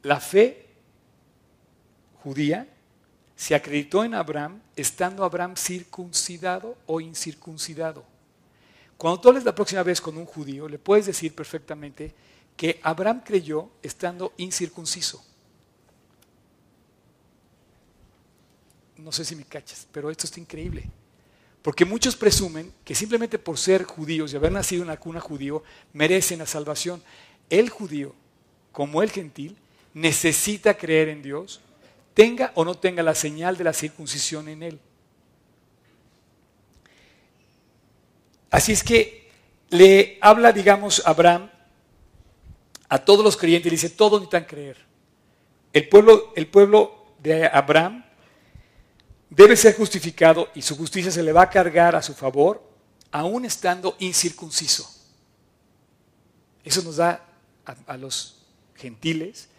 La 0.03 0.19
fe 0.19 0.65
judía 2.21 2.67
se 3.37 3.53
acreditó 3.53 4.03
en 4.03 4.15
Abraham 4.15 4.59
estando 4.75 5.23
Abraham 5.23 5.55
circuncidado 5.55 6.75
o 6.87 6.99
incircuncidado. 6.99 8.03
Cuando 8.97 9.21
tú 9.21 9.29
hables 9.29 9.45
la 9.45 9.53
próxima 9.53 9.83
vez 9.83 10.01
con 10.01 10.17
un 10.17 10.25
judío, 10.25 10.67
le 10.67 10.79
puedes 10.79 11.05
decir 11.05 11.35
perfectamente 11.35 12.15
que 12.57 12.79
Abraham 12.81 13.21
creyó 13.23 13.69
estando 13.83 14.33
incircunciso. 14.37 15.23
No 18.97 19.11
sé 19.11 19.23
si 19.23 19.35
me 19.35 19.45
cachas, 19.45 19.87
pero 19.91 20.09
esto 20.09 20.25
está 20.25 20.39
increíble. 20.39 20.89
Porque 21.61 21.85
muchos 21.85 22.15
presumen 22.15 22.73
que 22.83 22.95
simplemente 22.95 23.37
por 23.37 23.59
ser 23.59 23.83
judíos 23.83 24.33
y 24.33 24.35
haber 24.35 24.51
nacido 24.51 24.81
en 24.81 24.87
la 24.87 24.97
cuna 24.97 25.19
judío 25.19 25.63
merecen 25.93 26.39
la 26.39 26.47
salvación. 26.47 27.03
El 27.51 27.69
judío, 27.69 28.15
como 28.71 29.03
el 29.03 29.11
gentil, 29.11 29.57
necesita 29.93 30.75
creer 30.75 31.09
en 31.09 31.21
Dios, 31.21 31.61
tenga 32.17 32.51
o 32.55 32.65
no 32.65 32.73
tenga 32.73 33.03
la 33.03 33.13
señal 33.13 33.57
de 33.57 33.63
la 33.63 33.73
circuncisión 33.73 34.49
en 34.49 34.63
él. 34.63 34.79
Así 38.49 38.71
es 38.71 38.83
que 38.83 39.29
le 39.69 40.17
habla, 40.19 40.51
digamos, 40.51 41.03
Abraham 41.05 41.51
a 42.89 42.97
todos 42.97 43.23
los 43.23 43.37
creyentes, 43.37 43.71
le 43.71 43.75
dice, 43.75 43.91
todos 43.91 44.19
necesitan 44.19 44.45
creer. 44.45 44.77
El 45.71 45.89
pueblo, 45.89 46.33
el 46.35 46.47
pueblo 46.47 47.05
de 47.19 47.45
Abraham 47.45 48.03
debe 49.29 49.55
ser 49.55 49.75
justificado 49.75 50.49
y 50.55 50.63
su 50.63 50.75
justicia 50.75 51.11
se 51.11 51.21
le 51.21 51.31
va 51.31 51.43
a 51.43 51.49
cargar 51.51 51.95
a 51.95 52.01
su 52.01 52.15
favor, 52.15 52.67
aún 53.11 53.45
estando 53.45 53.95
incircunciso. 53.99 54.89
Eso 56.63 56.81
nos 56.81 56.95
da 56.95 57.23
a, 57.85 57.95
los 57.95 58.43
gentiles 58.75 59.49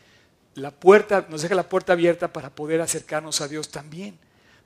la 0.59 0.71
puerta, 0.71 1.27
nos 1.29 1.43
deja 1.43 1.55
la 1.55 1.69
puerta 1.69 1.93
abierta 1.93 2.33
para 2.33 2.51
poder 2.51 2.81
acercarnos 2.81 3.41
a 3.41 3.49
Dios 3.49 3.71
también. 3.71 4.19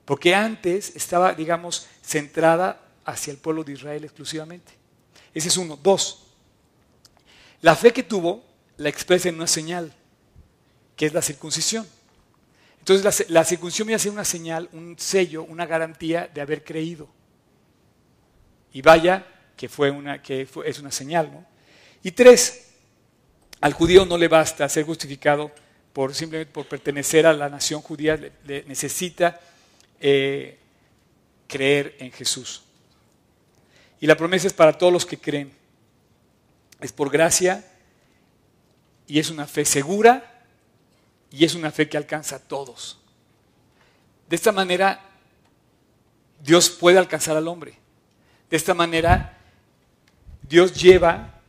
Porque 0.05 0.35
antes 0.35 0.95
estaba, 0.95 1.33
digamos, 1.33 1.87
centrada 2.01 2.81
hacia 3.05 3.31
el 3.31 3.37
pueblo 3.37 3.63
de 3.63 3.73
Israel 3.73 4.03
exclusivamente. 4.03 4.73
Ese 5.33 5.47
es 5.47 5.57
uno. 5.57 5.77
Dos, 5.81 6.27
la 7.61 7.75
fe 7.75 7.91
que 7.93 8.03
tuvo 8.03 8.43
la 8.77 8.89
expresa 8.89 9.29
en 9.29 9.35
una 9.35 9.47
señal, 9.47 9.93
que 10.95 11.05
es 11.05 11.13
la 11.13 11.21
circuncisión. 11.21 11.87
Entonces 12.79 13.29
la, 13.29 13.45
circuncisión 13.45 13.87
viene 13.87 13.95
a 13.95 13.99
ser 13.99 14.11
una 14.11 14.25
señal, 14.25 14.67
un 14.73 14.95
sello, 14.99 15.43
una 15.43 15.65
garantía 15.65 16.29
de 16.33 16.41
haber 16.41 16.65
creído. 16.65 17.07
Y 18.73 18.81
vaya 18.81 19.25
que, 19.55 19.69
fue 19.69 19.89
una, 19.89 20.21
que 20.21 20.47
es 20.65 20.79
una 20.79 20.91
señal. 20.91 21.31
¿no? 21.31 21.45
Y 22.03 22.11
tres, 22.11 22.71
al 23.61 23.71
judío 23.71 24.05
no 24.05 24.17
le 24.17 24.27
basta 24.27 24.67
ser 24.67 24.85
justificado 24.85 25.51
por 25.93 26.15
simplemente 26.15 26.51
por 26.51 26.65
pertenecer 26.65 27.27
a 27.27 27.33
la 27.33 27.47
nación 27.49 27.81
judía, 27.81 28.17
le, 28.17 28.63
necesita 28.63 29.39
eh, 29.99 30.57
creer 31.47 31.95
en 31.99 32.11
Jesús. 32.11 32.63
Y 34.01 34.07
la 34.07 34.17
promesa 34.17 34.47
es 34.47 34.53
para 34.53 34.77
todos 34.77 34.91
los 34.91 35.05
que 35.05 35.19
creen. 35.19 35.53
Es 36.81 36.91
por 36.91 37.09
gracia 37.11 37.63
y 39.07 39.19
es 39.19 39.29
una 39.29 39.45
fe 39.45 39.63
segura 39.63 40.43
y 41.31 41.45
es 41.45 41.53
una 41.55 41.71
fe 41.71 41.87
que 41.87 41.95
alcanza 41.95 42.37
a 42.37 42.39
todos. 42.39 42.97
De 44.27 44.35
esta 44.35 44.51
manera, 44.51 44.99
Dios 46.41 46.71
puede 46.71 46.97
alcanzar 46.97 47.37
al 47.37 47.47
hombre. 47.47 47.77
De 48.49 48.57
esta 48.57 48.73
manera, 48.73 49.37
Dios 50.41 50.73
lleva 50.73 51.39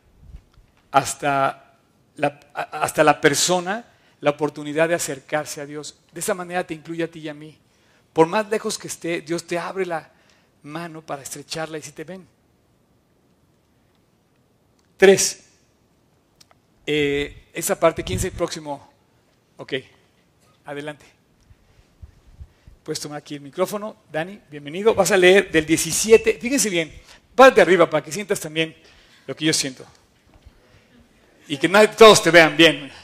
hasta 0.92 1.76
la, 2.16 2.40
hasta 2.52 3.02
la 3.02 3.20
persona 3.20 3.84
la 4.24 4.30
oportunidad 4.30 4.88
de 4.88 4.94
acercarse 4.94 5.60
a 5.60 5.66
Dios. 5.66 5.98
De 6.10 6.20
esa 6.20 6.32
manera 6.32 6.66
te 6.66 6.72
incluye 6.72 7.04
a 7.04 7.10
ti 7.10 7.18
y 7.18 7.28
a 7.28 7.34
mí. 7.34 7.58
Por 8.14 8.26
más 8.26 8.48
lejos 8.48 8.78
que 8.78 8.88
esté, 8.88 9.20
Dios 9.20 9.46
te 9.46 9.58
abre 9.58 9.84
la 9.84 10.10
mano 10.62 11.02
para 11.02 11.20
estrecharla 11.20 11.76
y 11.76 11.82
si 11.82 11.92
te 11.92 12.04
ven. 12.04 12.26
Tres, 14.96 15.44
eh, 16.86 17.48
esa 17.52 17.78
parte, 17.78 18.02
15 18.02 18.30
próximo 18.30 18.90
Ok, 19.58 19.74
adelante. 20.64 21.04
Puedes 22.82 23.00
tomar 23.00 23.18
aquí 23.18 23.34
el 23.34 23.42
micrófono. 23.42 23.94
Dani, 24.10 24.40
bienvenido. 24.50 24.94
Vas 24.94 25.10
a 25.10 25.18
leer 25.18 25.50
del 25.50 25.66
17. 25.66 26.38
Fíjense 26.40 26.70
bien, 26.70 26.90
párate 27.34 27.60
arriba 27.60 27.90
para 27.90 28.02
que 28.02 28.10
sientas 28.10 28.40
también 28.40 28.74
lo 29.26 29.36
que 29.36 29.44
yo 29.44 29.52
siento. 29.52 29.84
Y 31.46 31.58
que 31.58 31.68
todos 31.68 32.22
te 32.22 32.30
vean 32.30 32.56
bien. 32.56 33.03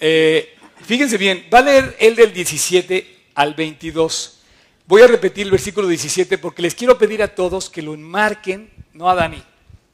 Eh, 0.00 0.56
fíjense 0.84 1.16
bien, 1.16 1.46
va 1.52 1.58
a 1.58 1.62
leer 1.62 1.96
el 2.00 2.16
del 2.16 2.32
17 2.32 3.16
al 3.34 3.54
22. 3.54 4.40
Voy 4.86 5.02
a 5.02 5.06
repetir 5.06 5.44
el 5.44 5.50
versículo 5.50 5.86
17 5.88 6.38
porque 6.38 6.62
les 6.62 6.74
quiero 6.74 6.96
pedir 6.98 7.22
a 7.22 7.34
todos 7.34 7.68
que 7.68 7.82
lo 7.82 7.94
enmarquen, 7.94 8.70
no 8.94 9.10
a 9.10 9.14
Dani, 9.14 9.42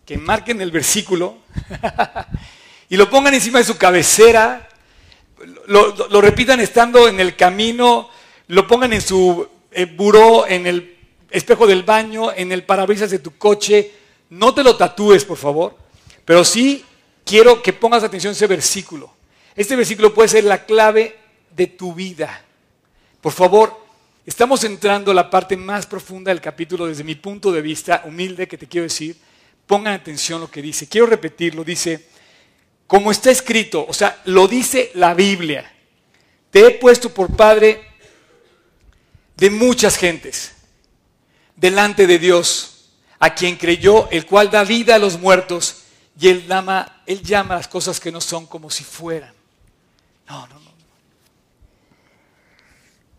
que 0.07 0.15
enmarquen 0.15 0.61
el 0.61 0.71
versículo 0.71 1.39
y 2.89 2.97
lo 2.97 3.11
pongan 3.11 3.35
encima 3.35 3.59
de 3.59 3.65
su 3.65 3.77
cabecera 3.77 4.69
lo, 5.67 6.21
repitan 6.21 6.61
estando 6.61 7.09
en 7.09 7.21
el 7.21 7.37
camino, 7.37 8.09
lo 8.49 8.67
pongan 8.67 8.93
en 8.93 9.01
su 9.01 9.47
eh, 9.73 9.87
buró, 9.87 10.47
en 10.47 10.67
el 10.67 10.97
espejo 11.31 11.67
del 11.67 11.83
baño, 11.83 12.33
en 12.33 12.53
el 12.53 12.65
parabrisas 12.65 13.11
de 13.11 13.19
tu 13.19 13.37
coche. 13.37 13.93
No 14.31 14.55
te 14.55 14.65
lo 14.65 14.77
tatúes, 14.77 15.25
por 15.25 15.37
favor, 15.37 15.77
pero 16.25 16.45
sí 16.45 16.85
quiero 17.25 17.63
que 17.63 17.73
pongas 17.73 18.05
atención 18.05 18.31
a 18.31 18.37
ese 18.37 18.47
versículo. 18.47 19.13
Este 19.57 19.77
versículo 19.77 20.13
puede 20.13 20.29
ser 20.29 20.45
la 20.45 20.65
clave 20.65 21.17
de 21.55 21.67
tu 21.69 21.95
vida. 21.95 22.43
Por 23.21 23.33
favor, 23.33 23.87
estamos 24.27 24.65
entrando 24.65 25.13
a 25.13 25.15
la 25.15 25.31
parte 25.31 25.57
más 25.57 25.87
profunda 25.87 26.31
del 26.31 26.41
capítulo 26.41 26.87
desde 26.87 27.05
mi 27.05 27.15
punto 27.15 27.53
de 27.53 27.63
vista 27.63 28.03
humilde 28.05 28.49
que 28.49 28.59
te 28.59 28.67
quiero 28.67 28.85
decir. 28.85 29.17
Pongan 29.67 29.95
atención 29.95 30.41
lo 30.41 30.51
que 30.51 30.61
dice. 30.61 30.89
Quiero 30.89 31.07
repetirlo. 31.07 31.63
Dice, 31.63 32.09
como 32.87 33.11
está 33.11 33.31
escrito, 33.31 33.87
o 33.89 33.93
sea, 33.93 34.21
lo 34.25 34.49
dice 34.49 34.91
la 34.95 35.15
Biblia. 35.15 35.73
Te 36.51 36.67
he 36.67 36.71
puesto 36.73 37.15
por 37.15 37.35
padre 37.35 37.83
de 39.37 39.51
muchas 39.51 39.97
gentes 39.97 40.53
delante 41.57 42.07
de 42.07 42.19
Dios, 42.19 42.91
a 43.19 43.35
quien 43.35 43.57
creyó, 43.57 44.11
el 44.11 44.27
cual 44.27 44.51
da 44.51 44.65
vida 44.65 44.97
a 44.97 44.99
los 44.99 45.19
muertos 45.19 45.85
y 46.19 46.29
él 46.29 46.47
llama 46.47 47.55
las 47.55 47.69
cosas 47.69 47.99
que 47.99 48.13
no 48.13 48.21
son 48.21 48.47
como 48.47 48.71
si 48.71 48.85
fueran. 48.85 49.34
No, 50.29 50.47
no, 50.47 50.61
no. 50.61 50.75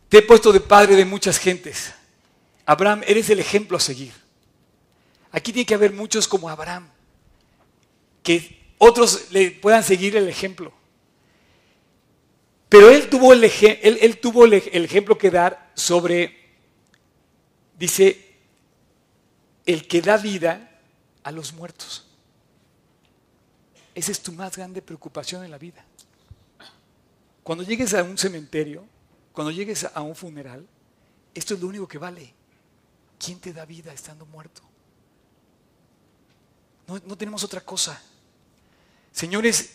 Te 0.10 0.20
he 0.20 0.22
puesto 0.22 0.52
de 0.52 0.60
padre 0.60 0.96
de 0.96 1.06
muchas 1.06 1.38
gentes. 1.38 1.94
Abraham, 2.66 3.04
eres 3.06 3.30
el 3.30 3.40
ejemplo 3.40 3.78
a 3.78 3.80
seguir. 3.80 4.14
Aquí 5.32 5.52
tiene 5.52 5.66
que 5.66 5.76
haber 5.76 5.92
muchos 5.92 6.28
como 6.28 6.50
Abraham, 6.50 6.88
que 8.24 8.74
otros 8.78 9.32
le 9.32 9.52
puedan 9.52 9.84
seguir 9.84 10.16
el 10.16 10.28
ejemplo. 10.28 10.72
Pero 12.70 12.90
él 12.90 13.10
tuvo 13.10 13.34
el, 13.34 13.44
él, 13.44 14.18
tuvo 14.20 14.46
el 14.46 14.54
ejemplo 14.54 15.18
que 15.18 15.30
dar 15.30 15.72
sobre, 15.76 16.54
dice, 17.78 18.38
el 19.66 19.88
que 19.88 20.02
da 20.02 20.18
vida 20.18 20.80
a 21.24 21.32
los 21.32 21.54
muertos. 21.54 22.06
Esa 23.94 24.12
es 24.12 24.22
tu 24.22 24.32
más 24.32 24.56
grande 24.56 24.82
preocupación 24.82 25.44
en 25.44 25.52
la 25.52 25.58
vida. 25.58 25.86
Cuando 27.46 27.64
llegues 27.64 27.94
a 27.94 28.02
un 28.02 28.18
cementerio, 28.18 28.84
cuando 29.32 29.52
llegues 29.52 29.84
a 29.94 30.02
un 30.02 30.16
funeral, 30.16 30.66
esto 31.32 31.54
es 31.54 31.60
lo 31.60 31.68
único 31.68 31.88
que 31.88 32.00
vale. 32.00 32.34
¿Quién 33.24 33.40
te 33.40 33.54
da 33.54 33.66
vida 33.66 33.94
estando 33.94 34.26
muerto? 34.26 34.64
No, 36.88 37.00
no 37.06 37.16
tenemos 37.16 37.44
otra 37.44 37.62
cosa. 37.62 38.02
Señores, 39.12 39.74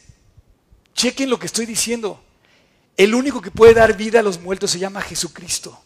chequen 0.95 1.31
lo 1.31 1.39
que 1.39 1.47
estoy 1.47 1.65
diciendo. 1.65 2.21
El 2.97 3.15
único 3.15 3.41
que 3.41 3.53
puede 3.53 3.75
dar 3.75 3.97
vida 3.97 4.19
a 4.19 4.25
los 4.25 4.41
muertos 4.41 4.73
se 4.73 4.81
llama 4.81 5.01
Jesucristo. 5.01 5.81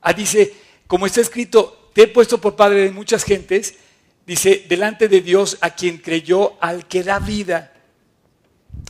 Ah, 0.00 0.12
dice, 0.12 0.54
como 0.86 1.06
está 1.06 1.20
escrito, 1.20 1.90
te 1.92 2.02
he 2.02 2.06
puesto 2.06 2.40
por 2.40 2.54
padre 2.54 2.82
de 2.82 2.92
muchas 2.92 3.24
gentes, 3.24 3.74
dice, 4.28 4.64
delante 4.68 5.08
de 5.08 5.22
Dios 5.22 5.58
a 5.60 5.70
quien 5.70 5.98
creyó, 5.98 6.56
al 6.62 6.86
que 6.86 7.02
da 7.02 7.18
vida 7.18 7.72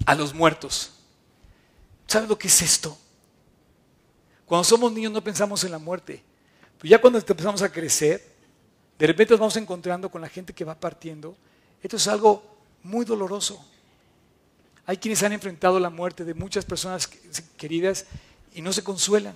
a 0.05 0.15
los 0.15 0.35
muertos. 0.35 0.94
¿Sabes 2.07 2.29
lo 2.29 2.39
que 2.39 2.49
es 2.49 2.63
esto? 2.63 2.97
Cuando 4.47 4.65
somos 4.65 4.93
niños 4.93 5.13
no 5.13 5.23
pensamos 5.23 5.65
en 5.65 5.73
la 5.73 5.79
muerte. 5.79 6.23
Pero 6.79 6.91
ya 6.91 7.01
cuando 7.01 7.19
empezamos 7.19 7.63
a 7.63 7.73
crecer, 7.73 8.23
de 8.99 9.07
repente 9.07 9.33
nos 9.33 9.41
vamos 9.41 9.57
encontrando 9.57 10.11
con 10.11 10.21
la 10.21 10.29
gente 10.29 10.53
que 10.53 10.65
va 10.65 10.79
partiendo. 10.79 11.37
Esto 11.83 11.97
es 11.97 12.07
algo 12.09 12.43
muy 12.83 13.05
doloroso. 13.05 13.65
Hay 14.87 14.99
quienes 14.99 15.23
han 15.23 15.33
enfrentado 15.33 15.81
la 15.81 15.91
muerte 15.91 16.25
de 16.25 16.35
muchas 16.35 16.65
personas 16.65 17.09
queridas 17.57 18.07
y 18.55 18.61
no 18.61 18.73
se 18.73 18.85
consuelan. 18.85 19.35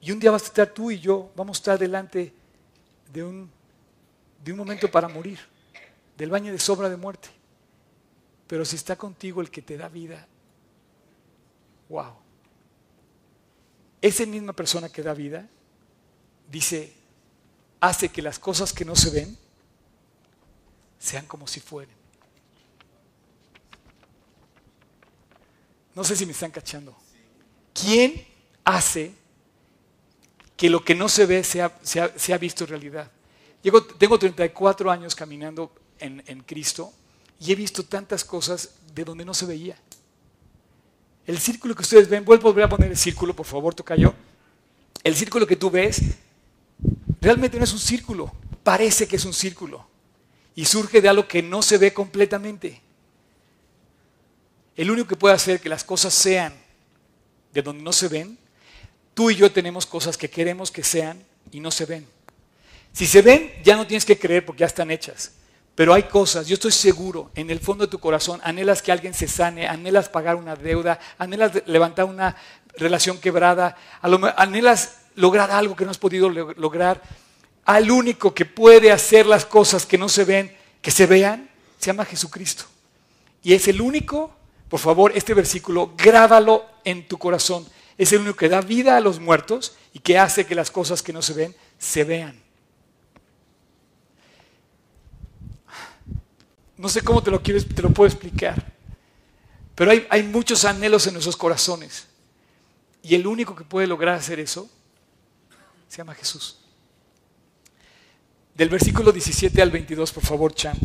Y 0.00 0.10
un 0.10 0.18
día 0.18 0.32
vas 0.32 0.42
a 0.42 0.46
estar 0.46 0.66
tú 0.68 0.90
y 0.90 0.98
yo, 0.98 1.30
vamos 1.36 1.58
a 1.58 1.60
estar 1.60 1.78
delante 1.78 2.32
de 3.12 3.22
un, 3.22 3.48
de 4.44 4.50
un 4.50 4.58
momento 4.58 4.90
para 4.90 5.06
morir, 5.06 5.38
del 6.18 6.28
baño 6.28 6.50
de 6.50 6.58
sobra 6.58 6.88
de 6.88 6.96
muerte. 6.96 7.28
Pero 8.48 8.64
si 8.64 8.74
está 8.74 8.96
contigo 8.96 9.40
el 9.40 9.50
que 9.50 9.62
te 9.62 9.76
da 9.76 9.88
vida, 9.88 10.26
wow. 11.92 12.14
Esa 14.00 14.24
misma 14.26 14.54
persona 14.54 14.88
que 14.88 15.02
da 15.02 15.12
vida, 15.12 15.46
dice, 16.50 16.92
hace 17.80 18.08
que 18.08 18.22
las 18.22 18.38
cosas 18.38 18.72
que 18.72 18.84
no 18.84 18.96
se 18.96 19.10
ven 19.10 19.36
sean 20.98 21.26
como 21.26 21.46
si 21.46 21.60
fueren. 21.60 21.94
No 25.94 26.02
sé 26.02 26.16
si 26.16 26.24
me 26.24 26.32
están 26.32 26.50
cachando. 26.50 26.96
¿Quién 27.74 28.26
hace 28.64 29.14
que 30.56 30.70
lo 30.70 30.82
que 30.82 30.94
no 30.94 31.08
se 31.08 31.26
ve 31.26 31.44
se 31.44 31.60
ha, 31.60 32.38
visto 32.38 32.64
en 32.64 32.70
realidad. 32.70 33.10
tengo 33.98 34.18
34 34.18 34.90
años 34.90 35.14
caminando 35.14 35.72
en, 35.98 36.22
en 36.26 36.42
Cristo 36.44 36.92
y 37.38 37.52
he 37.52 37.54
visto 37.54 37.84
tantas 37.84 38.24
cosas 38.24 38.76
de 38.94 39.04
donde 39.04 39.24
no 39.24 39.34
se 39.34 39.44
veía. 39.44 39.76
El 41.26 41.38
círculo 41.38 41.74
que 41.74 41.82
ustedes 41.82 42.08
ven, 42.08 42.24
vuelvo 42.24 42.50
a 42.50 42.68
poner 42.68 42.90
el 42.90 42.96
círculo, 42.96 43.34
por 43.34 43.46
favor, 43.46 43.74
toca 43.74 43.94
yo. 43.96 44.14
El 45.04 45.14
círculo 45.14 45.46
que 45.46 45.56
tú 45.56 45.70
ves 45.70 46.00
realmente 47.20 47.58
no 47.58 47.64
es 47.64 47.72
un 47.72 47.78
círculo, 47.78 48.32
parece 48.62 49.06
que 49.06 49.16
es 49.16 49.24
un 49.24 49.32
círculo 49.32 49.86
y 50.54 50.64
surge 50.64 51.00
de 51.00 51.08
algo 51.08 51.26
que 51.26 51.42
no 51.42 51.62
se 51.62 51.78
ve 51.78 51.92
completamente. 51.92 52.80
El 54.76 54.90
único 54.90 55.08
que 55.08 55.16
puede 55.16 55.34
hacer 55.34 55.60
que 55.60 55.68
las 55.68 55.84
cosas 55.84 56.14
sean 56.14 56.54
de 57.52 57.62
donde 57.62 57.82
no 57.82 57.92
se 57.92 58.08
ven, 58.08 58.38
tú 59.14 59.30
y 59.30 59.36
yo 59.36 59.52
tenemos 59.52 59.86
cosas 59.86 60.16
que 60.16 60.30
queremos 60.30 60.70
que 60.70 60.82
sean 60.82 61.22
y 61.50 61.60
no 61.60 61.70
se 61.70 61.84
ven. 61.84 62.06
Si 62.92 63.06
se 63.06 63.22
ven, 63.22 63.52
ya 63.64 63.76
no 63.76 63.86
tienes 63.86 64.04
que 64.04 64.18
creer 64.18 64.44
porque 64.44 64.60
ya 64.60 64.66
están 64.66 64.90
hechas. 64.90 65.32
Pero 65.74 65.94
hay 65.94 66.04
cosas, 66.04 66.46
yo 66.46 66.54
estoy 66.54 66.72
seguro, 66.72 67.30
en 67.34 67.50
el 67.50 67.58
fondo 67.58 67.86
de 67.86 67.90
tu 67.90 67.98
corazón, 67.98 68.40
anhelas 68.44 68.82
que 68.82 68.92
alguien 68.92 69.14
se 69.14 69.26
sane, 69.26 69.66
anhelas 69.66 70.08
pagar 70.08 70.36
una 70.36 70.54
deuda, 70.54 70.98
anhelas 71.16 71.62
levantar 71.66 72.04
una 72.04 72.36
relación 72.76 73.18
quebrada, 73.18 73.76
anhelas 74.36 74.98
lograr 75.14 75.50
algo 75.50 75.74
que 75.74 75.84
no 75.84 75.90
has 75.90 75.98
podido 75.98 76.28
lograr. 76.28 77.00
Al 77.64 77.90
único 77.90 78.34
que 78.34 78.44
puede 78.44 78.92
hacer 78.92 79.24
las 79.24 79.46
cosas 79.46 79.86
que 79.86 79.96
no 79.96 80.08
se 80.08 80.24
ven, 80.24 80.54
que 80.82 80.90
se 80.90 81.06
vean, 81.06 81.48
se 81.78 81.86
llama 81.86 82.04
Jesucristo. 82.04 82.64
Y 83.42 83.54
es 83.54 83.66
el 83.68 83.80
único, 83.80 84.34
por 84.68 84.80
favor, 84.80 85.12
este 85.14 85.32
versículo, 85.32 85.94
grábalo 85.96 86.66
en 86.84 87.08
tu 87.08 87.18
corazón. 87.18 87.66
Es 87.96 88.12
el 88.12 88.20
único 88.20 88.36
que 88.36 88.48
da 88.48 88.60
vida 88.60 88.96
a 88.96 89.00
los 89.00 89.20
muertos 89.20 89.76
y 89.94 90.00
que 90.00 90.18
hace 90.18 90.44
que 90.44 90.54
las 90.54 90.70
cosas 90.70 91.02
que 91.02 91.12
no 91.12 91.22
se 91.22 91.32
ven, 91.32 91.56
se 91.78 92.04
vean. 92.04 92.41
No 96.82 96.88
sé 96.88 97.00
cómo 97.00 97.22
te 97.22 97.30
lo, 97.30 97.40
quieres, 97.40 97.64
te 97.72 97.80
lo 97.80 97.90
puedo 97.90 98.08
explicar. 98.08 98.72
Pero 99.76 99.92
hay, 100.10 100.22
muchos 100.24 100.64
anhelos 100.64 101.06
en 101.06 101.12
nuestros 101.12 101.36
corazones. 101.36 102.08
Y 103.04 103.14
el 103.14 103.24
único 103.24 103.54
que 103.54 103.62
puede 103.62 103.86
lograr 103.86 104.16
hacer 104.16 104.40
eso 104.40 104.68
se 105.86 105.98
llama 105.98 106.16
Jesús. 106.16 106.58
Del 108.56 108.68
versículo 108.68 109.12
17 109.12 109.62
al 109.62 109.70
22, 109.70 110.10
por 110.10 110.24
favor, 110.24 110.52
Chan. 110.52 110.76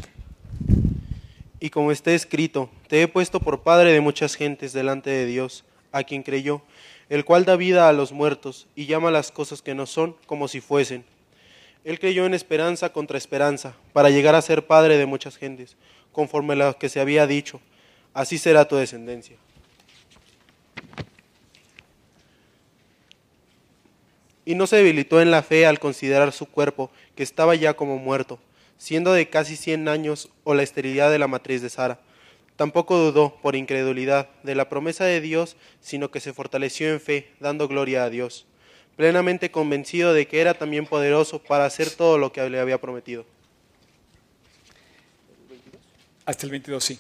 Y 1.59 1.71
como 1.71 1.91
está 1.91 2.11
escrito, 2.11 2.69
te 2.87 3.01
he 3.01 3.07
puesto 3.07 3.39
por 3.39 3.63
padre 3.63 3.91
de 3.91 3.99
muchas 3.99 4.35
gentes 4.35 4.73
delante 4.73 5.09
de 5.09 5.25
Dios, 5.25 5.63
a 5.91 6.03
quien 6.03 6.21
creyó, 6.21 6.61
el 7.09 7.25
cual 7.25 7.43
da 7.43 7.55
vida 7.55 7.89
a 7.89 7.93
los 7.93 8.11
muertos 8.11 8.67
y 8.75 8.85
llama 8.85 9.09
las 9.09 9.31
cosas 9.31 9.63
que 9.63 9.73
no 9.73 9.87
son 9.87 10.15
como 10.27 10.47
si 10.47 10.61
fuesen 10.61 11.05
él 11.88 12.01
creyó 12.01 12.25
en 12.25 12.33
esperanza 12.33 12.91
contra 12.91 13.17
esperanza, 13.17 13.73
para 13.93 14.09
llegar 14.09 14.35
a 14.35 14.41
ser 14.41 14.67
padre 14.67 14.97
de 14.97 15.05
muchas 15.05 15.38
gentes, 15.38 15.77
conforme 16.11 16.51
a 16.51 16.57
lo 16.57 16.77
que 16.77 16.89
se 16.89 16.99
había 16.99 17.25
dicho. 17.27 17.61
Así 18.13 18.38
será 18.38 18.67
tu 18.67 18.75
descendencia. 18.75 19.38
Y 24.43 24.55
no 24.55 24.67
se 24.67 24.75
debilitó 24.75 25.21
en 25.21 25.31
la 25.31 25.43
fe 25.43 25.65
al 25.65 25.79
considerar 25.79 26.33
su 26.33 26.47
cuerpo, 26.47 26.91
que 27.15 27.23
estaba 27.23 27.55
ya 27.55 27.75
como 27.75 27.97
muerto, 27.97 28.38
siendo 28.77 29.13
de 29.13 29.29
casi 29.29 29.55
cien 29.55 29.88
años 29.88 30.29
o 30.43 30.55
la 30.55 30.63
esterilidad 30.63 31.09
de 31.09 31.19
la 31.19 31.29
matriz 31.29 31.61
de 31.61 31.69
Sara. 31.69 32.01
Tampoco 32.57 32.97
dudó, 32.97 33.38
por 33.41 33.55
incredulidad, 33.55 34.27
de 34.43 34.55
la 34.55 34.67
promesa 34.67 35.05
de 35.05 35.21
Dios, 35.21 35.55
sino 35.79 36.11
que 36.11 36.19
se 36.19 36.33
fortaleció 36.33 36.91
en 36.91 36.99
fe, 36.99 37.31
dando 37.39 37.69
gloria 37.69 38.03
a 38.03 38.09
Dios 38.09 38.45
plenamente 38.97 39.51
convencido 39.51 40.11
de 40.11 40.27
que 40.27 40.41
era 40.41 40.55
también 40.55 40.85
poderoso 40.85 41.41
para 41.41 41.65
hacer 41.65 41.91
todo 41.91 42.17
lo 42.17 42.33
que 42.33 42.49
le 42.49 42.59
había 42.59 42.81
prometido. 42.81 43.25
Hasta 46.25 46.45
el 46.45 46.51
22, 46.51 46.83
sí. 46.83 46.99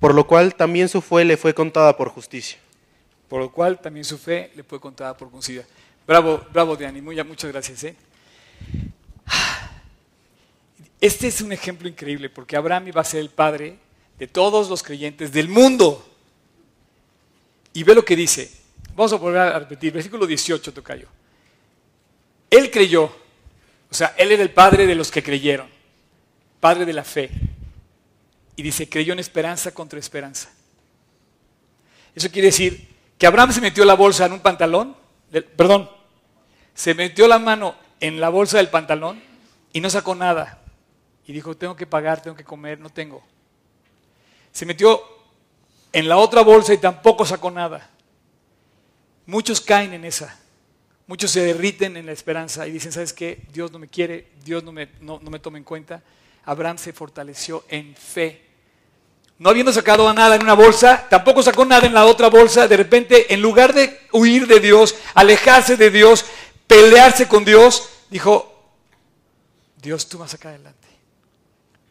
Por 0.00 0.14
lo 0.14 0.26
cual 0.26 0.54
también 0.54 0.88
su 0.88 1.00
fe 1.00 1.24
le 1.24 1.36
fue 1.36 1.54
contada 1.54 1.96
por 1.96 2.10
justicia. 2.10 2.58
Por 3.28 3.40
lo 3.40 3.50
cual 3.50 3.80
también 3.80 4.04
su 4.04 4.18
fe 4.18 4.50
le 4.54 4.64
fue 4.64 4.80
contada 4.80 5.16
por 5.16 5.30
justicia. 5.30 5.64
Bravo, 6.06 6.44
bravo, 6.52 6.76
Diani, 6.76 7.00
muchas 7.00 7.50
gracias. 7.52 7.84
¿eh? 7.84 7.96
Este 11.00 11.28
es 11.28 11.40
un 11.40 11.52
ejemplo 11.52 11.88
increíble 11.88 12.28
porque 12.28 12.56
Abraham 12.56 12.88
iba 12.88 13.00
a 13.00 13.04
ser 13.04 13.20
el 13.20 13.30
padre 13.30 13.78
de 14.18 14.26
todos 14.26 14.68
los 14.68 14.82
creyentes 14.82 15.32
del 15.32 15.48
mundo. 15.48 16.04
Y 17.72 17.84
ve 17.84 17.94
lo 17.94 18.04
que 18.04 18.16
dice, 18.16 18.50
Vamos 18.98 19.12
a 19.12 19.16
volver 19.16 19.40
a 19.40 19.58
repetir, 19.60 19.92
versículo 19.92 20.26
18, 20.26 20.72
Tocayo. 20.72 21.06
Él 22.50 22.68
creyó, 22.68 23.04
o 23.04 23.94
sea, 23.94 24.12
él 24.18 24.32
era 24.32 24.42
el 24.42 24.50
padre 24.50 24.88
de 24.88 24.96
los 24.96 25.12
que 25.12 25.22
creyeron, 25.22 25.68
padre 26.58 26.84
de 26.84 26.92
la 26.92 27.04
fe. 27.04 27.30
Y 28.56 28.62
dice, 28.64 28.88
creyó 28.88 29.12
en 29.12 29.20
esperanza 29.20 29.70
contra 29.70 30.00
esperanza. 30.00 30.50
Eso 32.12 32.28
quiere 32.28 32.46
decir 32.46 32.88
que 33.16 33.28
Abraham 33.28 33.52
se 33.52 33.60
metió 33.60 33.84
la 33.84 33.94
bolsa 33.94 34.26
en 34.26 34.32
un 34.32 34.40
pantalón, 34.40 34.96
perdón, 35.56 35.88
se 36.74 36.92
metió 36.92 37.28
la 37.28 37.38
mano 37.38 37.76
en 38.00 38.20
la 38.20 38.30
bolsa 38.30 38.56
del 38.56 38.68
pantalón 38.68 39.22
y 39.72 39.80
no 39.80 39.90
sacó 39.90 40.16
nada. 40.16 40.60
Y 41.24 41.32
dijo, 41.32 41.56
tengo 41.56 41.76
que 41.76 41.86
pagar, 41.86 42.20
tengo 42.20 42.36
que 42.36 42.42
comer, 42.42 42.80
no 42.80 42.90
tengo. 42.90 43.22
Se 44.50 44.66
metió 44.66 45.00
en 45.92 46.08
la 46.08 46.16
otra 46.16 46.40
bolsa 46.42 46.74
y 46.74 46.78
tampoco 46.78 47.24
sacó 47.24 47.52
nada. 47.52 47.90
Muchos 49.28 49.60
caen 49.60 49.92
en 49.92 50.06
esa. 50.06 50.34
Muchos 51.06 51.32
se 51.32 51.42
derriten 51.42 51.98
en 51.98 52.06
la 52.06 52.12
esperanza 52.12 52.66
y 52.66 52.72
dicen, 52.72 52.92
¿sabes 52.92 53.12
qué? 53.12 53.42
Dios 53.52 53.70
no 53.70 53.78
me 53.78 53.86
quiere, 53.86 54.28
Dios 54.42 54.64
no 54.64 54.72
me, 54.72 54.88
no, 55.02 55.20
me 55.20 55.38
toma 55.38 55.58
en 55.58 55.64
cuenta. 55.64 56.02
Abraham 56.46 56.78
se 56.78 56.94
fortaleció 56.94 57.62
en 57.68 57.94
fe. 57.94 58.40
No 59.38 59.50
habiendo 59.50 59.70
sacado 59.70 60.10
nada 60.14 60.34
en 60.34 60.42
una 60.42 60.54
bolsa, 60.54 61.06
tampoco 61.10 61.42
sacó 61.42 61.66
nada 61.66 61.86
en 61.86 61.92
la 61.92 62.06
otra 62.06 62.28
bolsa. 62.30 62.66
De 62.68 62.78
repente, 62.78 63.34
en 63.34 63.42
lugar 63.42 63.74
de 63.74 64.00
huir 64.12 64.46
de 64.46 64.60
Dios, 64.60 64.94
alejarse 65.12 65.76
de 65.76 65.90
Dios, 65.90 66.24
pelearse 66.66 67.28
con 67.28 67.44
Dios, 67.44 67.86
dijo, 68.08 68.72
Dios, 69.76 70.08
tú 70.08 70.16
vas 70.16 70.30
a 70.30 70.38
sacar 70.38 70.54
adelante. 70.54 70.88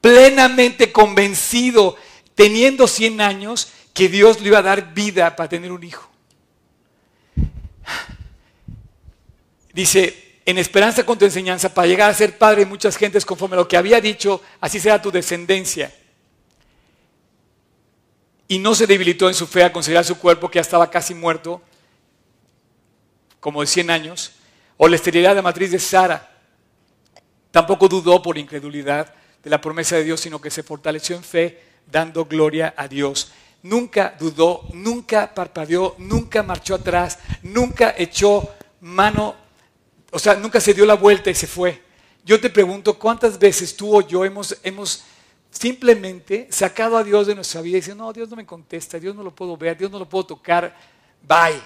Plenamente 0.01 0.91
convencido, 0.91 1.97
teniendo 2.33 2.87
100 2.87 3.21
años, 3.21 3.71
que 3.93 4.09
Dios 4.09 4.41
le 4.41 4.47
iba 4.47 4.57
a 4.57 4.63
dar 4.63 4.95
vida 4.95 5.35
para 5.35 5.49
tener 5.49 5.71
un 5.71 5.83
hijo. 5.83 6.16
Dice, 9.77 10.39
en 10.43 10.57
esperanza 10.57 11.05
con 11.05 11.19
tu 11.19 11.25
enseñanza, 11.25 11.71
para 11.71 11.87
llegar 11.87 12.09
a 12.09 12.13
ser 12.15 12.35
padre 12.35 12.61
de 12.61 12.65
muchas 12.65 12.97
gentes 12.97 13.23
conforme 13.23 13.55
a 13.55 13.59
lo 13.59 13.67
que 13.67 13.77
había 13.77 14.01
dicho, 14.01 14.41
así 14.59 14.79
será 14.79 14.99
tu 14.99 15.11
descendencia. 15.11 15.93
Y 18.47 18.57
no 18.57 18.73
se 18.73 18.87
debilitó 18.87 19.27
en 19.27 19.35
su 19.35 19.45
fe 19.45 19.63
a 19.63 19.71
considerar 19.71 20.03
su 20.03 20.17
cuerpo 20.17 20.49
que 20.49 20.55
ya 20.55 20.61
estaba 20.61 20.89
casi 20.89 21.13
muerto, 21.13 21.61
como 23.39 23.61
de 23.61 23.67
100 23.67 23.91
años, 23.91 24.31
o 24.77 24.87
la 24.87 24.95
esterilidad 24.95 25.35
de 25.35 25.43
matriz 25.43 25.69
de 25.69 25.77
Sara. 25.77 26.27
Tampoco 27.51 27.87
dudó 27.87 28.19
por 28.23 28.39
incredulidad 28.39 29.13
de 29.43 29.49
la 29.51 29.61
promesa 29.61 29.95
de 29.95 30.05
Dios, 30.05 30.21
sino 30.21 30.41
que 30.41 30.49
se 30.49 30.63
fortaleció 30.63 31.15
en 31.15 31.23
fe, 31.23 31.61
dando 31.85 32.25
gloria 32.25 32.73
a 32.75 32.87
Dios. 32.87 33.31
Nunca 33.61 34.15
dudó, 34.19 34.67
nunca 34.73 35.35
parpadeó, 35.35 35.93
nunca 35.99 36.41
marchó 36.41 36.73
atrás, 36.73 37.19
nunca 37.43 37.93
echó 37.95 38.55
mano 38.81 39.45
o 40.11 40.19
sea, 40.19 40.35
nunca 40.35 40.59
se 40.59 40.73
dio 40.73 40.85
la 40.85 40.95
vuelta 40.95 41.29
y 41.29 41.35
se 41.35 41.47
fue. 41.47 41.81
Yo 42.23 42.39
te 42.39 42.49
pregunto, 42.49 42.97
¿cuántas 42.97 43.39
veces 43.39 43.75
tú 43.75 43.95
o 43.95 44.01
yo 44.01 44.25
hemos, 44.25 44.57
hemos 44.63 45.03
simplemente 45.49 46.47
sacado 46.51 46.97
a 46.97 47.03
Dios 47.03 47.27
de 47.27 47.35
nuestra 47.35 47.61
vida 47.61 47.77
y 47.77 47.81
diciendo, 47.81 48.05
no, 48.05 48.13
Dios 48.13 48.29
no 48.29 48.35
me 48.35 48.45
contesta, 48.45 48.99
Dios 48.99 49.15
no 49.15 49.23
lo 49.23 49.33
puedo 49.33 49.55
ver, 49.57 49.77
Dios 49.77 49.91
no 49.91 49.99
lo 49.99 50.07
puedo 50.07 50.25
tocar, 50.25 50.75
bye. 51.21 51.61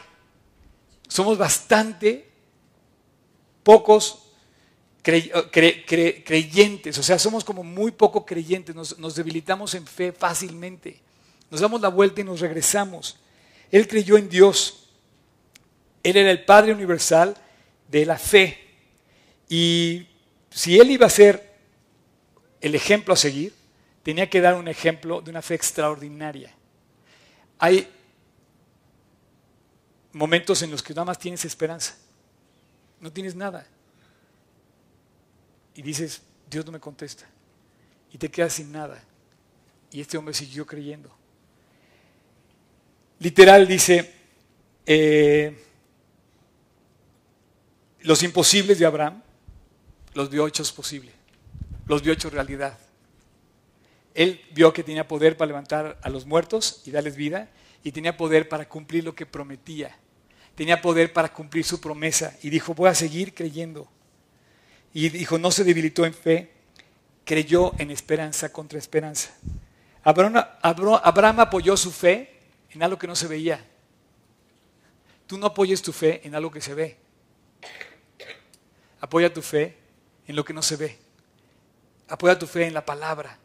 Somos 1.07 1.37
bastante 1.37 2.29
pocos 3.63 4.31
creyentes, 5.01 6.97
o 6.97 7.03
sea, 7.03 7.17
somos 7.17 7.43
como 7.43 7.63
muy 7.63 7.91
poco 7.91 8.25
creyentes, 8.25 8.75
nos, 8.75 8.97
nos 8.99 9.15
debilitamos 9.15 9.73
en 9.73 9.85
fe 9.85 10.11
fácilmente, 10.11 10.99
nos 11.49 11.59
damos 11.59 11.81
la 11.81 11.89
vuelta 11.89 12.21
y 12.21 12.23
nos 12.23 12.39
regresamos. 12.39 13.17
Él 13.71 13.87
creyó 13.87 14.17
en 14.17 14.29
Dios, 14.29 14.89
Él 16.03 16.17
era 16.17 16.31
el 16.31 16.45
Padre 16.45 16.73
Universal, 16.73 17.35
de 17.91 18.05
la 18.05 18.17
fe. 18.17 18.57
Y 19.49 20.07
si 20.49 20.79
él 20.79 20.91
iba 20.91 21.05
a 21.05 21.09
ser 21.09 21.51
el 22.61 22.73
ejemplo 22.73 23.13
a 23.13 23.17
seguir, 23.17 23.53
tenía 24.01 24.29
que 24.29 24.41
dar 24.41 24.55
un 24.55 24.67
ejemplo 24.67 25.21
de 25.21 25.29
una 25.29 25.41
fe 25.41 25.55
extraordinaria. 25.55 26.53
Hay 27.59 27.87
momentos 30.13 30.61
en 30.61 30.71
los 30.71 30.81
que 30.81 30.93
nada 30.93 31.05
más 31.05 31.19
tienes 31.19 31.45
esperanza, 31.45 31.95
no 32.99 33.11
tienes 33.11 33.35
nada. 33.35 33.67
Y 35.75 35.81
dices, 35.81 36.21
Dios 36.49 36.65
no 36.65 36.71
me 36.71 36.79
contesta. 36.79 37.25
Y 38.11 38.17
te 38.17 38.29
quedas 38.29 38.53
sin 38.53 38.71
nada. 38.71 39.01
Y 39.91 40.01
este 40.01 40.17
hombre 40.17 40.33
siguió 40.33 40.65
creyendo. 40.65 41.15
Literal 43.19 43.67
dice, 43.67 44.13
eh, 44.85 45.70
los 48.03 48.23
imposibles 48.23 48.79
de 48.79 48.85
Abraham 48.85 49.21
los 50.13 50.29
vio 50.29 50.47
hechos 50.47 50.71
posibles, 50.71 51.13
los 51.85 52.01
vio 52.01 52.13
hechos 52.13 52.33
realidad. 52.33 52.77
Él 54.13 54.41
vio 54.53 54.73
que 54.73 54.83
tenía 54.83 55.07
poder 55.07 55.37
para 55.37 55.47
levantar 55.47 55.97
a 56.01 56.09
los 56.09 56.25
muertos 56.25 56.81
y 56.85 56.91
darles 56.91 57.15
vida, 57.15 57.49
y 57.83 57.91
tenía 57.91 58.17
poder 58.17 58.49
para 58.49 58.67
cumplir 58.67 59.03
lo 59.03 59.15
que 59.15 59.25
prometía. 59.25 59.97
Tenía 60.55 60.81
poder 60.81 61.13
para 61.13 61.31
cumplir 61.31 61.63
su 61.63 61.79
promesa, 61.79 62.35
y 62.43 62.49
dijo, 62.49 62.73
voy 62.73 62.89
a 62.89 62.95
seguir 62.95 63.33
creyendo. 63.33 63.87
Y 64.93 65.09
dijo, 65.09 65.37
no 65.37 65.49
se 65.49 65.63
debilitó 65.63 66.05
en 66.05 66.13
fe, 66.13 66.51
creyó 67.23 67.71
en 67.79 67.89
esperanza 67.89 68.51
contra 68.51 68.77
esperanza. 68.77 69.31
Abraham 70.03 71.39
apoyó 71.39 71.77
su 71.77 71.91
fe 71.91 72.39
en 72.71 72.83
algo 72.83 72.97
que 72.97 73.07
no 73.07 73.15
se 73.15 73.27
veía. 73.27 73.65
Tú 75.27 75.37
no 75.37 75.47
apoyes 75.47 75.81
tu 75.81 75.93
fe 75.93 76.21
en 76.25 76.35
algo 76.35 76.51
que 76.51 76.59
se 76.59 76.73
ve. 76.73 76.97
Apoya 79.01 79.33
tu 79.33 79.41
fe 79.41 79.75
en 80.27 80.35
lo 80.35 80.45
que 80.45 80.53
no 80.53 80.61
se 80.61 80.77
ve. 80.77 80.97
Apoya 82.07 82.37
tu 82.37 82.45
fe 82.47 82.67
en 82.67 82.73
la 82.73 82.85
palabra, 82.85 83.37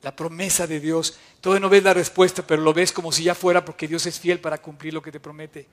la 0.00 0.14
promesa 0.14 0.66
de 0.66 0.80
Dios. 0.80 1.18
Todavía 1.40 1.60
no 1.60 1.68
ves 1.68 1.82
la 1.82 1.92
respuesta, 1.92 2.46
pero 2.46 2.62
lo 2.62 2.72
ves 2.72 2.92
como 2.92 3.10
si 3.10 3.24
ya 3.24 3.34
fuera 3.34 3.64
porque 3.64 3.88
Dios 3.88 4.06
es 4.06 4.18
fiel 4.20 4.38
para 4.38 4.58
cumplir 4.58 4.94
lo 4.94 5.02
que 5.02 5.10
te 5.10 5.18
promete. 5.18 5.66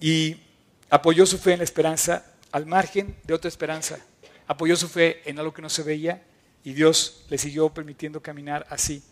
Y 0.00 0.36
apoyó 0.90 1.24
su 1.24 1.38
fe 1.38 1.52
en 1.52 1.58
la 1.58 1.64
esperanza 1.64 2.24
al 2.50 2.66
margen 2.66 3.16
de 3.24 3.34
otra 3.34 3.48
esperanza. 3.48 3.98
Apoyó 4.46 4.76
su 4.76 4.88
fe 4.88 5.22
en 5.24 5.38
algo 5.38 5.54
que 5.54 5.62
no 5.62 5.70
se 5.70 5.82
veía 5.82 6.22
y 6.64 6.72
Dios 6.72 7.24
le 7.28 7.38
siguió 7.38 7.68
permitiendo 7.68 8.20
caminar 8.20 8.66
así. 8.70 9.02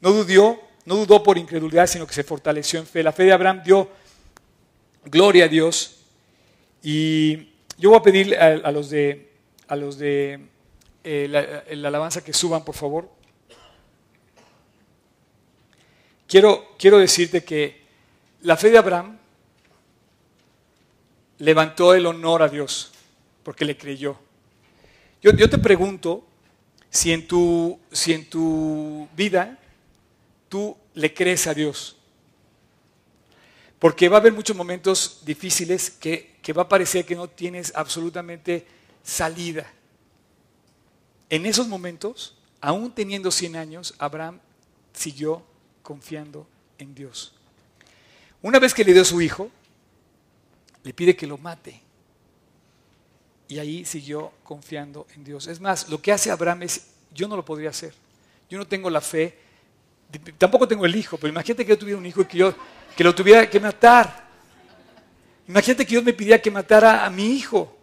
No 0.00 0.10
dudó, 0.10 0.60
no 0.84 0.96
dudó 0.96 1.22
por 1.22 1.38
incredulidad, 1.38 1.86
sino 1.86 2.06
que 2.06 2.14
se 2.14 2.24
fortaleció 2.24 2.80
en 2.80 2.86
fe. 2.86 3.02
La 3.02 3.12
fe 3.12 3.24
de 3.24 3.32
Abraham 3.32 3.62
dio 3.64 3.88
gloria 5.04 5.44
a 5.44 5.48
Dios. 5.48 5.98
Y 6.82 7.52
yo 7.78 7.90
voy 7.90 7.98
a 7.98 8.02
pedir 8.02 8.36
a, 8.36 8.70
los 8.72 8.88
de, 8.90 9.30
a 9.68 9.76
los 9.76 9.98
de 9.98 10.40
eh, 11.04 11.26
la, 11.28 11.88
alabanza 11.88 12.24
que 12.24 12.32
suban, 12.32 12.64
por 12.64 12.74
favor. 12.74 13.10
Quiero, 16.26 16.74
quiero 16.78 16.98
decirte 16.98 17.44
que 17.44 17.82
la 18.42 18.56
fe 18.56 18.70
de 18.70 18.78
Abraham 18.78 19.18
levantó 21.38 21.94
el 21.94 22.06
honor 22.06 22.42
a 22.42 22.48
Dios 22.48 22.92
porque 23.42 23.64
le 23.64 23.76
creyó. 23.76 24.18
Yo, 25.22 25.32
yo 25.32 25.48
te 25.50 25.58
pregunto 25.58 26.24
si 26.90 27.12
en, 27.12 27.28
tu, 27.28 27.78
si 27.92 28.12
en 28.14 28.28
tu 28.28 29.06
vida 29.14 29.58
tú 30.48 30.76
le 30.94 31.12
crees 31.12 31.46
a 31.46 31.54
Dios. 31.54 31.96
Porque 33.78 34.08
va 34.08 34.16
a 34.16 34.20
haber 34.20 34.32
muchos 34.32 34.56
momentos 34.56 35.20
difíciles 35.24 35.90
que, 35.90 36.35
que 36.46 36.52
va 36.52 36.62
a 36.62 36.68
parecer 36.68 37.04
que 37.04 37.16
no 37.16 37.26
tienes 37.26 37.72
absolutamente 37.74 38.64
salida. 39.02 39.66
En 41.28 41.44
esos 41.44 41.66
momentos, 41.66 42.38
aún 42.60 42.92
teniendo 42.92 43.32
100 43.32 43.56
años, 43.56 43.94
Abraham 43.98 44.38
siguió 44.92 45.42
confiando 45.82 46.46
en 46.78 46.94
Dios. 46.94 47.34
Una 48.42 48.60
vez 48.60 48.74
que 48.74 48.84
le 48.84 48.92
dio 48.92 49.04
su 49.04 49.20
hijo, 49.20 49.50
le 50.84 50.94
pide 50.94 51.16
que 51.16 51.26
lo 51.26 51.36
mate. 51.36 51.82
Y 53.48 53.58
ahí 53.58 53.84
siguió 53.84 54.32
confiando 54.44 55.08
en 55.16 55.24
Dios. 55.24 55.48
Es 55.48 55.58
más, 55.58 55.88
lo 55.88 56.00
que 56.00 56.12
hace 56.12 56.30
Abraham 56.30 56.62
es, 56.62 56.90
yo 57.12 57.26
no 57.26 57.34
lo 57.34 57.44
podría 57.44 57.70
hacer. 57.70 57.92
Yo 58.48 58.56
no 58.56 58.68
tengo 58.68 58.88
la 58.88 59.00
fe, 59.00 59.36
tampoco 60.38 60.68
tengo 60.68 60.86
el 60.86 60.94
hijo, 60.94 61.16
pero 61.16 61.32
imagínate 61.32 61.64
que 61.64 61.70
yo 61.70 61.78
tuviera 61.78 61.98
un 61.98 62.06
hijo 62.06 62.20
y 62.20 62.26
que 62.26 62.38
yo 62.38 62.54
que 62.96 63.02
lo 63.02 63.12
tuviera 63.16 63.50
que 63.50 63.58
matar. 63.58 64.25
Imagínate 65.48 65.84
que 65.84 65.90
Dios 65.90 66.04
me 66.04 66.12
pidiera 66.12 66.40
que 66.40 66.50
matara 66.50 67.04
a 67.04 67.10
mi 67.10 67.26
hijo. 67.36 67.76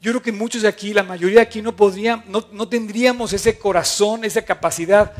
Yo 0.00 0.12
creo 0.12 0.22
que 0.22 0.32
muchos 0.32 0.62
de 0.62 0.68
aquí, 0.68 0.94
la 0.94 1.02
mayoría 1.02 1.36
de 1.36 1.42
aquí 1.42 1.60
no 1.60 1.76
podrían, 1.76 2.24
no, 2.28 2.46
no 2.52 2.68
tendríamos 2.68 3.32
ese 3.32 3.58
corazón, 3.58 4.24
esa 4.24 4.42
capacidad. 4.42 5.12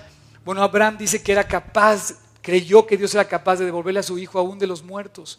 Bueno, 0.44 0.62
Abraham 0.62 0.96
dice 0.96 1.22
que 1.22 1.32
era 1.32 1.46
capaz, 1.46 2.14
creyó 2.40 2.86
que 2.86 2.96
Dios 2.96 3.14
era 3.14 3.26
capaz 3.26 3.56
de 3.56 3.66
devolverle 3.66 4.00
a 4.00 4.04
su 4.04 4.18
hijo 4.18 4.38
aún 4.38 4.58
de 4.58 4.66
los 4.66 4.82
muertos. 4.82 5.38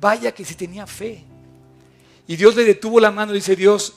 Vaya 0.00 0.32
que 0.32 0.44
si 0.44 0.54
tenía 0.54 0.86
fe. 0.86 1.24
Y 2.26 2.36
Dios 2.36 2.54
le 2.56 2.64
detuvo 2.64 3.00
la 3.00 3.10
mano 3.10 3.32
y 3.32 3.36
dice, 3.36 3.56
Dios, 3.56 3.94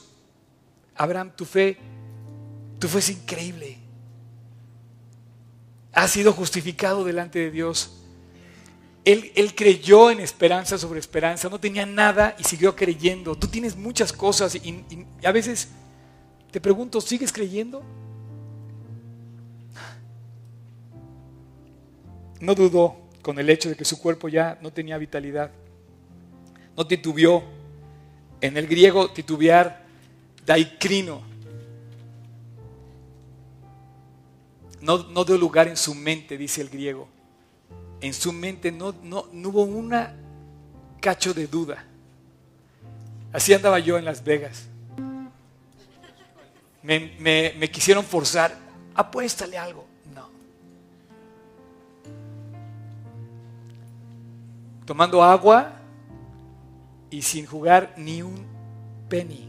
Abraham, 0.94 1.32
tu 1.34 1.44
fe, 1.44 1.78
tu 2.78 2.88
fe 2.88 2.98
es 2.98 3.10
increíble. 3.10 3.78
Has 5.92 6.12
sido 6.12 6.32
justificado 6.32 7.04
delante 7.04 7.38
de 7.38 7.50
Dios. 7.50 7.98
Él, 9.08 9.54
creyó 9.54 10.10
en 10.10 10.20
esperanza 10.20 10.76
sobre 10.76 11.00
esperanza, 11.00 11.48
no 11.48 11.58
tenía 11.58 11.86
nada 11.86 12.36
y 12.38 12.44
siguió 12.44 12.76
creyendo. 12.76 13.34
Tú 13.36 13.46
tienes 13.46 13.74
muchas 13.74 14.12
cosas 14.12 14.54
y, 14.54 14.84
a 15.24 15.32
veces 15.32 15.68
te 16.50 16.60
pregunto, 16.60 17.00
¿sigues 17.00 17.32
creyendo? 17.32 17.82
No 22.38 22.54
dudó 22.54 22.98
con 23.22 23.38
el 23.38 23.48
hecho 23.48 23.70
de 23.70 23.76
que 23.76 23.86
su 23.86 23.98
cuerpo 23.98 24.28
ya 24.28 24.58
no 24.60 24.74
tenía 24.74 24.98
vitalidad. 24.98 25.52
No 26.76 26.86
titubeó. 26.86 27.42
En 28.42 28.58
el 28.58 28.66
griego 28.66 29.10
titubear, 29.10 29.86
daikrino. 30.44 31.22
No, 34.82 34.98
no 35.04 35.24
dio 35.24 35.38
lugar 35.38 35.66
en 35.66 35.78
su 35.78 35.94
mente, 35.94 36.36
dice 36.36 36.60
el 36.60 36.68
griego. 36.68 37.08
En 38.00 38.14
su 38.14 38.32
mente 38.32 38.70
no, 38.70 38.94
no, 39.02 39.26
hubo 39.32 39.62
una 39.64 40.14
cacho 41.00 41.34
de 41.34 41.46
duda. 41.46 41.84
Así 43.32 43.52
andaba 43.52 43.78
yo 43.78 43.98
en 43.98 44.04
Las 44.04 44.22
Vegas. 44.22 44.68
Me, 46.82 47.12
me, 47.58 47.70
quisieron 47.70 48.04
forzar, 48.04 48.56
apuéstale 48.94 49.58
algo. 49.58 49.84
No. 50.14 50.28
Tomando 54.86 55.22
agua 55.22 55.72
y 57.10 57.20
sin 57.22 57.46
jugar 57.46 57.94
ni 57.96 58.22
un 58.22 58.46
penny. 59.08 59.48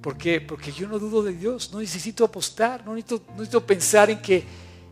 ¿Por 0.00 0.16
qué? 0.16 0.40
Porque 0.40 0.72
yo 0.72 0.88
no 0.88 0.98
dudo 0.98 1.22
de 1.22 1.32
Dios, 1.32 1.72
no 1.72 1.80
necesito 1.80 2.24
apostar, 2.24 2.84
no 2.86 2.94
necesito, 2.94 3.24
no 3.28 3.32
necesito 3.38 3.66
pensar 3.66 4.08
en 4.08 4.22
que, 4.22 4.44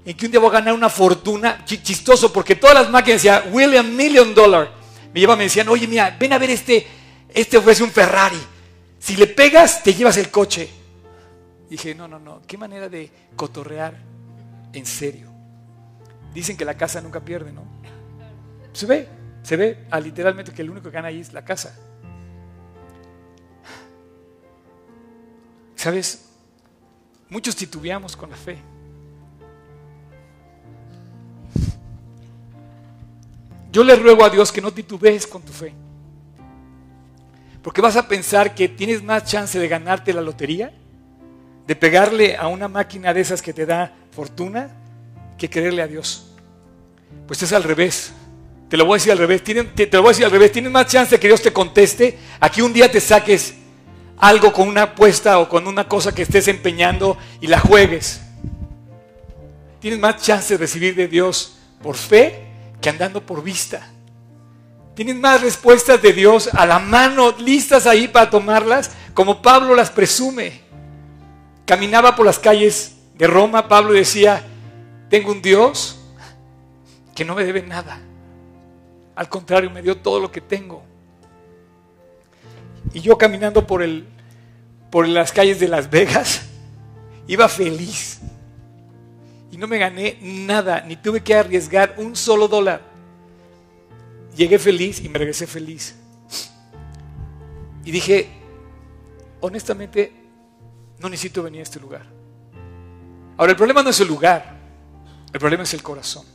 en 0.05 0.17
que 0.17 0.27
un 0.27 0.33
día 0.33 0.41
voy 0.41 0.51
a 0.51 0.55
ganar 0.55 0.75
una 0.75 0.89
fortuna. 0.89 1.65
Chistoso, 1.65 2.33
porque 2.33 2.57
todas 2.57 2.75
las 2.75 2.91
máquinas 2.91 3.23
decían, 3.23 3.45
William 3.53 3.95
Million 3.95 4.35
Dollar. 4.35 4.71
Me 5.13 5.21
llevaban, 5.21 5.39
me 5.39 5.45
decían, 5.45 5.69
oye, 5.69 5.87
mira, 5.87 6.17
ven 6.19 6.33
a 6.33 6.39
ver 6.39 6.51
este, 6.51 6.87
este 7.29 7.57
ofrece 7.57 7.83
un 7.83 7.91
Ferrari. 7.91 8.41
Si 8.99 9.17
le 9.17 9.27
pegas, 9.27 9.83
te 9.83 9.95
llevas 9.95 10.17
el 10.17 10.31
coche. 10.31 10.69
dije, 11.71 11.95
no, 11.95 12.09
no, 12.09 12.19
no, 12.19 12.43
qué 12.47 12.59
manera 12.59 12.89
de 12.89 13.11
cotorrear 13.37 13.95
en 14.73 14.87
serio. 14.87 15.33
Dicen 16.35 16.57
que 16.57 16.65
la 16.65 16.77
casa 16.77 17.01
nunca 17.01 17.21
pierde, 17.21 17.53
¿no? 17.53 17.63
Se 18.73 18.87
ve, 18.87 19.09
se 19.43 19.57
ve 19.57 19.87
a 19.91 20.01
literalmente 20.01 20.53
que 20.53 20.63
el 20.63 20.71
único 20.71 20.91
que 20.91 20.95
gana 20.95 21.09
ahí 21.09 21.21
es 21.21 21.33
la 21.33 21.45
casa. 21.45 21.79
¿Sabes? 25.77 26.25
Muchos 27.29 27.55
titubeamos 27.55 28.17
con 28.17 28.31
la 28.31 28.37
fe. 28.37 28.59
Yo 33.75 33.83
le 33.83 33.97
ruego 33.97 34.25
a 34.25 34.31
Dios 34.31 34.53
que 34.53 34.61
no 34.61 34.73
titubees 34.73 35.27
con 35.27 35.43
tu 35.43 35.53
fe. 35.53 35.75
Porque 37.61 37.81
vas 37.81 37.97
a 37.97 38.07
pensar 38.07 38.55
que 38.55 38.69
tienes 38.69 39.03
más 39.03 39.25
chance 39.25 39.59
de 39.59 39.67
ganarte 39.67 40.13
la 40.13 40.21
lotería, 40.21 40.73
de 41.67 41.75
pegarle 41.75 42.37
a 42.37 42.47
una 42.47 42.69
máquina 42.69 43.13
de 43.13 43.21
esas 43.23 43.43
que 43.43 43.53
te 43.53 43.67
da 43.67 43.93
fortuna, 44.13 44.71
que 45.37 45.51
creerle 45.51 45.83
a 45.83 45.89
Dios. 45.89 46.31
Pues 47.27 47.43
es 47.43 47.53
al 47.53 47.65
revés. 47.65 48.13
Te 48.69 48.77
lo 48.77 48.85
voy 48.85 48.95
a 48.95 48.99
decir 48.99 49.11
al 49.11 49.19
revés. 49.19 49.43
te, 49.43 49.89
lo 49.91 50.03
voy 50.03 50.11
a 50.11 50.13
decir 50.13 50.25
al 50.25 50.31
revés. 50.31 50.53
Tienes 50.53 50.71
más 50.71 50.87
chance 50.87 51.17
de 51.17 51.19
que 51.19 51.27
Dios 51.27 51.43
te 51.43 51.53
conteste 51.53 52.17
a 52.39 52.49
que 52.49 52.63
un 52.63 52.73
día 52.73 52.89
te 52.89 53.01
saques 53.01 53.55
algo 54.19 54.53
con 54.53 54.69
una 54.69 54.83
apuesta 54.83 55.41
o 55.41 55.49
con 55.49 55.67
una 55.67 55.89
cosa 55.89 56.15
que 56.15 56.23
estés 56.23 56.47
empeñando 56.47 57.19
y 57.41 57.49
la 57.49 57.59
juegues. 57.59 58.21
Tienes 59.81 59.99
más 59.99 60.23
chance 60.23 60.55
de 60.55 60.59
recibir 60.59 60.95
de 60.95 61.09
Dios 61.09 61.57
por 61.83 61.97
fe 61.97 62.44
que 62.85 62.91
andando 62.91 63.25
por 63.25 63.43
vista. 63.43 63.81
Tienes 64.95 65.17
más 65.17 65.41
respuestas 65.41 66.03
de 66.03 66.13
Dios 66.13 66.51
a 66.53 66.67
la 66.67 66.79
mano, 66.79 67.35
listas 67.39 67.87
ahí 67.87 68.09
para 68.09 68.29
tomarlas, 68.29 68.91
como 69.15 69.41
Pablo 69.41 69.75
las 69.75 69.89
presume. 69.89 70.61
Caminaba 71.65 72.15
por 72.15 72.27
las 72.27 72.39
calles 72.39 72.97
de 73.15 73.27
Roma, 73.27 73.69
Pablo 73.69 73.95
decía, 73.95 74.45
tengo 75.09 75.33
un 75.33 75.41
Dios 75.41 75.99
que 77.15 77.25
no 77.25 77.35
me 77.35 77.47
debe 77.47 77.63
nada. 77.63 78.03
Al 79.17 79.31
contrario, 79.31 79.71
me 79.71 79.81
dio 79.81 79.97
todo 79.97 80.21
lo 80.21 80.31
que 80.31 80.43
tengo. 80.43 80.83
Y 82.93 83.01
yo 83.01 83.17
caminando 83.17 83.67
por, 83.67 83.83
el, 83.83 84.07
por 84.91 85.09
las 85.09 85.33
calles 85.33 85.59
de 85.59 85.69
Las 85.69 85.89
Vegas, 85.89 86.43
iba 87.29 87.49
feliz. 87.49 88.21
Y 89.55 89.57
no 89.57 89.69
me 89.69 89.79
gané 89.79 90.19
nada, 90.21 90.81
ni 90.81 90.97
tuve 90.97 91.23
que 91.23 91.33
arriesgar 91.33 91.95
un 91.99 92.17
solo 92.17 92.49
dólar. 92.49 92.83
Llegué 94.37 94.59
feliz 94.59 95.01
y 95.01 95.09
me 95.09 95.17
regresé 95.17 95.47
feliz. 95.47 95.95
Y 97.85 97.93
dije, 97.93 98.29
honestamente, 99.39 100.13
no 100.99 101.09
necesito 101.09 101.45
venir 101.45 101.61
a 101.61 101.63
este 101.63 101.79
lugar. 101.79 102.05
Ahora, 103.37 103.53
el 103.53 103.57
problema 103.57 103.81
no 103.85 103.91
es 103.91 104.01
el 104.01 104.09
lugar, 104.09 104.57
el 105.33 105.39
problema 105.39 105.63
es 105.63 105.73
el 105.73 105.85
corazón. 105.85 106.27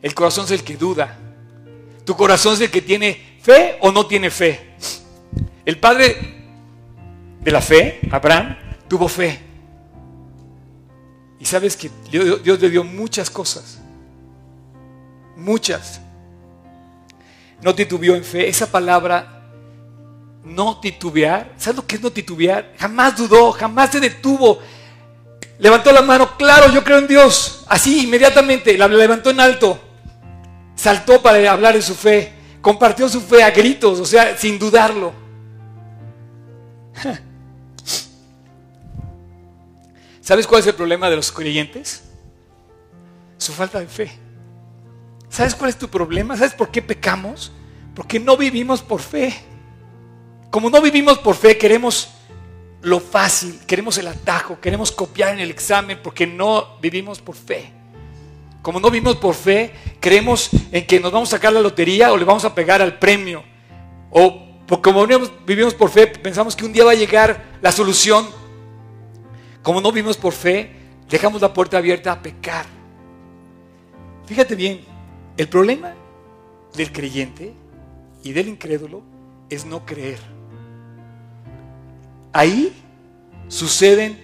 El 0.00 0.14
corazón 0.14 0.46
es 0.46 0.52
el 0.52 0.64
que 0.64 0.78
duda. 0.78 1.18
Tu 2.06 2.16
corazón 2.16 2.54
es 2.54 2.62
el 2.62 2.70
que 2.70 2.80
tiene 2.80 3.36
fe 3.42 3.76
o 3.82 3.92
no 3.92 4.06
tiene 4.06 4.30
fe. 4.30 4.76
El 5.66 5.78
padre 5.78 6.16
de 7.38 7.50
la 7.50 7.60
fe, 7.60 8.00
Abraham, 8.10 8.56
tuvo 8.88 9.08
fe. 9.08 9.49
Y 11.40 11.46
sabes 11.46 11.74
que 11.74 11.90
Dios 12.10 12.60
le 12.60 12.70
dio 12.70 12.84
muchas 12.84 13.30
cosas. 13.30 13.78
Muchas. 15.36 15.98
No 17.62 17.74
titubeó 17.74 18.14
en 18.14 18.22
fe. 18.22 18.46
Esa 18.46 18.70
palabra, 18.70 19.42
no 20.44 20.78
titubear. 20.80 21.54
¿Sabes 21.56 21.76
lo 21.76 21.86
que 21.86 21.96
es 21.96 22.02
no 22.02 22.12
titubear? 22.12 22.74
Jamás 22.78 23.16
dudó, 23.16 23.52
jamás 23.52 23.90
se 23.90 24.00
detuvo. 24.00 24.58
Levantó 25.58 25.92
la 25.92 26.02
mano, 26.02 26.36
claro, 26.36 26.70
yo 26.70 26.84
creo 26.84 26.98
en 26.98 27.06
Dios. 27.06 27.64
Así, 27.68 28.04
inmediatamente, 28.04 28.76
la 28.76 28.86
levantó 28.86 29.30
en 29.30 29.40
alto. 29.40 29.80
Saltó 30.74 31.22
para 31.22 31.50
hablar 31.50 31.74
de 31.74 31.82
su 31.82 31.94
fe. 31.94 32.34
Compartió 32.60 33.08
su 33.08 33.22
fe 33.22 33.42
a 33.42 33.50
gritos, 33.50 33.98
o 33.98 34.04
sea, 34.04 34.36
sin 34.36 34.58
dudarlo. 34.58 35.14
¿Sabes 40.30 40.46
cuál 40.46 40.60
es 40.60 40.66
el 40.68 40.76
problema 40.76 41.10
de 41.10 41.16
los 41.16 41.32
creyentes? 41.32 42.04
Su 43.36 43.52
falta 43.52 43.80
de 43.80 43.88
fe. 43.88 44.12
¿Sabes 45.28 45.56
cuál 45.56 45.70
es 45.70 45.76
tu 45.76 45.88
problema? 45.88 46.36
¿Sabes 46.36 46.52
por 46.52 46.70
qué 46.70 46.80
pecamos? 46.80 47.50
Porque 47.96 48.20
no 48.20 48.36
vivimos 48.36 48.80
por 48.80 49.00
fe. 49.00 49.34
Como 50.52 50.70
no 50.70 50.80
vivimos 50.80 51.18
por 51.18 51.34
fe, 51.34 51.58
queremos 51.58 52.10
lo 52.80 53.00
fácil, 53.00 53.58
queremos 53.66 53.98
el 53.98 54.06
atajo, 54.06 54.60
queremos 54.60 54.92
copiar 54.92 55.34
en 55.34 55.40
el 55.40 55.50
examen 55.50 55.98
porque 56.00 56.28
no 56.28 56.78
vivimos 56.80 57.18
por 57.18 57.34
fe. 57.34 57.72
Como 58.62 58.78
no 58.78 58.88
vivimos 58.88 59.16
por 59.16 59.34
fe, 59.34 59.74
creemos 59.98 60.50
en 60.70 60.86
que 60.86 61.00
nos 61.00 61.10
vamos 61.10 61.30
a 61.30 61.38
sacar 61.38 61.52
la 61.52 61.60
lotería 61.60 62.12
o 62.12 62.16
le 62.16 62.24
vamos 62.24 62.44
a 62.44 62.54
pegar 62.54 62.80
al 62.80 63.00
premio. 63.00 63.42
O 64.10 64.46
como 64.80 65.04
vivimos 65.44 65.74
por 65.74 65.90
fe, 65.90 66.06
pensamos 66.06 66.54
que 66.54 66.64
un 66.64 66.72
día 66.72 66.84
va 66.84 66.92
a 66.92 66.94
llegar 66.94 67.58
la 67.60 67.72
solución 67.72 68.38
como 69.62 69.80
no 69.80 69.92
vimos 69.92 70.16
por 70.16 70.32
fe, 70.32 70.70
dejamos 71.08 71.42
la 71.42 71.52
puerta 71.52 71.78
abierta 71.78 72.12
a 72.12 72.22
pecar. 72.22 72.66
Fíjate 74.26 74.54
bien, 74.54 74.80
el 75.36 75.48
problema 75.48 75.94
del 76.74 76.92
creyente 76.92 77.52
y 78.22 78.32
del 78.32 78.48
incrédulo 78.48 79.02
es 79.48 79.64
no 79.64 79.84
creer. 79.84 80.18
Ahí 82.32 82.72
suceden 83.48 84.18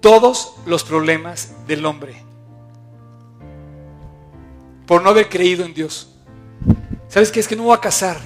todos 0.00 0.54
los 0.64 0.84
problemas 0.84 1.54
del 1.66 1.84
hombre. 1.84 2.22
Por 4.86 5.02
no 5.02 5.10
haber 5.10 5.28
creído 5.28 5.64
en 5.64 5.74
Dios. 5.74 6.14
¿Sabes 7.08 7.32
qué? 7.32 7.40
Es 7.40 7.48
que 7.48 7.56
no 7.56 7.64
voy 7.64 7.76
a 7.76 7.80
casar. 7.80 8.18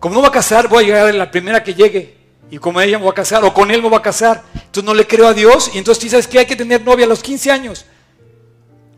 Como 0.00 0.14
no 0.14 0.20
voy 0.20 0.28
a 0.28 0.32
casar, 0.32 0.68
voy 0.68 0.84
a 0.84 0.86
llegar 0.86 1.08
a 1.08 1.12
la 1.12 1.30
primera 1.30 1.62
que 1.62 1.74
llegue. 1.74 2.17
Y 2.50 2.58
como 2.58 2.80
ella 2.80 2.98
me 2.98 3.04
va 3.04 3.10
a 3.10 3.14
casar, 3.14 3.44
o 3.44 3.52
con 3.52 3.70
él 3.70 3.82
me 3.82 3.90
va 3.90 3.98
a 3.98 4.02
casar. 4.02 4.42
Entonces 4.54 4.84
no 4.84 4.94
le 4.94 5.06
creo 5.06 5.26
a 5.26 5.34
Dios. 5.34 5.70
Y 5.74 5.78
entonces 5.78 6.10
sabes 6.10 6.26
que 6.26 6.38
hay 6.38 6.46
que 6.46 6.56
tener 6.56 6.82
novia 6.82 7.04
a 7.04 7.08
los 7.08 7.22
15 7.22 7.50
años. 7.50 7.84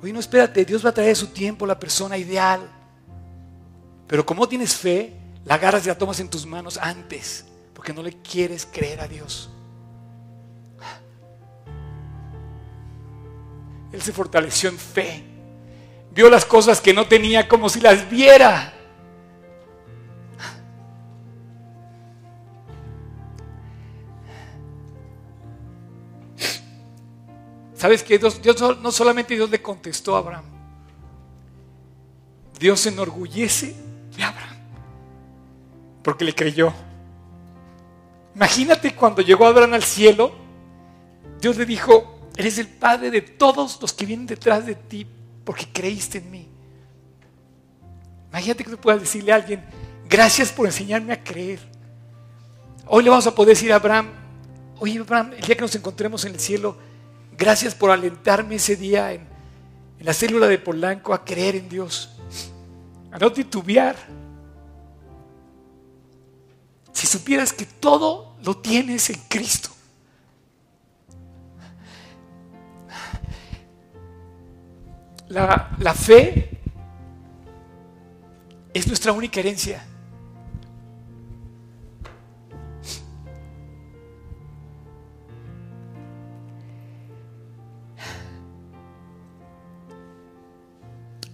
Oye, 0.02 0.12
no 0.12 0.20
espérate, 0.20 0.64
Dios 0.64 0.84
va 0.84 0.90
a 0.90 0.94
traer 0.94 1.16
su 1.16 1.28
tiempo 1.28 1.66
la 1.66 1.78
persona 1.78 2.16
ideal. 2.16 2.60
Pero 4.06 4.24
como 4.24 4.48
tienes 4.48 4.74
fe, 4.74 5.12
la 5.44 5.54
agarras 5.54 5.84
y 5.84 5.88
la 5.88 5.98
tomas 5.98 6.20
en 6.20 6.28
tus 6.28 6.46
manos 6.46 6.78
antes. 6.78 7.44
Porque 7.74 7.92
no 7.92 8.02
le 8.02 8.20
quieres 8.22 8.66
creer 8.70 9.00
a 9.00 9.08
Dios. 9.08 9.50
Él 13.92 14.00
se 14.00 14.12
fortaleció 14.12 14.70
en 14.70 14.78
fe. 14.78 15.24
Vio 16.12 16.30
las 16.30 16.44
cosas 16.44 16.80
que 16.80 16.94
no 16.94 17.06
tenía 17.06 17.48
como 17.48 17.68
si 17.68 17.80
las 17.80 18.08
viera. 18.08 18.72
¿Sabes 27.80 28.02
qué? 28.02 28.18
Dios, 28.18 28.38
no 28.82 28.92
solamente 28.92 29.34
Dios 29.34 29.48
le 29.48 29.62
contestó 29.62 30.14
a 30.14 30.18
Abraham, 30.18 30.44
Dios 32.58 32.78
se 32.78 32.90
enorgullece 32.90 33.74
de 34.14 34.22
Abraham 34.22 34.56
porque 36.02 36.26
le 36.26 36.34
creyó. 36.34 36.74
Imagínate 38.34 38.94
cuando 38.94 39.22
llegó 39.22 39.46
Abraham 39.46 39.72
al 39.72 39.82
cielo, 39.82 40.30
Dios 41.40 41.56
le 41.56 41.64
dijo, 41.64 42.28
eres 42.36 42.58
el 42.58 42.68
padre 42.68 43.10
de 43.10 43.22
todos 43.22 43.80
los 43.80 43.94
que 43.94 44.04
vienen 44.04 44.26
detrás 44.26 44.66
de 44.66 44.74
ti 44.74 45.06
porque 45.42 45.66
creíste 45.72 46.18
en 46.18 46.30
mí. 46.30 46.48
Imagínate 48.28 48.62
que 48.62 48.70
tú 48.72 48.76
puedas 48.76 49.00
decirle 49.00 49.32
a 49.32 49.36
alguien, 49.36 49.64
gracias 50.06 50.52
por 50.52 50.66
enseñarme 50.66 51.14
a 51.14 51.24
creer. 51.24 51.60
Hoy 52.88 53.04
le 53.04 53.08
vamos 53.08 53.26
a 53.26 53.34
poder 53.34 53.54
decir 53.56 53.72
a 53.72 53.76
Abraham, 53.76 54.10
oye 54.80 54.98
Abraham, 54.98 55.32
el 55.32 55.40
día 55.40 55.54
que 55.54 55.62
nos 55.62 55.74
encontremos 55.74 56.26
en 56.26 56.34
el 56.34 56.40
cielo, 56.40 56.89
Gracias 57.40 57.74
por 57.74 57.90
alentarme 57.90 58.56
ese 58.56 58.76
día 58.76 59.14
en, 59.14 59.26
la 60.00 60.12
célula 60.12 60.46
de 60.46 60.58
Polanco 60.58 61.14
a 61.14 61.24
creer 61.24 61.56
en 61.56 61.70
Dios, 61.70 62.10
a 63.10 63.18
no 63.18 63.32
titubear. 63.32 63.96
Si 66.92 67.06
supieras 67.06 67.54
que 67.54 67.64
todo 67.64 68.36
lo 68.44 68.58
tienes 68.58 69.08
en 69.08 69.18
Cristo. 69.26 69.70
La, 75.28 75.74
la, 75.78 75.94
fe 75.94 76.60
es 78.74 78.86
nuestra 78.86 79.12
única 79.12 79.40
herencia. 79.40 79.82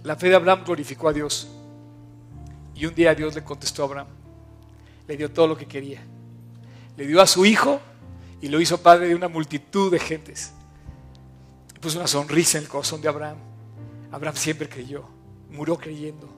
La 0.07 0.15
fe 0.15 0.29
de 0.29 0.35
Abraham 0.35 0.63
glorificó 0.63 1.09
a 1.09 1.13
Dios. 1.13 1.49
Y 2.73 2.85
un 2.85 2.95
día 2.95 3.13
Dios 3.13 3.35
le 3.35 3.43
contestó 3.43 3.81
a 3.81 3.87
Abraham. 3.87 4.07
Le 5.05 5.17
dio 5.17 5.29
todo 5.29 5.47
lo 5.47 5.57
que 5.57 5.65
quería. 5.65 6.01
Le 6.95 7.05
dio 7.05 7.21
a 7.21 7.27
su 7.27 7.45
hijo 7.45 7.81
y 8.39 8.47
lo 8.47 8.61
hizo 8.61 8.81
padre 8.81 9.09
de 9.09 9.15
una 9.15 9.27
multitud 9.27 9.91
de 9.91 9.99
gentes. 9.99 10.53
Puso 11.81 11.97
una 11.97 12.07
sonrisa 12.07 12.57
en 12.57 12.63
el 12.63 12.69
corazón 12.69 13.01
de 13.01 13.09
Abraham. 13.09 13.35
Abraham 14.09 14.37
siempre 14.37 14.69
creyó. 14.69 15.03
Murió 15.49 15.77
creyendo. 15.77 16.29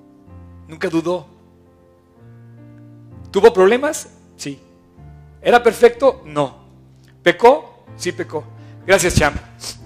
Nunca 0.67 0.89
dudó. 0.89 1.27
¿Tuvo 3.29 3.53
problemas? 3.53 4.09
Sí. 4.35 4.59
¿Era 5.43 5.61
perfecto? 5.61 6.23
No. 6.25 6.65
¿Pecó? 7.21 7.85
Sí 7.97 8.13
pecó. 8.13 8.43
Gracias, 8.87 9.13
Cham. 9.13 9.35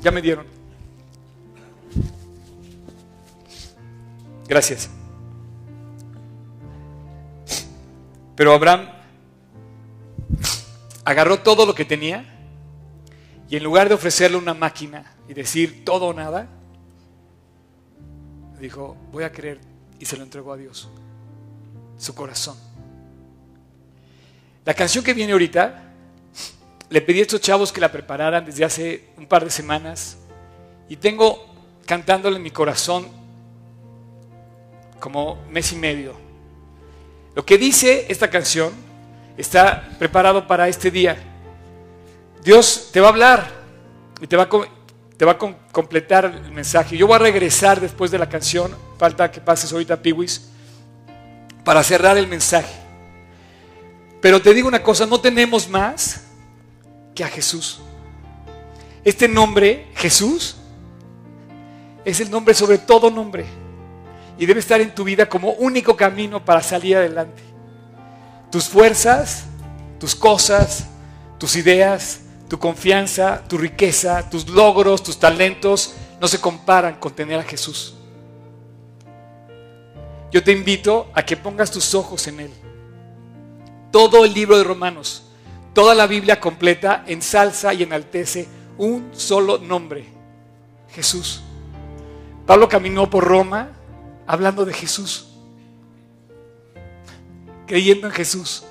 Ya 0.01 0.09
me 0.09 0.21
dieron. 0.21 0.62
Gracias. 4.47 4.89
Pero 8.35 8.53
Abraham 8.53 8.89
agarró 11.05 11.39
todo 11.39 11.65
lo 11.65 11.75
que 11.75 11.85
tenía 11.85 12.25
y 13.49 13.57
en 13.57 13.63
lugar 13.63 13.87
de 13.87 13.95
ofrecerle 13.95 14.37
una 14.37 14.53
máquina 14.53 15.15
y 15.27 15.33
decir 15.33 15.85
todo 15.85 16.07
o 16.07 16.13
nada, 16.13 16.47
dijo, 18.59 18.97
voy 19.11 19.23
a 19.23 19.31
creer 19.31 19.59
y 19.99 20.05
se 20.05 20.17
lo 20.17 20.23
entregó 20.23 20.53
a 20.53 20.57
Dios, 20.57 20.89
su 21.97 22.15
corazón. 22.15 22.57
La 24.65 24.73
canción 24.73 25.03
que 25.03 25.13
viene 25.13 25.33
ahorita, 25.33 25.91
le 26.89 27.01
pedí 27.01 27.19
a 27.19 27.23
estos 27.23 27.41
chavos 27.41 27.71
que 27.71 27.81
la 27.81 27.91
prepararan 27.91 28.45
desde 28.45 28.63
hace 28.63 29.09
un 29.17 29.27
par 29.27 29.43
de 29.43 29.51
semanas 29.51 30.17
y 30.87 30.95
tengo 30.95 31.45
cantándole 31.85 32.37
en 32.37 32.43
mi 32.43 32.51
corazón 32.51 33.22
como 35.03 35.35
mes 35.49 35.73
y 35.73 35.75
medio. 35.75 36.13
Lo 37.35 37.45
que 37.45 37.57
dice 37.57 38.05
esta 38.07 38.29
canción 38.29 38.71
está 39.35 39.89
preparado 39.99 40.47
para 40.47 40.69
este 40.69 40.89
día. 40.89 41.17
Dios 42.41 42.87
te 42.93 43.01
va 43.01 43.07
a 43.07 43.09
hablar 43.09 43.51
y 44.21 44.27
te 44.27 44.37
va 44.37 44.43
a, 44.43 44.49
te 45.17 45.25
va 45.25 45.33
a 45.33 45.37
completar 45.73 46.23
el 46.45 46.53
mensaje. 46.53 46.95
Yo 46.95 47.05
voy 47.05 47.17
a 47.17 47.19
regresar 47.19 47.81
después 47.81 48.11
de 48.11 48.17
la 48.17 48.29
canción, 48.29 48.73
falta 48.97 49.29
que 49.29 49.41
pases 49.41 49.73
ahorita, 49.73 50.01
Piwis, 50.01 50.47
para 51.65 51.83
cerrar 51.83 52.17
el 52.17 52.27
mensaje. 52.27 52.73
Pero 54.21 54.41
te 54.41 54.53
digo 54.53 54.69
una 54.69 54.81
cosa, 54.81 55.05
no 55.05 55.19
tenemos 55.19 55.67
más 55.67 56.27
que 57.13 57.25
a 57.25 57.27
Jesús. 57.27 57.81
Este 59.03 59.27
nombre, 59.27 59.87
Jesús, 59.95 60.55
es 62.05 62.21
el 62.21 62.31
nombre 62.31 62.53
sobre 62.53 62.77
todo 62.77 63.11
nombre 63.11 63.62
y 64.37 64.45
debe 64.45 64.59
estar 64.59 64.81
en 64.81 64.93
tu 64.93 65.03
vida 65.03 65.27
como 65.27 65.51
único 65.51 65.95
camino 65.95 66.43
para 66.43 66.61
salir 66.61 66.97
adelante. 66.97 67.41
Tus 68.51 68.65
fuerzas 68.65 69.45
tus 70.03 70.15
cosas, 70.15 70.89
tus 71.37 71.55
ideas, 71.55 72.23
tu 72.49 72.59
confianza, 72.59 73.41
tu 73.47 73.57
riqueza, 73.57 74.29
tus 74.29 74.49
logros, 74.49 75.01
tus 75.01 75.17
talentos, 75.17 75.93
no 76.19 76.27
se 76.27 76.41
comparan 76.41 76.95
con 76.95 77.13
tener 77.13 77.39
a 77.39 77.43
Jesús. 77.43 77.95
Yo 80.29 80.43
te 80.43 80.51
invito 80.51 81.09
a 81.13 81.23
que 81.23 81.37
pongas 81.37 81.71
tus 81.71 81.95
ojos 81.95 82.27
en 82.27 82.41
Él. 82.41 82.51
Todo 83.91 84.25
el 84.25 84.33
libro 84.33 84.57
de 84.57 84.65
Romanos, 84.65 85.23
toda 85.73 85.95
la 85.95 86.05
Biblia 86.05 86.41
completa 86.41 87.05
ensalza 87.07 87.73
y 87.73 87.83
enaltece 87.83 88.49
un 88.77 89.11
solo 89.13 89.57
nombre, 89.57 90.03
Jesús. 90.89 91.43
Pablo 92.45 92.67
caminó 92.67 93.09
por 93.09 93.23
Roma 93.23 93.69
hablando 94.27 94.65
de 94.65 94.73
Jesús, 94.73 95.27
creyendo 97.67 98.07
en 98.07 98.13
Jesús, 98.13 98.63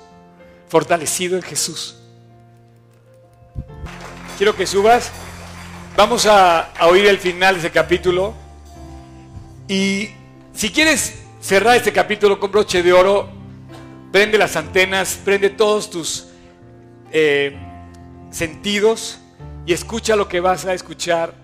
fortalecido 0.67 1.35
en 1.35 1.43
Jesús. 1.43 1.95
Quiero 4.37 4.55
que 4.55 4.65
subas. 4.65 5.11
Vamos 5.95 6.25
a, 6.25 6.73
oír 6.81 7.05
el 7.05 7.19
final 7.19 7.53
de 7.55 7.59
ese 7.59 7.71
capítulo. 7.71 8.33
Y 9.67 10.09
si 10.53 10.71
quieres 10.71 11.19
cerrar 11.39 11.77
este 11.77 11.93
capítulo 11.93 12.39
con 12.39 12.51
broche 12.51 12.81
de 12.81 12.91
oro, 12.91 13.29
prende 14.11 14.37
las 14.37 14.55
antenas, 14.55 15.19
prende 15.23 15.51
todos 15.51 15.89
tus 15.89 16.29
eh, 17.11 17.55
sentidos 18.31 19.19
y 19.65 19.73
escucha 19.73 20.15
lo 20.15 20.27
que 20.27 20.39
vas 20.39 20.65
a 20.65 20.73
escuchar, 20.73 21.35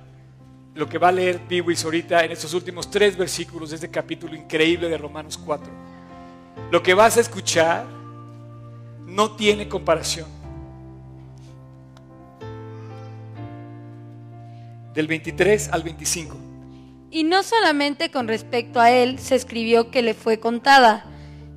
lo 0.75 0.87
que 0.87 0.97
va 0.97 1.09
a 1.09 1.11
leer 1.11 1.39
Piwis 1.47 1.83
ahorita 1.83 2.23
en 2.23 2.31
estos 2.31 2.53
últimos 2.53 2.89
tres 2.89 3.17
versículos 3.17 3.71
de 3.71 3.75
este 3.75 3.89
capítulo 3.89 4.35
increíble 4.35 4.89
de 4.89 4.97
Romanos 4.97 5.37
4. 5.37 5.71
Lo 6.71 6.83
que 6.83 6.93
vas 6.93 7.17
a 7.17 7.21
escuchar 7.21 7.85
no 9.05 9.31
tiene 9.35 9.67
comparación. 9.67 10.39
del 14.93 15.07
23 15.07 15.69
al 15.71 15.83
25. 15.83 16.37
Y 17.11 17.23
no 17.23 17.43
solamente 17.43 18.11
con 18.11 18.27
respecto 18.27 18.79
a 18.79 18.91
él 18.91 19.17
se 19.19 19.35
escribió 19.35 19.91
que 19.91 20.01
le 20.01 20.13
fue 20.13 20.39
contada, 20.39 21.05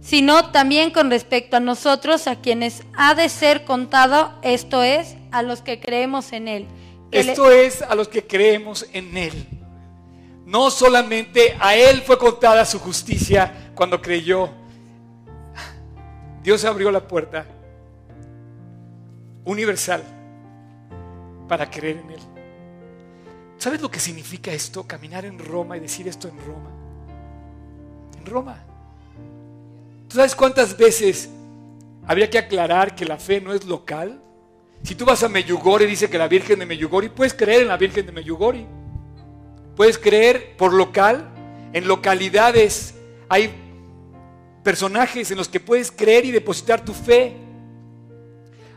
sino 0.00 0.50
también 0.50 0.90
con 0.90 1.10
respecto 1.10 1.56
a 1.56 1.60
nosotros, 1.60 2.26
a 2.26 2.36
quienes 2.36 2.82
ha 2.96 3.14
de 3.14 3.28
ser 3.28 3.64
contado, 3.64 4.32
esto 4.42 4.82
es, 4.82 5.16
a 5.30 5.42
los 5.42 5.60
que 5.60 5.80
creemos 5.80 6.32
en 6.32 6.48
él. 6.48 6.66
Esto 7.12 7.50
es 7.50 7.82
a 7.82 7.94
los 7.94 8.08
que 8.08 8.26
creemos 8.26 8.86
en 8.92 9.16
él. 9.16 9.46
No 10.46 10.70
solamente 10.70 11.54
a 11.60 11.76
él 11.76 12.00
fue 12.00 12.18
contada 12.18 12.64
su 12.64 12.78
justicia 12.78 13.70
cuando 13.74 14.00
creyó. 14.00 14.48
Dios 16.42 16.64
abrió 16.64 16.90
la 16.90 17.06
puerta 17.06 17.46
universal 19.44 20.02
para 21.46 21.70
creer 21.70 21.98
en 21.98 22.10
él. 22.12 22.20
¿Sabes 23.58 23.82
lo 23.82 23.90
que 23.90 24.00
significa 24.00 24.50
esto? 24.50 24.84
Caminar 24.86 25.26
en 25.26 25.38
Roma 25.38 25.76
y 25.76 25.80
decir 25.80 26.08
esto 26.08 26.28
en 26.28 26.38
Roma. 26.38 26.70
En 28.18 28.24
Roma. 28.24 28.58
¿Tú 30.08 30.16
sabes 30.16 30.34
cuántas 30.34 30.76
veces 30.76 31.28
habría 32.06 32.30
que 32.30 32.38
aclarar 32.38 32.94
que 32.96 33.04
la 33.04 33.18
fe 33.18 33.40
no 33.40 33.52
es 33.52 33.66
local? 33.66 34.21
Si 34.82 34.94
tú 34.94 35.04
vas 35.04 35.22
a 35.22 35.28
Meyugori, 35.28 35.86
dice 35.86 36.10
que 36.10 36.18
la 36.18 36.28
Virgen 36.28 36.58
de 36.58 36.66
Meyugori, 36.66 37.08
puedes 37.08 37.34
creer 37.34 37.62
en 37.62 37.68
la 37.68 37.76
Virgen 37.76 38.06
de 38.06 38.12
Meyugori. 38.12 38.66
Puedes 39.76 39.96
creer 39.96 40.56
por 40.56 40.72
local, 40.72 41.28
en 41.72 41.86
localidades. 41.86 42.94
Hay 43.28 43.52
personajes 44.62 45.30
en 45.30 45.38
los 45.38 45.48
que 45.48 45.60
puedes 45.60 45.90
creer 45.90 46.24
y 46.24 46.30
depositar 46.30 46.84
tu 46.84 46.92
fe. 46.92 47.36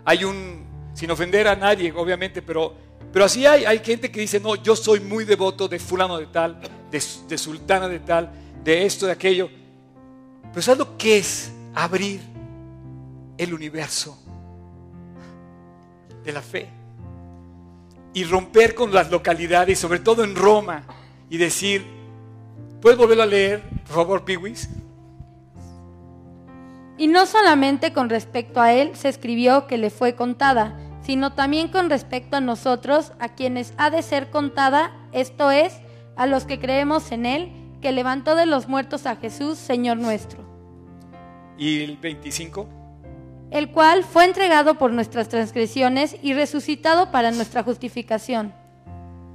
Hay 0.05 0.23
un, 0.23 0.65
sin 0.93 1.09
ofender 1.11 1.47
a 1.47 1.55
nadie, 1.55 1.91
obviamente, 1.91 2.41
pero 2.41 2.85
pero 3.15 3.23
así 3.23 3.45
hay, 3.45 3.63
hay 3.63 3.79
gente 3.79 4.11
que 4.11 4.19
dice, 4.19 4.41
no, 4.41 4.55
yo 4.55 4.75
soy 4.75 4.99
muy 4.99 5.23
devoto 5.23 5.69
de 5.69 5.79
fulano 5.79 6.17
de 6.17 6.25
tal, 6.25 6.59
de, 6.91 7.37
sultana 7.37 7.87
de 7.87 7.99
tal, 7.99 8.29
de 8.61 8.85
esto, 8.85 9.05
de 9.05 9.13
aquello. 9.13 9.49
Pero 10.49 10.61
¿sabes 10.61 10.79
lo 10.79 10.97
que 10.97 11.19
es 11.19 11.49
abrir 11.73 12.19
el 13.37 13.53
universo 13.53 14.21
de 16.25 16.33
la 16.33 16.41
fe? 16.41 16.67
Y 18.13 18.23
romper 18.23 18.75
con 18.75 18.93
las 18.93 19.11
localidades, 19.11 19.79
sobre 19.79 19.99
todo 19.99 20.23
en 20.23 20.35
Roma, 20.35 20.83
y 21.29 21.37
decir, 21.37 21.85
¿puedes 22.81 22.97
volverlo 22.97 23.23
a 23.23 23.27
leer, 23.27 23.61
por 23.85 23.95
favor, 23.95 24.25
Piwis? 24.25 24.69
Y 26.97 27.07
no 27.07 27.25
solamente 27.25 27.93
con 27.93 28.09
respecto 28.09 28.61
a 28.61 28.73
él 28.73 28.95
se 28.95 29.09
escribió 29.09 29.67
que 29.67 29.77
le 29.77 29.89
fue 29.89 30.15
contada, 30.15 30.77
sino 31.05 31.33
también 31.33 31.67
con 31.67 31.89
respecto 31.89 32.37
a 32.37 32.41
nosotros, 32.41 33.11
a 33.19 33.35
quienes 33.35 33.73
ha 33.77 33.89
de 33.89 34.01
ser 34.01 34.31
contada, 34.31 34.91
esto 35.11 35.51
es, 35.51 35.79
a 36.15 36.25
los 36.25 36.45
que 36.45 36.59
creemos 36.59 37.11
en 37.11 37.25
Él, 37.25 37.51
que 37.81 37.91
levantó 37.91 38.35
de 38.35 38.47
los 38.47 38.67
muertos 38.67 39.05
a 39.05 39.15
Jesús, 39.15 39.59
Señor 39.59 39.97
nuestro. 39.97 40.43
¿Y 41.57 41.83
el 41.83 41.97
25? 41.97 42.67
El 43.51 43.71
cual 43.71 44.03
fue 44.03 44.25
entregado 44.25 44.77
por 44.77 44.91
nuestras 44.91 45.29
transgresiones 45.29 46.17
y 46.21 46.33
resucitado 46.33 47.11
para 47.11 47.31
nuestra 47.31 47.63
justificación. 47.63 48.53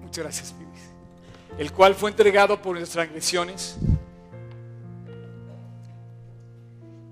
Muchas 0.01 0.25
gracias, 0.25 0.53
Pibis. 0.53 0.91
El 1.59 1.73
cual 1.73 1.95
fue 1.95 2.11
entregado 2.11 2.61
por 2.61 2.77
nuestras 2.77 3.07
transgresiones 3.07 3.77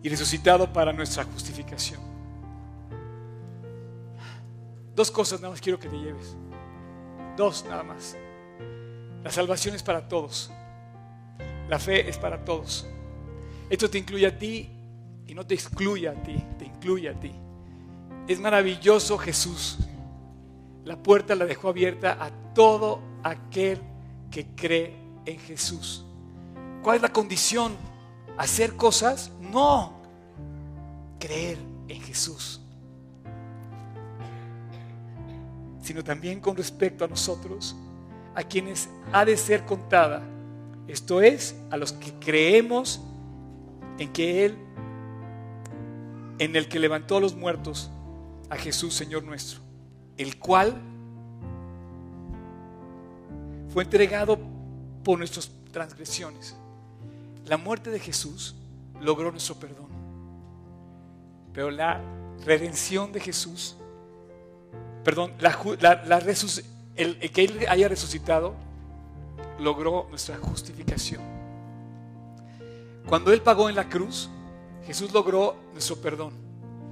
y 0.03 0.09
resucitado 0.09 0.73
para 0.73 0.93
nuestra 0.93 1.25
justificación. 1.25 2.01
Dos 4.95 5.11
cosas 5.11 5.41
nada 5.41 5.53
más 5.53 5.61
quiero 5.61 5.79
que 5.79 5.89
te 5.89 5.97
lleves. 5.97 6.37
Dos 7.37 7.65
nada 7.69 7.83
más. 7.83 8.17
La 9.23 9.31
salvación 9.31 9.75
es 9.75 9.83
para 9.83 10.09
todos. 10.09 10.51
La 11.69 11.79
fe 11.79 12.09
es 12.09 12.19
para 12.19 12.45
todos. 12.45 12.87
Esto 13.71 13.89
te 13.89 13.99
incluye 13.99 14.27
a 14.27 14.37
ti 14.37 14.71
y 15.27 15.35
no 15.35 15.47
te 15.47 15.55
excluye 15.55 16.09
a 16.09 16.15
ti, 16.15 16.43
incluye 16.89 17.11
a 17.11 17.21
ti. 17.21 17.33
Es 18.27 18.41
maravilloso 18.41 19.19
Jesús. 19.19 19.79
La 20.85 20.97
puerta 20.97 21.35
la 21.35 21.45
dejó 21.45 21.69
abierta 21.69 22.17
a 22.19 22.31
todo 22.55 23.01
aquel 23.23 23.79
que 24.31 24.47
cree 24.55 24.97
en 25.27 25.39
Jesús. 25.39 26.07
¿Cuál 26.83 26.97
es 26.97 27.03
la 27.03 27.13
condición? 27.13 27.77
¿Hacer 28.39 28.75
cosas? 28.75 29.31
No. 29.39 30.01
Creer 31.19 31.59
en 31.89 32.01
Jesús. 32.01 32.63
sino 35.81 36.05
también 36.05 36.39
con 36.39 36.55
respecto 36.55 37.07
a 37.07 37.09
nosotros, 37.09 37.75
a 38.35 38.43
quienes 38.43 38.91
ha 39.11 39.25
de 39.25 39.39
ser 39.39 39.65
contada. 39.65 40.23
Esto 40.87 41.23
es, 41.23 41.57
a 41.71 41.79
los 41.79 41.95
que 41.95 42.13
creemos 42.21 43.01
en 43.99 44.13
que 44.13 44.45
Él, 44.45 44.59
en 46.39 46.57
el 46.57 46.69
que 46.69 46.79
levantó 46.79 47.17
a 47.17 47.21
los 47.21 47.35
muertos, 47.35 47.91
a 48.51 48.57
Jesús 48.57 48.95
Señor 48.95 49.25
nuestro, 49.25 49.61
el 50.17 50.39
cual 50.39 50.75
fue 53.69 53.85
entregado 53.85 54.39
por 55.05 55.19
nuestras 55.19 55.51
transgresiones. 55.73 56.57
La 57.45 57.57
muerte 57.57 57.91
de 57.91 58.01
Jesús 58.01 58.55
logró 59.01 59.31
nuestro 59.31 59.57
perdón, 59.57 59.89
pero 61.53 61.71
la 61.71 62.01
redención 62.45 63.13
de 63.13 63.21
Jesús 63.21 63.77
perdón, 65.09 65.33
el, 66.97 67.19
que 67.31 67.45
Él 67.45 67.65
haya 67.69 67.89
resucitado 67.89 68.55
logró 69.59 70.07
nuestra 70.11 70.37
justificación. 70.37 71.23
Cuando 73.09 73.33
Él 73.33 73.41
pagó 73.41 73.71
en 73.71 73.75
la 73.75 73.89
cruz, 73.89 74.29
Jesús 74.87 75.13
logró 75.13 75.57
nuestro 75.73 75.97
perdón. 75.97 76.33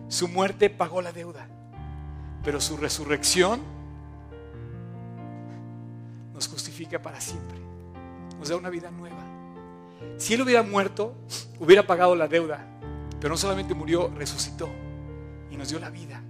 Su 0.09 0.29
muerte 0.29 0.71
pagó 0.71 1.03
la 1.03 1.13
deuda, 1.13 1.49
pero 2.45 2.61
su 2.61 2.77
resurrección 2.77 3.61
nos 6.33 6.49
justifica 6.49 7.01
para 7.01 7.21
siempre. 7.21 7.59
Nos 8.39 8.49
da 8.49 8.57
una 8.57 8.71
vida 8.71 8.91
nueva. 8.91 9.25
Si 10.19 10.35
Él 10.35 10.43
hubiera 10.43 10.63
muerto, 10.63 11.15
hubiera 11.59 11.87
pagado 11.87 12.15
la 12.15 12.29
deuda, 12.29 12.65
pero 13.21 13.31
no 13.31 13.37
solamente 13.37 13.75
murió, 13.75 14.13
resucitó 14.15 14.69
y 15.51 15.57
nos 15.57 15.71
dio 15.71 15.81
la 15.81 15.91
vida. 15.91 16.23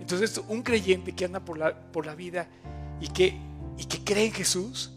Entonces, 0.00 0.40
un 0.48 0.62
creyente 0.62 1.14
que 1.14 1.24
anda 1.24 1.40
por 1.40 1.58
la, 1.58 1.74
por 1.92 2.06
la 2.06 2.14
vida 2.14 2.48
y 3.00 3.08
que, 3.08 3.38
y 3.76 3.84
que 3.84 4.02
cree 4.02 4.26
en 4.26 4.32
Jesús, 4.32 4.92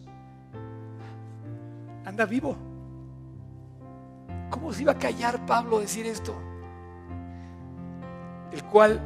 anda 2.05 2.25
vivo. 2.25 2.70
¿Cómo 4.51 4.73
se 4.73 4.81
iba 4.81 4.91
a 4.91 4.99
callar 4.99 5.43
Pablo 5.45 5.79
decir 5.79 6.05
esto? 6.05 6.35
El 8.51 8.63
cual 8.65 9.01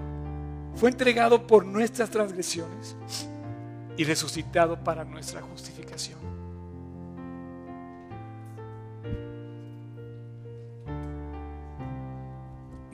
fue 0.75 0.89
entregado 0.89 1.45
por 1.45 1.65
nuestras 1.65 2.09
transgresiones 2.09 2.97
y 3.95 4.03
resucitado 4.03 4.83
para 4.83 5.05
nuestra 5.05 5.41
justificación. 5.41 6.19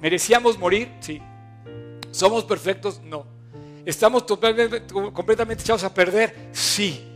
¿Merecíamos 0.01 0.59
morir? 0.59 0.91
Sí. 0.99 1.21
¿Somos 2.11 2.43
perfectos? 2.43 3.01
No. 3.01 3.25
¿Estamos 3.85 4.25
totalmente, 4.25 4.83
completamente 5.13 5.63
echados 5.63 5.85
a 5.85 5.93
perder? 5.93 6.49
Sí. 6.51 7.07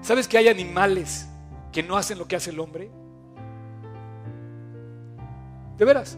¿Sabes 0.00 0.28
que 0.28 0.38
hay 0.38 0.46
animales 0.46 1.26
que 1.72 1.82
no 1.82 1.96
hacen 1.96 2.18
lo 2.18 2.28
que 2.28 2.36
hace 2.36 2.50
el 2.50 2.60
hombre? 2.60 2.88
De 5.76 5.84
veras. 5.84 6.16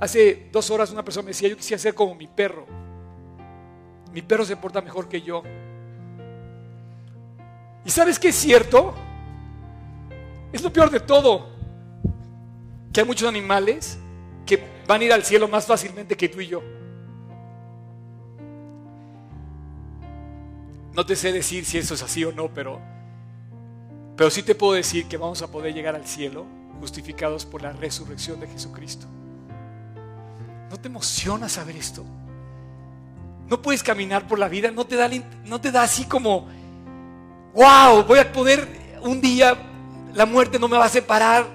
Hace 0.00 0.48
dos 0.52 0.70
horas 0.70 0.90
una 0.90 1.04
persona 1.04 1.24
me 1.24 1.30
decía, 1.30 1.48
yo 1.48 1.56
quisiera 1.56 1.78
ser 1.78 1.94
como 1.94 2.14
mi 2.14 2.26
perro. 2.26 2.66
Mi 4.12 4.22
perro 4.22 4.44
se 4.44 4.56
porta 4.56 4.80
mejor 4.80 5.08
que 5.08 5.20
yo. 5.20 5.42
¿Y 7.84 7.90
sabes 7.90 8.18
qué 8.18 8.28
es 8.28 8.36
cierto? 8.36 8.94
Es 10.52 10.62
lo 10.62 10.72
peor 10.72 10.90
de 10.90 11.00
todo. 11.00 11.48
Que 12.92 13.00
hay 13.00 13.06
muchos 13.06 13.28
animales 13.28 13.98
que 14.46 14.62
van 14.86 15.00
a 15.00 15.04
ir 15.04 15.12
al 15.12 15.24
cielo 15.24 15.48
más 15.48 15.66
fácilmente 15.66 16.16
que 16.16 16.28
tú 16.28 16.40
y 16.40 16.46
yo. 16.46 16.62
No 20.94 21.06
te 21.06 21.14
sé 21.14 21.32
decir 21.32 21.64
si 21.64 21.78
eso 21.78 21.94
es 21.94 22.02
así 22.02 22.24
o 22.24 22.32
no, 22.32 22.52
pero, 22.52 22.80
pero 24.16 24.30
sí 24.30 24.42
te 24.42 24.54
puedo 24.54 24.72
decir 24.72 25.06
que 25.06 25.16
vamos 25.16 25.42
a 25.42 25.50
poder 25.50 25.72
llegar 25.72 25.94
al 25.94 26.06
cielo 26.06 26.57
justificados 26.80 27.44
por 27.44 27.62
la 27.62 27.72
resurrección 27.72 28.40
de 28.40 28.46
Jesucristo. 28.48 29.06
¿No 30.70 30.78
te 30.78 30.88
emociona 30.88 31.48
saber 31.48 31.76
esto? 31.76 32.04
No 33.48 33.62
puedes 33.62 33.82
caminar 33.82 34.26
por 34.26 34.38
la 34.38 34.48
vida, 34.48 34.70
no 34.70 34.86
te 34.86 34.96
da, 34.96 35.08
no 35.44 35.60
te 35.60 35.72
da 35.72 35.82
así 35.82 36.04
como, 36.04 36.46
wow, 37.54 38.04
voy 38.04 38.18
a 38.18 38.30
poder 38.30 38.68
un 39.02 39.20
día, 39.20 39.56
la 40.12 40.26
muerte 40.26 40.58
no 40.58 40.68
me 40.68 40.76
va 40.76 40.84
a 40.84 40.90
separar, 40.90 41.46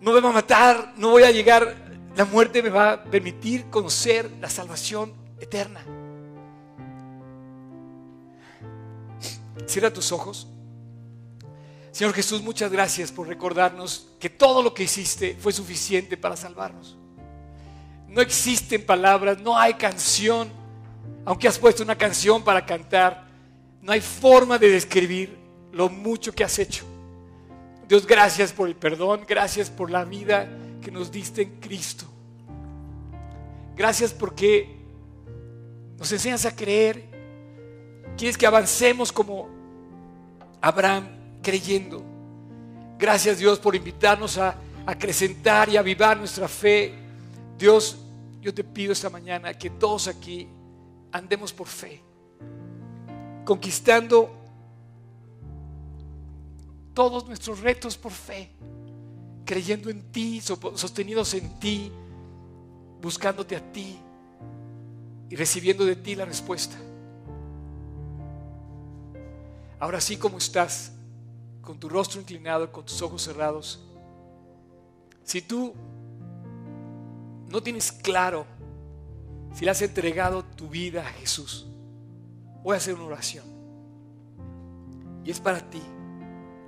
no 0.00 0.12
me 0.12 0.20
va 0.20 0.30
a 0.30 0.32
matar, 0.32 0.92
no 0.96 1.10
voy 1.10 1.24
a 1.24 1.30
llegar, 1.30 1.74
la 2.16 2.24
muerte 2.24 2.62
me 2.62 2.68
va 2.68 2.92
a 2.92 3.04
permitir 3.04 3.68
conocer 3.70 4.30
la 4.40 4.48
salvación 4.48 5.12
eterna. 5.40 5.80
Cierra 9.66 9.92
tus 9.92 10.12
ojos. 10.12 10.48
Señor 11.94 12.12
Jesús, 12.12 12.42
muchas 12.42 12.72
gracias 12.72 13.12
por 13.12 13.28
recordarnos 13.28 14.08
que 14.18 14.28
todo 14.28 14.64
lo 14.64 14.74
que 14.74 14.82
hiciste 14.82 15.36
fue 15.38 15.52
suficiente 15.52 16.16
para 16.16 16.36
salvarnos. 16.36 16.98
No 18.08 18.20
existen 18.20 18.84
palabras, 18.84 19.38
no 19.38 19.56
hay 19.56 19.74
canción, 19.74 20.50
aunque 21.24 21.46
has 21.46 21.56
puesto 21.56 21.84
una 21.84 21.94
canción 21.96 22.42
para 22.42 22.66
cantar, 22.66 23.28
no 23.80 23.92
hay 23.92 24.00
forma 24.00 24.58
de 24.58 24.70
describir 24.70 25.38
lo 25.70 25.88
mucho 25.88 26.32
que 26.32 26.42
has 26.42 26.58
hecho. 26.58 26.84
Dios, 27.86 28.08
gracias 28.08 28.52
por 28.52 28.66
el 28.66 28.74
perdón, 28.74 29.24
gracias 29.24 29.70
por 29.70 29.88
la 29.88 30.04
vida 30.04 30.48
que 30.82 30.90
nos 30.90 31.12
diste 31.12 31.42
en 31.42 31.60
Cristo. 31.60 32.06
Gracias 33.76 34.12
porque 34.12 34.80
nos 35.96 36.10
enseñas 36.10 36.44
a 36.44 36.56
creer. 36.56 37.04
Quieres 38.16 38.36
que 38.36 38.48
avancemos 38.48 39.12
como 39.12 39.48
Abraham 40.60 41.13
creyendo. 41.44 42.02
Gracias 42.98 43.38
Dios 43.38 43.60
por 43.60 43.76
invitarnos 43.76 44.38
a 44.38 44.56
acrecentar 44.84 45.68
y 45.68 45.76
avivar 45.76 46.16
nuestra 46.16 46.48
fe. 46.48 46.92
Dios, 47.56 47.96
yo 48.40 48.52
te 48.52 48.64
pido 48.64 48.92
esta 48.92 49.10
mañana 49.10 49.54
que 49.54 49.70
todos 49.70 50.08
aquí 50.08 50.48
andemos 51.12 51.52
por 51.52 51.68
fe, 51.68 52.02
conquistando 53.44 54.34
todos 56.92 57.26
nuestros 57.26 57.60
retos 57.60 57.96
por 57.96 58.12
fe, 58.12 58.50
creyendo 59.44 59.90
en 59.90 60.10
ti, 60.10 60.40
sostenidos 60.40 61.34
en 61.34 61.58
ti, 61.60 61.92
buscándote 63.00 63.54
a 63.54 63.72
ti 63.72 63.98
y 65.30 65.36
recibiendo 65.36 65.84
de 65.84 65.96
ti 65.96 66.14
la 66.14 66.24
respuesta. 66.24 66.76
Ahora 69.78 70.00
sí 70.00 70.16
como 70.16 70.38
estás, 70.38 70.92
con 71.64 71.78
tu 71.78 71.88
rostro 71.88 72.20
inclinado, 72.20 72.70
con 72.70 72.84
tus 72.84 73.00
ojos 73.02 73.22
cerrados, 73.22 73.80
si 75.24 75.40
tú 75.40 75.74
no 77.48 77.62
tienes 77.62 77.90
claro 77.90 78.46
si 79.54 79.64
le 79.64 79.70
has 79.70 79.82
entregado 79.82 80.44
tu 80.44 80.68
vida 80.68 81.02
a 81.02 81.12
Jesús, 81.12 81.66
voy 82.62 82.74
a 82.74 82.78
hacer 82.78 82.94
una 82.94 83.04
oración. 83.04 83.44
Y 85.24 85.30
es 85.30 85.40
para 85.40 85.60
ti. 85.70 85.80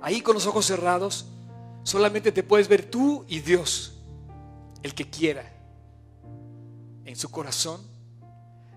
Ahí 0.01 0.21
con 0.21 0.33
los 0.33 0.47
ojos 0.47 0.65
cerrados, 0.65 1.27
solamente 1.83 2.31
te 2.31 2.43
puedes 2.43 2.67
ver 2.67 2.89
tú 2.89 3.25
y 3.27 3.39
Dios, 3.39 3.99
el 4.83 4.95
que 4.95 5.09
quiera, 5.09 5.51
en 7.03 7.15
su 7.15 7.29
corazón. 7.29 7.81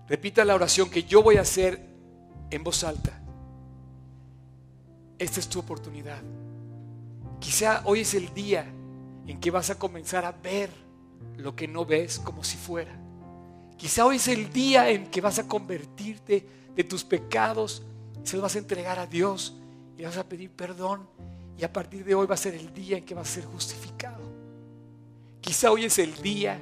Repita 0.09 0.43
la 0.43 0.55
oración 0.55 0.89
que 0.89 1.03
yo 1.03 1.23
voy 1.23 1.37
a 1.37 1.41
hacer 1.41 1.79
en 2.49 2.63
voz 2.63 2.83
alta. 2.83 3.20
Esta 5.21 5.39
es 5.39 5.47
tu 5.47 5.59
oportunidad. 5.59 6.19
Quizá 7.39 7.83
hoy 7.85 7.99
es 7.99 8.15
el 8.15 8.33
día 8.33 8.65
en 9.27 9.39
que 9.39 9.51
vas 9.51 9.69
a 9.69 9.77
comenzar 9.77 10.25
a 10.25 10.31
ver 10.31 10.71
lo 11.37 11.55
que 11.55 11.67
no 11.67 11.85
ves 11.85 12.17
como 12.17 12.43
si 12.43 12.57
fuera. 12.57 12.91
Quizá 13.77 14.03
hoy 14.07 14.15
es 14.15 14.27
el 14.27 14.51
día 14.51 14.89
en 14.89 15.11
que 15.11 15.21
vas 15.21 15.37
a 15.37 15.47
convertirte 15.47 16.47
de 16.75 16.83
tus 16.83 17.03
pecados, 17.03 17.83
se 18.23 18.35
los 18.35 18.41
vas 18.41 18.55
a 18.55 18.57
entregar 18.57 18.97
a 18.97 19.05
Dios 19.05 19.55
y 19.95 20.01
vas 20.01 20.17
a 20.17 20.27
pedir 20.27 20.49
perdón 20.49 21.07
y 21.55 21.63
a 21.63 21.71
partir 21.71 22.03
de 22.03 22.15
hoy 22.15 22.25
va 22.25 22.33
a 22.33 22.37
ser 22.37 22.55
el 22.55 22.73
día 22.73 22.97
en 22.97 23.05
que 23.05 23.13
vas 23.13 23.29
a 23.29 23.33
ser 23.35 23.45
justificado. 23.45 24.23
Quizá 25.39 25.69
hoy 25.69 25.85
es 25.85 25.99
el 25.99 26.19
día 26.23 26.59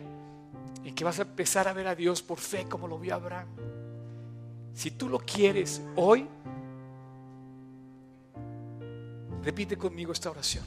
en 0.84 0.94
que 0.94 1.06
vas 1.06 1.20
a 1.20 1.22
empezar 1.22 1.70
a 1.70 1.72
ver 1.72 1.88
a 1.88 1.96
Dios 1.96 2.22
por 2.22 2.40
fe 2.40 2.66
como 2.68 2.90
lo 2.90 3.00
vio 3.00 3.16
Abraham. 3.16 3.48
Si 4.74 4.92
tú 4.92 5.08
lo 5.08 5.20
quieres 5.20 5.82
hoy, 5.96 6.28
Repite 9.44 9.78
conmigo 9.78 10.12
esta 10.12 10.30
oración. 10.30 10.66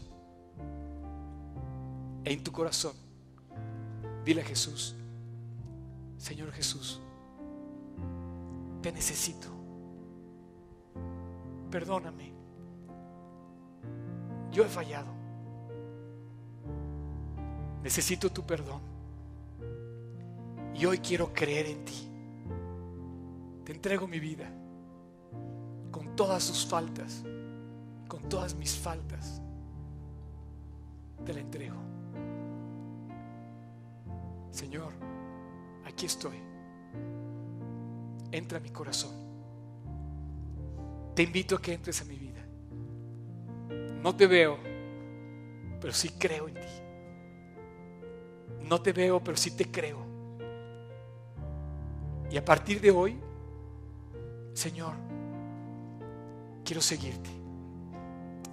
En 2.25 2.43
tu 2.43 2.53
corazón, 2.53 2.95
dile 4.25 4.43
a 4.43 4.45
Jesús, 4.45 4.95
Señor 6.17 6.53
Jesús, 6.53 7.01
te 8.81 8.93
necesito. 8.93 9.49
Perdóname. 11.71 12.33
Yo 14.53 14.65
he 14.65 14.69
fallado. 14.69 15.11
Necesito 17.83 18.31
tu 18.31 18.43
perdón. 18.43 18.81
Y 20.75 20.85
hoy 20.85 20.99
quiero 20.99 21.33
creer 21.33 21.67
en 21.67 21.85
ti. 21.85 22.09
Te 23.65 23.73
entrego 23.73 24.07
mi 24.07 24.21
vida 24.21 24.51
con 25.91 26.15
todas 26.15 26.43
sus 26.43 26.67
faltas 26.67 27.25
con 28.13 28.29
todas 28.29 28.55
mis 28.55 28.77
faltas, 28.77 29.41
te 31.25 31.33
la 31.33 31.41
entrego. 31.41 31.79
Señor, 34.51 34.93
aquí 35.87 36.05
estoy. 36.05 36.37
Entra 38.31 38.59
a 38.59 38.61
mi 38.61 38.69
corazón. 38.69 39.13
Te 41.15 41.23
invito 41.23 41.57
a 41.57 41.63
que 41.63 41.73
entres 41.73 42.03
a 42.03 42.05
mi 42.05 42.19
vida. 42.19 42.45
No 44.03 44.15
te 44.15 44.27
veo, 44.27 44.59
pero 45.81 45.95
sí 45.95 46.11
creo 46.11 46.49
en 46.49 46.55
ti. 46.57 48.67
No 48.69 48.83
te 48.83 48.93
veo, 48.93 49.25
pero 49.25 49.39
sí 49.39 49.57
te 49.57 49.71
creo. 49.71 50.05
Y 52.31 52.37
a 52.37 52.45
partir 52.45 52.79
de 52.79 52.91
hoy, 52.91 53.19
Señor, 54.53 54.93
quiero 56.63 56.83
seguirte 56.83 57.42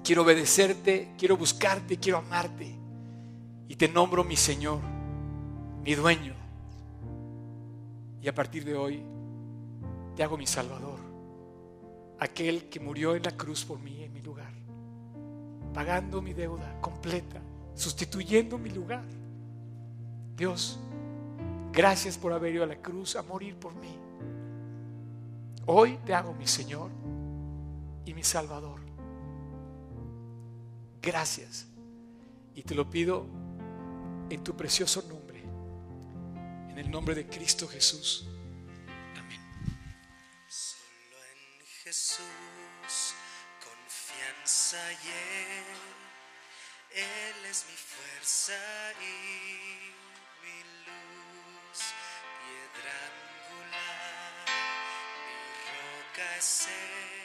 quiero 0.03 0.23
obedecerte, 0.23 1.13
quiero 1.17 1.37
buscarte, 1.37 1.97
quiero 1.97 2.19
amarte. 2.19 2.75
Y 3.67 3.75
te 3.75 3.87
nombro 3.87 4.23
mi 4.23 4.35
Señor, 4.35 4.79
mi 5.83 5.95
dueño. 5.95 6.33
Y 8.21 8.27
a 8.27 8.35
partir 8.35 8.65
de 8.65 8.75
hoy 8.75 9.03
te 10.15 10.23
hago 10.23 10.37
mi 10.37 10.47
Salvador, 10.47 10.99
aquel 12.19 12.67
que 12.67 12.79
murió 12.79 13.15
en 13.15 13.23
la 13.23 13.31
cruz 13.31 13.63
por 13.63 13.79
mí 13.79 14.03
en 14.03 14.11
mi 14.11 14.21
lugar, 14.21 14.51
pagando 15.73 16.21
mi 16.21 16.33
deuda 16.33 16.81
completa, 16.81 17.39
sustituyendo 17.75 18.57
mi 18.57 18.69
lugar. 18.69 19.05
Dios, 20.35 20.79
gracias 21.71 22.17
por 22.17 22.33
haber 22.33 22.55
ido 22.55 22.63
a 22.63 22.67
la 22.67 22.81
cruz 22.81 23.15
a 23.15 23.21
morir 23.21 23.55
por 23.55 23.73
mí. 23.75 23.95
Hoy 25.65 25.97
te 26.05 26.13
hago 26.13 26.33
mi 26.33 26.47
Señor 26.47 26.89
y 28.05 28.13
mi 28.13 28.23
Salvador. 28.23 28.88
Gracias. 31.01 31.67
Y 32.55 32.63
te 32.63 32.75
lo 32.75 32.89
pido 32.89 33.25
en 34.29 34.43
tu 34.43 34.55
precioso 34.55 35.01
nombre, 35.03 35.41
en 36.69 36.77
el 36.77 36.91
nombre 36.91 37.15
de 37.15 37.25
Cristo 37.27 37.67
Jesús. 37.67 38.27
Amén. 39.17 39.41
Solo 40.47 41.17
en 41.33 41.65
Jesús 41.83 43.15
confianza 43.63 44.77
y 44.91 45.07
él, 45.07 45.65
él 46.91 47.45
es 47.49 47.65
mi 47.69 47.75
fuerza 47.75 48.53
y 49.01 49.93
mi 50.43 50.59
luz, 50.85 51.79
piedra 52.39 52.93
angular, 53.09 54.33
mi 55.25 55.39
roca 55.71 56.37
es 56.37 56.67
él. 56.67 57.18